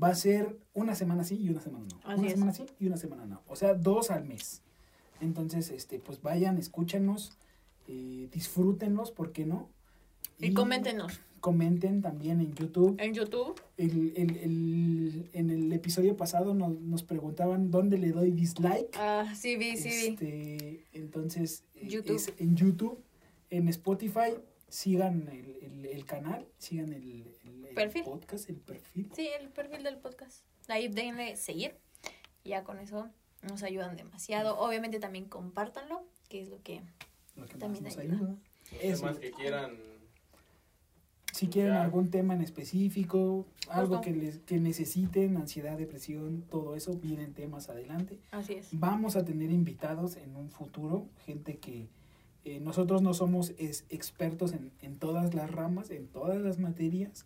va 0.02 0.10
a 0.10 0.16
ser 0.16 0.58
una 0.74 0.96
semana 0.96 1.24
sí 1.24 1.36
y 1.42 1.50
una 1.50 1.62
semana 1.62 1.86
no. 1.92 2.00
Así 2.06 2.20
una 2.20 2.28
es. 2.28 2.34
semana 2.34 2.54
sí 2.54 2.66
y 2.80 2.88
una 2.88 2.98
semana 2.98 3.26
no. 3.26 3.42
O 3.48 3.56
sea, 3.56 3.74
dos 3.74 4.12
al 4.12 4.26
mes. 4.26 4.62
Entonces, 5.22 5.70
este, 5.72 6.00
pues 6.00 6.22
vayan, 6.22 6.58
escúchanos, 6.58 7.32
eh, 7.88 8.28
disfrútenlos, 8.32 9.12
¿por 9.12 9.32
qué 9.32 9.46
no? 9.46 9.70
Y 10.40 10.54
coméntenos 10.54 11.20
Comenten 11.40 12.02
también 12.02 12.42
en 12.42 12.54
YouTube. 12.56 13.00
en 13.00 13.14
YouTube. 13.14 13.62
El, 13.78 14.12
el- 14.18 14.38
el- 14.38 15.30
en 15.34 15.50
el 15.52 15.72
episodio 15.72 16.18
pasado 16.18 16.54
nos, 16.56 16.80
nos 16.80 17.04
preguntaban 17.04 17.70
dónde 17.72 17.98
le 18.00 18.12
doy 18.12 18.32
dislike. 18.32 18.90
Ah, 18.98 19.34
sí, 19.36 19.56
vi, 19.56 19.78
sí, 19.78 19.90
vi. 19.90 20.08
Este, 20.08 20.84
entonces, 20.94 21.64
eh, 21.76 21.88
YouTube. 21.88 22.16
es 22.16 22.34
en 22.40 22.56
YouTube, 22.56 23.00
en 23.52 23.68
Spotify, 23.70 24.34
sigan 24.68 25.30
el, 25.30 26.06
canal, 26.06 26.46
sigan 26.58 26.92
el, 26.94 27.24
Perfil. 27.76 28.04
podcast, 28.04 28.50
el 28.50 28.56
perfil. 28.58 29.10
Sí, 29.16 29.28
el 29.40 29.50
perfil 29.50 29.84
del 29.84 29.98
podcast. 29.98 30.44
Ahí 30.68 30.88
denle 30.88 31.36
seguir. 31.38 31.76
Ya 32.44 32.64
con 32.64 32.80
eso 32.80 33.10
nos 33.44 33.64
ayudan 33.64 33.96
demasiado. 33.96 34.58
Obviamente 34.60 35.00
también 35.00 35.26
compártanlo, 35.26 36.04
que 36.30 36.42
es 36.42 36.50
lo 36.50 36.62
que... 36.64 36.82
Lo 37.36 37.46
que 37.46 37.54
más 37.54 37.60
También 37.60 37.84
nos 37.84 37.98
ayuda. 37.98 38.16
ayuda. 38.16 38.36
Eso. 38.82 39.02
Temas 39.04 39.20
que 39.20 39.32
quieran. 39.32 39.78
Si 41.34 41.48
quieren 41.48 41.74
Ya. 41.74 41.84
algún 41.84 42.10
tema 42.10 42.34
en 42.34 42.42
específico, 42.42 43.46
algo 43.70 44.02
que, 44.02 44.12
les, 44.12 44.40
que 44.40 44.60
necesiten, 44.60 45.38
ansiedad, 45.38 45.78
depresión, 45.78 46.42
todo 46.50 46.76
eso, 46.76 46.94
vienen 46.94 47.34
temas 47.34 47.70
adelante. 47.70 48.18
Así 48.32 48.54
es. 48.54 48.70
Vamos 48.72 49.16
a 49.16 49.24
tener 49.24 49.52
invitados 49.52 50.16
en 50.16 50.36
un 50.36 50.50
futuro, 50.50 51.06
gente 51.26 51.58
que 51.58 51.90
eh, 52.44 52.60
nosotros 52.60 53.04
no 53.04 53.14
somos 53.14 53.54
es- 53.60 53.86
expertos 53.90 54.54
en, 54.54 54.72
en 54.82 54.98
todas 54.98 55.36
las 55.36 55.52
ramas, 55.52 55.92
en 55.92 56.08
todas 56.08 56.42
las 56.42 56.58
materias. 56.58 57.26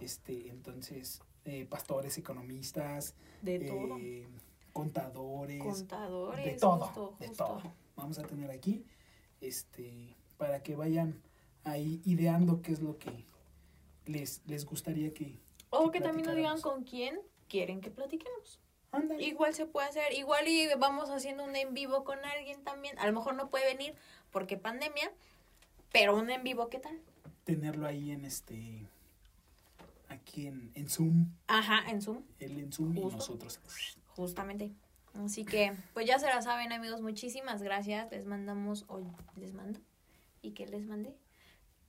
Este, 0.00 0.48
entonces, 0.48 1.20
eh, 1.44 1.64
pastores, 1.70 2.18
economistas, 2.18 3.14
De 3.42 3.60
todo. 3.60 3.98
Contadores, 4.74 5.62
Contadores. 5.62 6.44
de 6.44 6.52
todo, 6.52 6.80
justo, 6.80 7.16
de 7.18 7.28
justo. 7.28 7.44
todo. 7.44 7.62
Vamos 7.96 8.18
a 8.18 8.24
tener 8.24 8.50
aquí, 8.50 8.84
este, 9.40 10.14
para 10.36 10.62
que 10.62 10.76
vayan 10.76 11.22
ahí 11.64 12.02
ideando 12.04 12.60
qué 12.60 12.72
es 12.72 12.80
lo 12.80 12.98
que 12.98 13.24
les, 14.04 14.42
les 14.46 14.66
gustaría 14.66 15.14
que... 15.14 15.40
O 15.70 15.90
que 15.90 15.98
que 15.98 16.04
también 16.04 16.26
nos 16.26 16.36
digan 16.36 16.60
con 16.60 16.84
quién 16.84 17.18
quieren 17.48 17.80
que 17.80 17.90
platiquemos. 17.90 18.60
Ándale. 18.92 19.24
Igual 19.24 19.54
se 19.54 19.64
puede 19.64 19.88
hacer, 19.88 20.12
igual 20.12 20.46
y 20.46 20.68
vamos 20.78 21.08
haciendo 21.08 21.42
un 21.44 21.56
en 21.56 21.72
vivo 21.72 22.04
con 22.04 22.22
alguien 22.24 22.62
también. 22.62 22.98
A 22.98 23.06
lo 23.06 23.12
mejor 23.12 23.34
no 23.34 23.48
puede 23.48 23.64
venir 23.64 23.94
porque 24.30 24.56
pandemia, 24.56 25.10
pero 25.90 26.16
un 26.16 26.30
en 26.30 26.44
vivo, 26.44 26.68
¿qué 26.68 26.78
tal? 26.78 27.00
tenerlo 27.44 27.86
ahí 27.86 28.10
en 28.10 28.24
este 28.24 28.86
aquí 30.08 30.46
en, 30.46 30.70
en 30.74 30.88
Zoom, 30.88 31.26
Ajá, 31.46 31.90
en 31.90 32.00
Zoom, 32.02 32.22
él 32.38 32.58
en 32.58 32.72
Zoom 32.72 32.96
y 32.96 33.00
nosotros. 33.00 33.60
Justamente. 34.16 34.72
Así 35.14 35.44
que, 35.44 35.76
pues 35.92 36.06
ya 36.06 36.18
se 36.18 36.26
la 36.26 36.42
saben, 36.42 36.72
amigos. 36.72 37.00
Muchísimas 37.00 37.62
gracias. 37.62 38.10
Les 38.10 38.26
mandamos, 38.26 38.84
o 38.88 39.00
les 39.36 39.52
mando, 39.52 39.80
y 40.42 40.52
que 40.52 40.66
les 40.66 40.84
mande 40.86 41.16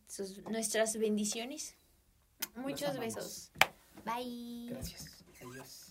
sus, 0.08 0.44
nuestras 0.44 0.98
bendiciones. 0.98 1.76
Muchos 2.56 2.98
besos. 3.00 3.52
Bye. 4.06 4.68
Gracias. 4.70 5.24
Adiós. 5.42 5.85